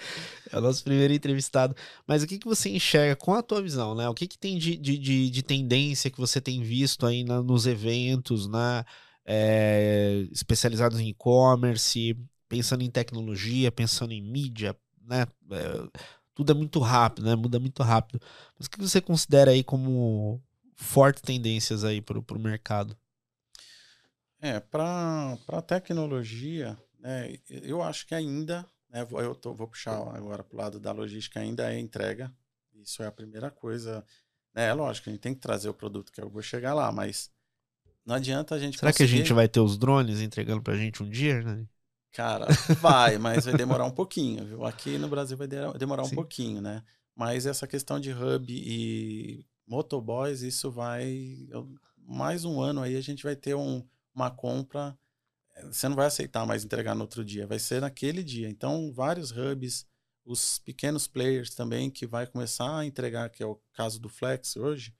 é 0.51 0.57
o 0.57 0.61
nosso 0.61 0.83
primeiro 0.83 1.13
entrevistado. 1.13 1.75
Mas 2.07 2.23
o 2.23 2.27
que, 2.27 2.37
que 2.37 2.47
você 2.47 2.69
enxerga 2.69 3.15
com 3.15 3.33
a 3.33 3.43
tua 3.43 3.61
visão, 3.61 3.95
né? 3.95 4.07
O 4.09 4.13
que, 4.13 4.27
que 4.27 4.37
tem 4.37 4.57
de, 4.57 4.77
de, 4.77 5.29
de, 5.29 5.43
tendência 5.43 6.11
que 6.11 6.19
você 6.19 6.41
tem 6.41 6.61
visto 6.63 7.05
aí 7.05 7.23
na, 7.23 7.41
nos 7.41 7.65
eventos, 7.65 8.47
na, 8.47 8.85
é, 9.25 10.27
especializados 10.31 10.99
em 10.99 11.09
e-commerce, 11.09 12.17
pensando 12.47 12.83
em 12.83 12.89
tecnologia, 12.89 13.71
pensando 13.71 14.13
em 14.13 14.21
mídia, 14.21 14.75
né? 15.01 15.25
É, 15.51 16.01
tudo 16.33 16.51
é 16.51 16.55
muito 16.55 16.79
rápido, 16.79 17.25
né? 17.25 17.35
Muda 17.35 17.59
muito 17.59 17.81
rápido. 17.83 18.21
Mas 18.57 18.67
o 18.67 18.69
que 18.69 18.79
você 18.79 19.01
considera 19.01 19.51
aí 19.51 19.63
como 19.63 20.41
fortes 20.75 21.21
tendências 21.21 21.83
aí 21.83 22.01
para 22.01 22.19
o 22.19 22.39
mercado? 22.39 22.95
É, 24.39 24.59
para 24.59 25.35
a 25.47 25.61
tecnologia, 25.61 26.77
né, 26.99 27.35
eu 27.49 27.81
acho 27.81 28.05
que 28.05 28.13
ainda, 28.13 28.63
né, 28.89 29.05
eu 29.09 29.33
tô, 29.33 29.53
vou 29.53 29.67
puxar 29.67 29.97
agora 30.15 30.43
para 30.43 30.55
o 30.55 30.57
lado 30.57 30.79
da 30.79 30.91
logística, 30.91 31.39
ainda 31.39 31.73
é 31.73 31.79
entrega. 31.79 32.31
Isso 32.75 33.01
é 33.01 33.07
a 33.07 33.11
primeira 33.11 33.49
coisa. 33.49 34.05
Né, 34.53 34.67
é 34.67 34.73
lógico, 34.73 35.09
a 35.09 35.11
gente 35.11 35.21
tem 35.21 35.33
que 35.33 35.41
trazer 35.41 35.69
o 35.69 35.73
produto 35.73 36.11
que 36.11 36.21
eu 36.21 36.29
vou 36.29 36.43
chegar 36.43 36.75
lá, 36.75 36.91
mas 36.91 37.31
não 38.05 38.13
adianta 38.13 38.53
a 38.53 38.59
gente. 38.59 38.77
Será 38.77 38.91
conseguir... 38.91 39.09
que 39.09 39.15
a 39.15 39.17
gente 39.17 39.33
vai 39.33 39.47
ter 39.47 39.59
os 39.59 39.75
drones 39.75 40.21
entregando 40.21 40.61
para 40.61 40.75
a 40.75 40.77
gente 40.77 41.01
um 41.01 41.09
dia, 41.09 41.41
né? 41.41 41.65
Cara, 42.17 42.47
vai, 42.81 43.19
mas 43.19 43.45
vai 43.45 43.55
demorar 43.55 43.85
um 43.85 43.91
pouquinho, 43.91 44.43
viu? 44.43 44.65
Aqui 44.65 44.97
no 44.97 45.07
Brasil 45.07 45.37
vai 45.37 45.47
demorar 45.77 46.01
um 46.01 46.07
Sim. 46.07 46.15
pouquinho, 46.15 46.59
né? 46.59 46.83
Mas 47.15 47.45
essa 47.45 47.67
questão 47.67 47.99
de 47.99 48.11
hub 48.11 48.51
e 48.51 49.45
motoboys, 49.67 50.41
isso 50.41 50.71
vai. 50.71 51.47
Mais 51.95 52.43
um 52.43 52.59
ano 52.59 52.81
aí 52.81 52.97
a 52.97 53.01
gente 53.01 53.23
vai 53.23 53.35
ter 53.35 53.53
um, 53.53 53.87
uma 54.15 54.31
compra. 54.31 54.97
Eh, 55.57 55.67
você 55.67 55.87
não 55.87 55.95
vai 55.95 56.07
aceitar 56.07 56.43
mais 56.43 56.65
entregar 56.65 56.95
no 56.95 57.01
outro 57.01 57.23
dia, 57.23 57.45
vai 57.45 57.59
ser 57.59 57.81
naquele 57.81 58.23
dia. 58.23 58.49
Então, 58.49 58.91
vários 58.91 59.29
hubs, 59.29 59.85
os 60.25 60.57
pequenos 60.57 61.05
players 61.05 61.53
também, 61.53 61.91
que 61.91 62.07
vai 62.07 62.25
começar 62.25 62.79
a 62.79 62.83
entregar, 62.83 63.29
que 63.29 63.43
é 63.43 63.45
o 63.45 63.61
caso 63.73 63.99
do 63.99 64.09
Flex 64.09 64.55
hoje. 64.55 64.91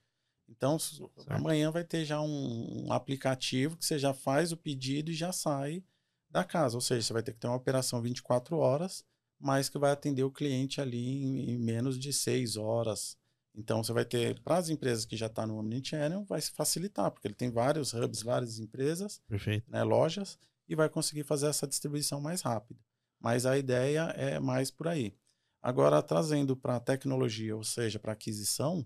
Então, 0.48 0.78
certo. 0.78 1.12
amanhã 1.30 1.72
vai 1.72 1.84
ter 1.84 2.06
já 2.06 2.22
um, 2.22 2.86
um 2.86 2.94
aplicativo 2.94 3.76
que 3.76 3.88
você 3.88 3.98
já 3.98 4.14
faz 4.14 4.52
o 4.52 4.58
pedido 4.58 5.10
e 5.10 5.16
já 5.16 5.32
sai 5.32 5.84
da 6.30 6.44
casa. 6.44 6.76
Ou 6.76 6.82
seja, 6.82 7.02
você 7.02 7.14
vai 7.14 7.24
ter 7.24 7.34
que 7.34 7.40
ter 7.40 7.48
uma 7.48 7.56
operação 7.56 8.02
24 8.02 8.58
horas, 8.58 9.06
mas 9.40 9.70
que 9.70 9.78
vai 9.78 9.92
atender 9.92 10.24
o 10.24 10.32
cliente 10.32 10.82
ali 10.82 11.24
em, 11.24 11.52
em 11.52 11.58
menos 11.58 12.00
de 12.00 12.12
6 12.12 12.58
horas. 12.58 13.18
Então, 13.56 13.84
você 13.84 13.92
vai 13.92 14.06
ter, 14.06 14.40
para 14.42 14.58
as 14.58 14.70
empresas 14.70 15.04
que 15.04 15.18
já 15.18 15.26
estão 15.26 15.44
tá 15.44 15.48
no 15.48 15.58
Omnichannel, 15.58 16.24
vai 16.26 16.40
se 16.40 16.52
facilitar, 16.52 17.10
porque 17.10 17.28
ele 17.28 17.34
tem 17.34 17.50
vários 17.50 17.92
hubs, 17.92 18.22
várias 18.22 18.60
empresas, 18.60 19.20
né, 19.68 19.84
lojas, 19.84 20.38
e 20.70 20.76
vai 20.76 20.88
conseguir 20.88 21.24
fazer 21.24 21.48
essa 21.48 21.66
distribuição 21.66 22.22
mais 22.22 22.42
rápida. 22.42 22.80
Mas 23.20 23.48
a 23.48 23.58
ideia 23.58 24.14
é 24.16 24.40
mais 24.40 24.70
por 24.70 24.88
aí. 24.88 25.16
Agora, 25.60 26.04
trazendo 26.04 26.56
para 26.56 26.76
a 26.76 26.80
tecnologia, 26.80 27.56
ou 27.56 27.64
seja, 27.64 27.98
para 27.98 28.14
aquisição, 28.14 28.86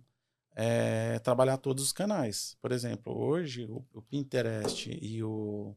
é 0.55 1.19
trabalhar 1.19 1.57
todos 1.57 1.83
os 1.83 1.91
canais. 1.91 2.57
Por 2.61 2.71
exemplo, 2.71 3.13
hoje 3.13 3.65
o, 3.65 3.85
o 3.93 4.01
Pinterest 4.01 4.89
e 5.01 5.21
o 5.21 5.75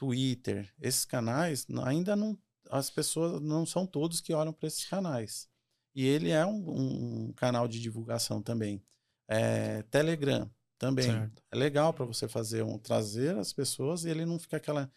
Twitter, 0.00 0.72
esses 0.80 1.04
canais, 1.04 1.66
ainda 1.84 2.16
não. 2.16 2.36
As 2.70 2.88
pessoas 2.88 3.38
não 3.42 3.66
são 3.66 3.86
todos 3.86 4.22
que 4.22 4.32
olham 4.32 4.52
para 4.52 4.66
esses 4.66 4.86
canais. 4.86 5.46
E 5.94 6.06
ele 6.06 6.30
é 6.30 6.46
um, 6.46 7.26
um 7.28 7.32
canal 7.34 7.68
de 7.68 7.78
divulgação 7.78 8.40
também. 8.40 8.82
É, 9.28 9.82
Telegram 9.90 10.50
também. 10.78 11.04
Certo. 11.04 11.42
É 11.52 11.56
legal 11.56 11.92
para 11.92 12.06
você 12.06 12.26
fazer 12.26 12.62
um 12.62 12.78
trazer 12.78 13.36
as 13.36 13.52
pessoas 13.52 14.04
e 14.04 14.08
ele 14.08 14.24
não 14.24 14.38
fica 14.38 14.56
aquela. 14.56 14.90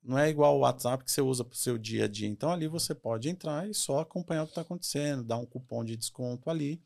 Não 0.00 0.16
é 0.16 0.28
igual 0.28 0.56
o 0.56 0.60
WhatsApp 0.60 1.04
que 1.04 1.10
você 1.10 1.20
usa 1.20 1.44
para 1.44 1.54
o 1.54 1.58
seu 1.58 1.76
dia 1.76 2.04
a 2.04 2.08
dia. 2.08 2.28
Então 2.28 2.52
ali 2.52 2.68
você 2.68 2.94
pode 2.94 3.28
entrar 3.28 3.68
e 3.68 3.74
só 3.74 3.98
acompanhar 3.98 4.44
o 4.44 4.46
que 4.46 4.52
está 4.52 4.60
acontecendo, 4.60 5.24
dar 5.24 5.38
um 5.38 5.46
cupom 5.46 5.84
de 5.84 5.96
desconto 5.96 6.48
ali. 6.48 6.80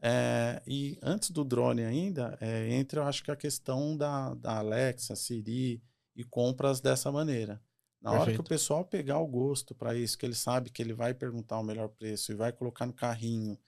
É, 0.00 0.60
e 0.66 0.98
antes 1.00 1.30
do 1.30 1.44
drone 1.44 1.84
ainda, 1.84 2.36
é, 2.40 2.74
entra 2.74 3.02
eu 3.02 3.04
acho 3.04 3.22
que 3.22 3.30
a 3.30 3.36
questão 3.36 3.96
da, 3.96 4.34
da 4.34 4.58
Alexa, 4.58 5.14
Siri, 5.14 5.80
e 6.14 6.24
compras 6.24 6.80
dessa 6.80 7.10
maneira. 7.10 7.60
Na 8.00 8.10
Perfeito. 8.10 8.28
hora 8.28 8.32
que 8.34 8.40
o 8.40 8.48
pessoal 8.48 8.84
pegar 8.84 9.18
o 9.18 9.26
gosto 9.26 9.74
para 9.74 9.94
isso, 9.94 10.18
que 10.18 10.26
ele 10.26 10.34
sabe 10.34 10.70
que 10.70 10.82
ele 10.82 10.92
vai 10.92 11.14
perguntar 11.14 11.58
o 11.58 11.62
melhor 11.62 11.88
preço 11.88 12.32
e 12.32 12.34
vai 12.34 12.52
colocar 12.52 12.84
no 12.84 12.92
carrinho, 12.92 13.58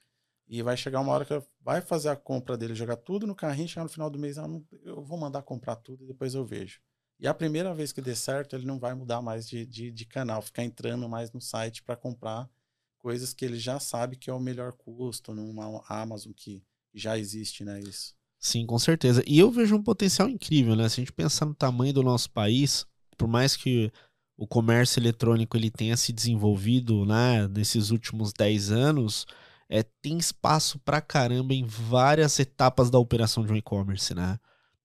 e 0.47 0.61
vai 0.61 0.77
chegar 0.77 0.99
uma 0.99 1.11
hora 1.11 1.25
que 1.25 1.41
vai 1.61 1.81
fazer 1.81 2.09
a 2.09 2.15
compra 2.15 2.57
dele, 2.57 2.75
jogar 2.75 2.97
tudo 2.97 3.25
no 3.25 3.33
carrinho, 3.33 3.67
chegar 3.67 3.83
no 3.83 3.89
final 3.89 4.09
do 4.09 4.19
mês, 4.19 4.37
ah, 4.37 4.47
não, 4.47 4.63
eu 4.83 5.01
vou 5.01 5.17
mandar 5.17 5.41
comprar 5.41 5.75
tudo 5.77 6.03
e 6.03 6.07
depois 6.07 6.35
eu 6.35 6.45
vejo. 6.45 6.81
E 7.19 7.27
a 7.27 7.33
primeira 7.33 7.73
vez 7.73 7.91
que 7.91 8.01
der 8.01 8.15
certo, 8.15 8.55
ele 8.55 8.65
não 8.65 8.77
vai 8.77 8.93
mudar 8.93 9.21
mais 9.21 9.47
de, 9.47 9.65
de, 9.65 9.89
de 9.89 10.05
canal, 10.05 10.41
ficar 10.41 10.63
entrando 10.63 11.07
mais 11.07 11.31
no 11.31 11.39
site 11.39 11.81
para 11.81 11.95
comprar 11.95 12.49
coisas 12.97 13.33
que 13.33 13.45
ele 13.45 13.57
já 13.57 13.79
sabe 13.79 14.17
que 14.17 14.29
é 14.29 14.33
o 14.33 14.39
melhor 14.39 14.73
custo, 14.73 15.33
numa 15.33 15.81
Amazon 15.87 16.33
que 16.33 16.61
já 16.93 17.17
existe, 17.17 17.63
né? 17.63 17.79
Isso. 17.79 18.15
Sim, 18.45 18.63
com 18.67 18.77
certeza. 18.77 19.23
E 19.25 19.39
eu 19.39 19.49
vejo 19.49 19.75
um 19.75 19.81
potencial 19.81 20.29
incrível, 20.29 20.75
né? 20.75 20.87
Se 20.87 21.01
a 21.01 21.03
gente 21.03 21.11
pensar 21.11 21.47
no 21.47 21.55
tamanho 21.55 21.91
do 21.91 22.03
nosso 22.03 22.29
país, 22.29 22.85
por 23.17 23.27
mais 23.27 23.55
que 23.57 23.91
o 24.37 24.45
comércio 24.45 24.99
eletrônico 24.99 25.57
ele 25.57 25.71
tenha 25.71 25.97
se 25.97 26.13
desenvolvido 26.13 27.07
né, 27.07 27.47
nesses 27.47 27.89
últimos 27.89 28.31
10 28.31 28.71
anos, 28.71 29.25
é, 29.67 29.81
tem 29.81 30.19
espaço 30.19 30.77
pra 30.85 31.01
caramba 31.01 31.55
em 31.55 31.65
várias 31.65 32.37
etapas 32.39 32.91
da 32.91 32.99
operação 32.99 33.43
de 33.43 33.51
um 33.51 33.55
e-commerce, 33.55 34.13
né? 34.13 34.37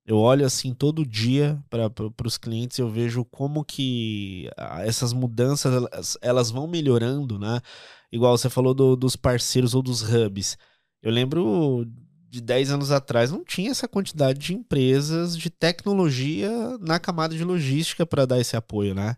Eu 0.07 0.16
olho 0.16 0.46
assim 0.46 0.73
todo 0.73 1.05
dia 1.05 1.62
para 1.68 1.92
os 2.27 2.38
clientes 2.38 2.79
e 2.79 2.81
eu 2.81 2.88
vejo 2.88 3.27
como 3.27 3.62
que 3.62 4.49
essas 4.79 5.12
mudanças 5.12 5.75
elas, 5.75 6.18
elas 6.23 6.51
vão 6.51 6.66
melhorando, 6.66 7.38
né? 7.38 7.61
Igual 8.11 8.38
você 8.38 8.49
falou 8.49 8.73
do, 8.73 8.96
dos 8.96 9.16
parceiros 9.16 9.75
ou 9.75 9.83
dos 9.83 10.01
hubs. 10.03 10.57
Eu 11.03 11.12
lembro 11.12 11.87
de 12.31 12.40
10 12.40 12.71
anos 12.71 12.93
atrás 12.93 13.33
não 13.33 13.44
tinha 13.44 13.73
essa 13.73 13.88
quantidade 13.88 14.38
de 14.38 14.54
empresas 14.54 15.37
de 15.37 15.50
tecnologia 15.50 16.48
na 16.79 17.00
camada 17.00 17.35
de 17.35 17.42
logística 17.42 18.07
para 18.07 18.25
dar 18.25 18.38
esse 18.38 18.57
apoio, 18.57 18.94
né? 18.94 19.17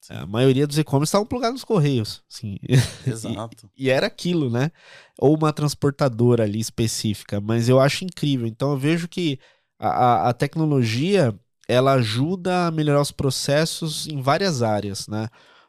Sim. 0.00 0.14
A 0.14 0.26
maioria 0.26 0.66
dos 0.66 0.78
e-commerce 0.78 1.10
estavam 1.10 1.26
plugados 1.26 1.54
nos 1.56 1.64
correios. 1.64 2.22
Assim. 2.32 2.56
Exato. 3.06 3.70
e, 3.76 3.86
e, 3.86 3.90
era 3.90 4.06
aquilo, 4.06 4.48
né? 4.48 4.70
Ou 5.18 5.36
uma 5.36 5.52
transportadora 5.52 6.44
ali 6.44 6.60
específica. 6.60 7.40
Mas 7.40 7.68
eu 7.68 7.78
acho 7.78 8.04
incrível. 8.04 8.46
Então 8.46 8.70
eu 8.70 8.78
vejo 8.78 9.06
que 9.06 9.38
a, 9.78 10.28
a 10.30 10.32
tecnologia 10.32 11.38
ela 11.68 11.94
ajuda 11.94 12.68
a 12.68 12.70
melhorar 12.70 13.00
os 13.00 13.10
processos 13.10 14.06
em 14.06 14.22
várias 14.22 14.62
áreas, 14.62 15.08
né? 15.08 15.28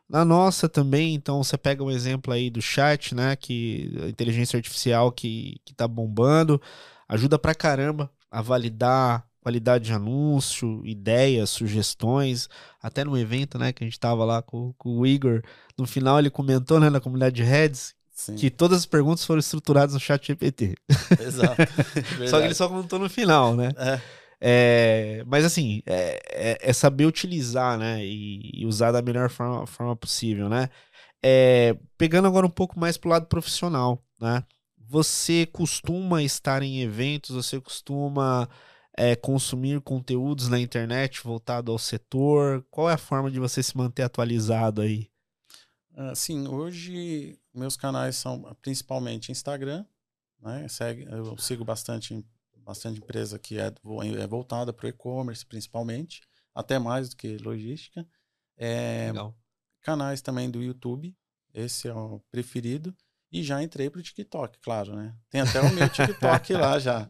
Na 0.09 0.23
nossa 0.23 0.69
também, 0.69 1.13
então 1.13 1.43
você 1.43 1.57
pega 1.57 1.83
um 1.83 1.91
exemplo 1.91 2.33
aí 2.33 2.49
do 2.49 2.61
chat, 2.61 3.13
né? 3.13 3.35
Que 3.35 3.91
a 4.03 4.07
inteligência 4.07 4.57
artificial 4.57 5.11
que, 5.11 5.59
que 5.65 5.73
tá 5.73 5.87
bombando, 5.87 6.61
ajuda 7.07 7.37
pra 7.37 7.53
caramba 7.53 8.09
a 8.31 8.41
validar 8.41 9.27
qualidade 9.47 9.85
de 9.85 9.93
anúncio, 9.93 10.85
ideias, 10.85 11.49
sugestões, 11.49 12.49
até 12.83 13.05
no 13.05 13.17
evento, 13.17 13.57
né, 13.57 13.71
que 13.71 13.81
a 13.81 13.87
gente 13.87 13.97
tava 13.97 14.25
lá 14.25 14.41
com, 14.41 14.73
com 14.77 14.97
o 14.97 15.07
Igor, 15.07 15.41
no 15.77 15.87
final 15.87 16.19
ele 16.19 16.29
comentou, 16.29 16.81
né, 16.81 16.89
na 16.89 16.99
comunidade 16.99 17.37
de 17.37 17.43
Reds, 17.43 17.95
Sim. 18.11 18.35
que 18.35 18.49
todas 18.49 18.79
as 18.79 18.85
perguntas 18.85 19.23
foram 19.23 19.39
estruturadas 19.39 19.93
no 19.93 20.01
chat 20.01 20.27
GPT. 20.27 20.75
Exato. 21.17 21.55
só 22.29 22.39
que 22.39 22.45
ele 22.47 22.53
só 22.55 22.67
comentou 22.67 22.99
no 22.99 23.09
final, 23.09 23.55
né? 23.55 23.71
É. 23.77 24.01
É, 24.39 25.23
mas 25.25 25.43
assim, 25.43 25.81
é, 25.85 26.19
é, 26.51 26.69
é, 26.69 26.73
saber 26.73 27.05
utilizar, 27.05 27.77
né? 27.77 28.05
E, 28.05 28.61
e, 28.61 28.65
usar 28.65 28.91
da 28.91 29.01
melhor 29.01 29.29
forma, 29.29 29.65
forma 29.65 29.95
possível, 29.95 30.47
né? 30.47 30.69
É, 31.23 31.75
pegando 31.97 32.27
agora 32.27 32.45
um 32.45 32.49
pouco 32.51 32.79
mais 32.79 32.97
pro 32.97 33.09
lado 33.09 33.25
profissional, 33.27 34.03
né? 34.19 34.43
Você 34.89 35.45
costuma 35.45 36.23
estar 36.23 36.63
em 36.63 36.81
eventos, 36.81 37.35
você 37.35 37.59
costuma 37.59 38.47
é, 38.95 39.15
consumir 39.15 39.81
conteúdos 39.81 40.47
na 40.47 40.59
internet 40.59 41.21
voltado 41.23 41.71
ao 41.71 41.79
setor? 41.79 42.65
Qual 42.69 42.89
é 42.89 42.93
a 42.93 42.97
forma 42.97 43.29
de 43.29 43.39
você 43.39 43.61
se 43.61 43.75
manter 43.75 44.03
atualizado 44.03 44.81
aí? 44.81 45.09
Uh, 45.93 46.15
sim, 46.15 46.47
hoje 46.47 47.39
meus 47.53 47.75
canais 47.75 48.15
são 48.15 48.55
principalmente 48.61 49.31
Instagram, 49.31 49.83
né? 50.39 50.67
Segue, 50.67 51.07
eu 51.09 51.35
sigo 51.39 51.65
bastante 51.65 52.23
bastante 52.67 52.99
empresa 52.99 53.39
que 53.39 53.57
é, 53.57 53.67
é 53.67 54.27
voltada 54.27 54.73
para 54.73 54.85
o 54.85 54.89
e-commerce, 54.89 55.45
principalmente, 55.45 56.21
até 56.53 56.77
mais 56.77 57.09
do 57.09 57.15
que 57.15 57.37
logística. 57.37 58.05
É, 58.57 59.07
Legal. 59.07 59.33
Canais 59.81 60.21
também 60.21 60.51
do 60.51 60.61
YouTube, 60.61 61.15
esse 61.53 61.87
é 61.87 61.93
o 61.93 62.19
preferido. 62.29 62.93
E 63.31 63.41
já 63.41 63.61
entrei 63.63 63.89
para 63.89 63.99
o 63.99 64.03
TikTok, 64.03 64.59
claro, 64.59 64.95
né? 64.95 65.15
Tem 65.29 65.41
até 65.41 65.61
o 65.61 65.73
meu 65.73 65.89
TikTok 65.89 66.53
lá 66.55 66.79
já, 66.79 67.09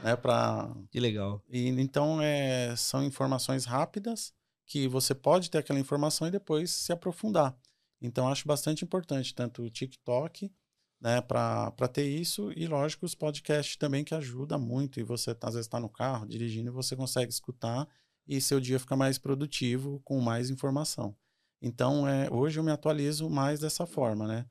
né? 0.00 0.14
Pra... 0.16 0.72
Que 0.90 1.00
legal. 1.00 1.42
E, 1.48 1.68
então, 1.68 2.20
é, 2.20 2.74
são 2.76 3.04
informações 3.04 3.64
rápidas 3.64 4.32
que 4.64 4.88
você 4.88 5.14
pode 5.14 5.50
ter 5.50 5.58
aquela 5.58 5.78
informação 5.78 6.26
e 6.26 6.30
depois 6.30 6.70
se 6.70 6.92
aprofundar. 6.92 7.56
Então, 8.00 8.28
acho 8.28 8.46
bastante 8.46 8.84
importante 8.84 9.34
tanto 9.34 9.62
o 9.62 9.70
TikTok 9.70 10.52
né, 11.00 11.20
para 11.20 11.88
ter 11.92 12.06
isso. 12.06 12.52
E, 12.56 12.66
lógico, 12.66 13.06
os 13.06 13.14
podcasts 13.14 13.76
também 13.76 14.04
que 14.04 14.14
ajuda 14.14 14.58
muito. 14.58 14.98
E 15.00 15.02
você, 15.02 15.36
às 15.40 15.54
vezes, 15.54 15.66
está 15.66 15.80
no 15.80 15.88
carro 15.88 16.26
dirigindo 16.26 16.70
e 16.70 16.72
você 16.72 16.96
consegue 16.96 17.32
escutar 17.32 17.88
e 18.26 18.40
seu 18.40 18.60
dia 18.60 18.78
fica 18.78 18.96
mais 18.96 19.18
produtivo, 19.18 20.00
com 20.04 20.20
mais 20.20 20.50
informação. 20.50 21.16
Então, 21.62 22.06
é, 22.06 22.28
hoje 22.30 22.58
eu 22.58 22.64
me 22.64 22.70
atualizo 22.70 23.30
mais 23.30 23.60
dessa 23.60 23.86
forma, 23.86 24.26
né? 24.26 24.46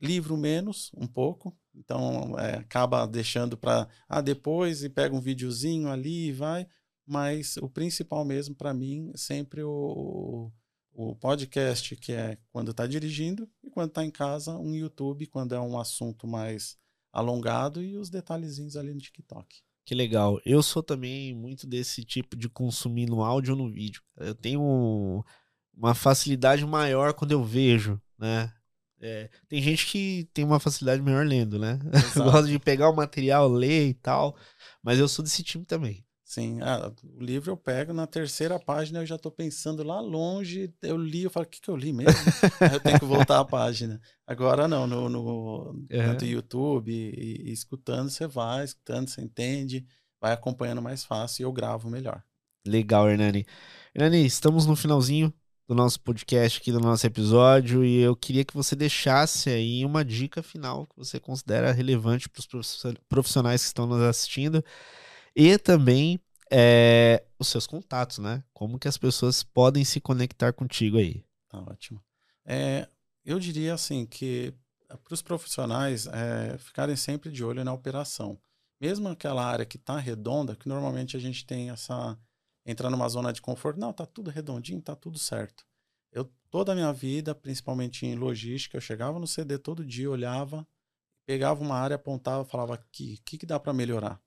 Livro 0.00 0.36
menos, 0.36 0.90
um 0.94 1.06
pouco. 1.06 1.56
Então, 1.74 2.38
é, 2.38 2.56
acaba 2.56 3.06
deixando 3.06 3.56
para 3.56 3.88
ah, 4.08 4.20
depois 4.20 4.82
e 4.82 4.88
pega 4.88 5.14
um 5.14 5.20
videozinho 5.20 5.88
ali 5.88 6.28
e 6.28 6.32
vai. 6.32 6.66
Mas 7.06 7.56
o 7.58 7.68
principal 7.68 8.24
mesmo 8.24 8.54
para 8.54 8.74
mim 8.74 9.12
sempre 9.14 9.62
o, 9.62 9.70
o 9.70 10.52
podcast, 11.14 11.94
que 11.96 12.12
é 12.12 12.38
quando 12.50 12.70
está 12.70 12.86
dirigindo, 12.86 13.46
e 13.62 13.68
quando 13.68 13.88
está 13.88 14.02
em 14.02 14.10
casa, 14.10 14.56
um 14.56 14.74
YouTube, 14.74 15.26
quando 15.26 15.54
é 15.54 15.60
um 15.60 15.78
assunto 15.78 16.26
mais 16.26 16.78
alongado, 17.12 17.82
e 17.82 17.98
os 17.98 18.08
detalhezinhos 18.08 18.76
ali 18.76 18.94
no 18.94 19.00
TikTok. 19.00 19.62
Que 19.84 19.94
legal. 19.94 20.40
Eu 20.44 20.62
sou 20.62 20.82
também 20.82 21.34
muito 21.34 21.66
desse 21.66 22.02
tipo 22.02 22.34
de 22.34 22.48
consumir 22.48 23.06
no 23.06 23.22
áudio 23.22 23.54
ou 23.54 23.58
no 23.58 23.70
vídeo. 23.70 24.02
Eu 24.16 24.34
tenho 24.34 25.24
uma 25.76 25.94
facilidade 25.94 26.64
maior 26.64 27.12
quando 27.12 27.32
eu 27.32 27.44
vejo, 27.44 28.00
né? 28.18 28.52
É, 28.98 29.28
tem 29.46 29.60
gente 29.60 29.86
que 29.86 30.28
tem 30.32 30.44
uma 30.44 30.58
facilidade 30.58 31.02
maior 31.02 31.26
lendo, 31.26 31.58
né? 31.58 31.78
Gosta 32.16 32.48
de 32.48 32.58
pegar 32.58 32.88
o 32.88 32.96
material, 32.96 33.48
ler 33.48 33.88
e 33.88 33.94
tal. 33.94 34.36
Mas 34.82 34.98
eu 34.98 35.06
sou 35.06 35.22
desse 35.22 35.42
time 35.42 35.64
também. 35.64 36.05
Sim, 36.26 36.60
ah, 36.60 36.92
o 37.04 37.22
livro 37.22 37.52
eu 37.52 37.56
pego, 37.56 37.92
na 37.92 38.04
terceira 38.04 38.58
página 38.58 38.98
eu 38.98 39.06
já 39.06 39.14
estou 39.14 39.30
pensando 39.30 39.84
lá 39.84 40.00
longe, 40.00 40.74
eu 40.82 40.96
li, 40.96 41.22
eu 41.22 41.30
falo, 41.30 41.46
o 41.46 41.48
que, 41.48 41.60
que 41.60 41.70
eu 41.70 41.76
li 41.76 41.92
mesmo? 41.92 42.20
eu 42.74 42.80
tenho 42.80 42.98
que 42.98 43.04
voltar 43.04 43.38
a 43.38 43.44
página. 43.44 44.00
Agora 44.26 44.66
não, 44.66 44.88
no, 44.88 45.08
no 45.08 45.86
é. 45.88 46.24
YouTube 46.24 46.90
e, 46.90 47.48
e, 47.48 47.52
escutando, 47.52 48.10
você 48.10 48.26
vai, 48.26 48.64
escutando, 48.64 49.08
você 49.08 49.20
entende, 49.22 49.86
vai 50.20 50.32
acompanhando 50.32 50.82
mais 50.82 51.04
fácil 51.04 51.42
e 51.42 51.44
eu 51.44 51.52
gravo 51.52 51.88
melhor. 51.88 52.20
Legal, 52.66 53.08
Hernani. 53.08 53.46
Hernani, 53.94 54.26
estamos 54.26 54.66
no 54.66 54.74
finalzinho 54.74 55.32
do 55.68 55.76
nosso 55.76 56.00
podcast 56.00 56.58
aqui, 56.60 56.72
do 56.72 56.80
nosso 56.80 57.06
episódio, 57.06 57.84
e 57.84 58.00
eu 58.00 58.16
queria 58.16 58.44
que 58.44 58.54
você 58.54 58.74
deixasse 58.74 59.48
aí 59.48 59.84
uma 59.84 60.04
dica 60.04 60.42
final 60.42 60.88
que 60.88 60.96
você 60.96 61.20
considera 61.20 61.70
relevante 61.70 62.28
para 62.28 62.58
os 62.58 62.84
profissionais 63.08 63.62
que 63.62 63.68
estão 63.68 63.86
nos 63.86 64.02
assistindo 64.02 64.64
e 65.36 65.58
também 65.58 66.18
é, 66.50 67.22
os 67.38 67.48
seus 67.48 67.66
contatos, 67.66 68.16
né? 68.18 68.42
Como 68.54 68.78
que 68.78 68.88
as 68.88 68.96
pessoas 68.96 69.42
podem 69.42 69.84
se 69.84 70.00
conectar 70.00 70.54
contigo 70.54 70.96
aí. 70.96 71.22
Tá 71.46 71.60
ótimo. 71.60 72.02
É, 72.42 72.88
eu 73.22 73.38
diria 73.38 73.74
assim 73.74 74.06
que 74.06 74.54
para 75.02 75.12
os 75.12 75.20
profissionais 75.20 76.06
é, 76.06 76.56
ficarem 76.56 76.96
sempre 76.96 77.30
de 77.30 77.44
olho 77.44 77.62
na 77.62 77.72
operação. 77.72 78.40
Mesmo 78.80 79.08
aquela 79.08 79.44
área 79.44 79.66
que 79.66 79.76
está 79.76 79.98
redonda, 79.98 80.56
que 80.56 80.68
normalmente 80.68 81.16
a 81.16 81.20
gente 81.20 81.44
tem 81.44 81.70
essa. 81.70 82.18
entrar 82.64 82.88
numa 82.88 83.08
zona 83.08 83.32
de 83.32 83.42
conforto, 83.42 83.78
não, 83.78 83.92
tá 83.92 84.06
tudo 84.06 84.30
redondinho, 84.30 84.80
tá 84.80 84.96
tudo 84.96 85.18
certo. 85.18 85.66
Eu, 86.12 86.30
toda 86.50 86.72
a 86.72 86.74
minha 86.74 86.92
vida, 86.92 87.34
principalmente 87.34 88.06
em 88.06 88.14
logística, 88.14 88.76
eu 88.76 88.80
chegava 88.80 89.18
no 89.18 89.26
CD 89.26 89.58
todo 89.58 89.84
dia, 89.84 90.10
olhava, 90.10 90.66
pegava 91.26 91.62
uma 91.62 91.76
área, 91.76 91.96
apontava, 91.96 92.44
falava 92.44 92.74
aqui, 92.74 93.18
o 93.20 93.24
que, 93.24 93.38
que 93.38 93.46
dá 93.46 93.58
para 93.60 93.72
melhorar? 93.72 94.20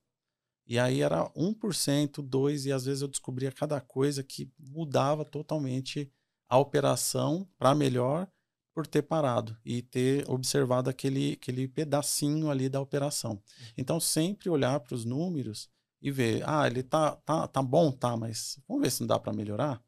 E 0.70 0.78
aí 0.78 1.02
era 1.02 1.28
1%, 1.30 2.22
2%, 2.22 2.66
e 2.66 2.72
às 2.72 2.84
vezes 2.84 3.02
eu 3.02 3.08
descobria 3.08 3.50
cada 3.50 3.80
coisa 3.80 4.22
que 4.22 4.48
mudava 4.56 5.24
totalmente 5.24 6.08
a 6.48 6.56
operação 6.58 7.44
para 7.58 7.74
melhor 7.74 8.28
por 8.72 8.86
ter 8.86 9.02
parado 9.02 9.58
e 9.64 9.82
ter 9.82 10.30
observado 10.30 10.88
aquele, 10.88 11.32
aquele 11.32 11.66
pedacinho 11.66 12.48
ali 12.48 12.68
da 12.68 12.80
operação. 12.80 13.32
Uhum. 13.32 13.66
Então, 13.76 13.98
sempre 13.98 14.48
olhar 14.48 14.78
para 14.78 14.94
os 14.94 15.04
números 15.04 15.68
e 16.00 16.08
ver, 16.08 16.48
ah, 16.48 16.68
ele 16.68 16.84
tá, 16.84 17.16
tá, 17.16 17.48
tá 17.48 17.60
bom, 17.60 17.90
tá, 17.90 18.16
mas 18.16 18.56
vamos 18.68 18.84
ver 18.84 18.92
se 18.92 19.00
não 19.00 19.08
dá 19.08 19.18
para 19.18 19.32
melhorar? 19.32 19.82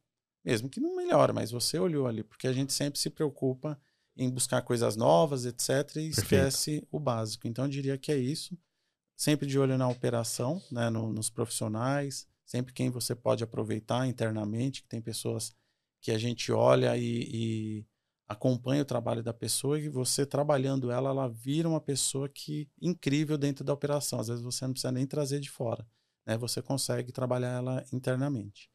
Mesmo 0.45 0.69
que 0.69 0.81
não 0.81 0.97
melhore, 0.97 1.33
mas 1.33 1.53
você 1.53 1.79
olhou 1.79 2.09
ali, 2.09 2.25
porque 2.25 2.49
a 2.49 2.53
gente 2.53 2.73
sempre 2.73 2.99
se 2.99 3.09
preocupa 3.09 3.81
em 4.17 4.29
buscar 4.29 4.63
coisas 4.63 4.97
novas, 4.97 5.47
etc., 5.47 5.69
e 5.69 5.73
Perfeito. 5.73 6.19
esquece 6.19 6.89
o 6.91 6.99
básico. 6.99 7.47
Então, 7.47 7.67
eu 7.67 7.71
diria 7.71 7.97
que 7.97 8.11
é 8.11 8.17
isso 8.17 8.59
sempre 9.23 9.47
de 9.47 9.57
olho 9.57 9.79
na 9.79 9.89
operação, 9.89 10.61
né, 10.69 10.91
no, 10.91 11.13
nos 11.13 11.31
profissionais, 11.31 12.27
sempre 12.45 12.73
quem 12.73 12.91
você 12.91 13.15
pode 13.15 13.45
aproveitar 13.45 14.05
internamente, 14.09 14.83
que 14.83 14.89
tem 14.89 15.01
pessoas 15.01 15.55
que 16.01 16.11
a 16.11 16.19
gente 16.19 16.51
olha 16.51 16.97
e, 16.97 17.29
e 17.33 17.87
acompanha 18.27 18.83
o 18.83 18.85
trabalho 18.85 19.23
da 19.23 19.33
pessoa 19.33 19.79
e 19.79 19.89
você 19.89 20.27
trabalhando 20.27 20.91
ela, 20.91 21.11
ela 21.11 21.29
vira 21.29 21.69
uma 21.69 21.81
pessoa 21.81 22.29
que 22.29 22.69
incrível 22.81 23.39
dentro 23.39 23.65
da 23.65 23.73
operação. 23.73 24.19
Às 24.19 24.27
vezes 24.27 24.43
você 24.43 24.65
não 24.65 24.73
precisa 24.73 24.91
nem 24.91 25.07
trazer 25.07 25.39
de 25.39 25.49
fora, 25.49 25.87
né? 26.27 26.37
Você 26.37 26.61
consegue 26.61 27.13
trabalhar 27.13 27.53
ela 27.59 27.85
internamente. 27.93 28.69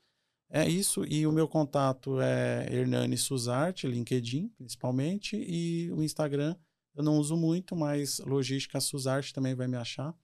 É 0.50 0.66
isso, 0.66 1.04
e 1.04 1.28
o 1.28 1.32
meu 1.34 1.50
contato 1.50 2.22
é 2.22 2.74
Hernani 2.74 3.18
Suzarte, 3.18 3.86
LinkedIn 3.86 4.48
principalmente, 4.58 5.36
e 5.36 5.92
o 5.92 6.02
Instagram 6.02 6.56
eu 6.96 7.04
não 7.04 7.18
uso 7.18 7.36
muito, 7.36 7.76
mas 7.76 8.20
Logística 8.20 8.80
Suzarte 8.80 9.34
também 9.34 9.54
vai 9.54 9.68
me 9.68 9.76
achar. 9.76 10.16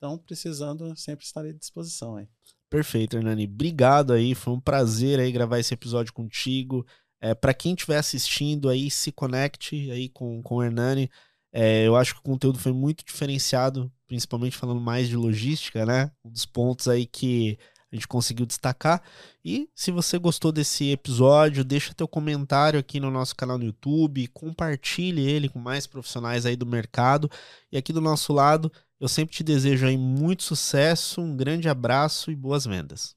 Então, 0.00 0.16
precisando, 0.16 0.96
sempre 0.96 1.26
estarei 1.26 1.50
à 1.50 1.54
disposição 1.54 2.16
aí. 2.16 2.26
Perfeito, 2.70 3.18
Hernani. 3.18 3.44
Obrigado 3.44 4.14
aí. 4.14 4.34
Foi 4.34 4.54
um 4.54 4.60
prazer 4.60 5.20
aí 5.20 5.30
gravar 5.30 5.58
esse 5.58 5.74
episódio 5.74 6.10
contigo. 6.14 6.86
É, 7.20 7.34
para 7.34 7.52
quem 7.52 7.74
estiver 7.74 7.98
assistindo 7.98 8.70
aí, 8.70 8.90
se 8.90 9.12
conecte 9.12 9.90
aí 9.90 10.08
com, 10.08 10.42
com 10.42 10.54
o 10.54 10.62
Hernani. 10.62 11.10
É, 11.52 11.86
eu 11.86 11.96
acho 11.96 12.14
que 12.14 12.20
o 12.20 12.22
conteúdo 12.22 12.58
foi 12.58 12.72
muito 12.72 13.04
diferenciado, 13.04 13.92
principalmente 14.06 14.56
falando 14.56 14.80
mais 14.80 15.06
de 15.06 15.16
logística, 15.16 15.84
né? 15.84 16.10
Um 16.24 16.30
dos 16.30 16.46
pontos 16.46 16.88
aí 16.88 17.04
que 17.04 17.58
a 17.92 17.94
gente 17.94 18.08
conseguiu 18.08 18.46
destacar. 18.46 19.02
E 19.44 19.68
se 19.74 19.90
você 19.90 20.18
gostou 20.18 20.50
desse 20.50 20.92
episódio, 20.92 21.62
deixa 21.62 21.92
teu 21.92 22.08
comentário 22.08 22.80
aqui 22.80 22.98
no 22.98 23.10
nosso 23.10 23.36
canal 23.36 23.58
no 23.58 23.64
YouTube, 23.64 24.28
compartilhe 24.28 25.28
ele 25.28 25.50
com 25.50 25.58
mais 25.58 25.86
profissionais 25.86 26.46
aí 26.46 26.56
do 26.56 26.64
mercado. 26.64 27.28
E 27.70 27.76
aqui 27.76 27.92
do 27.92 28.00
nosso 28.00 28.32
lado, 28.32 28.72
eu 29.00 29.08
sempre 29.08 29.34
te 29.34 29.42
desejo 29.42 29.86
aí 29.86 29.96
muito 29.96 30.42
sucesso, 30.42 31.20
um 31.22 31.36
grande 31.36 31.68
abraço 31.68 32.30
e 32.30 32.36
boas 32.36 32.66
vendas. 32.66 33.16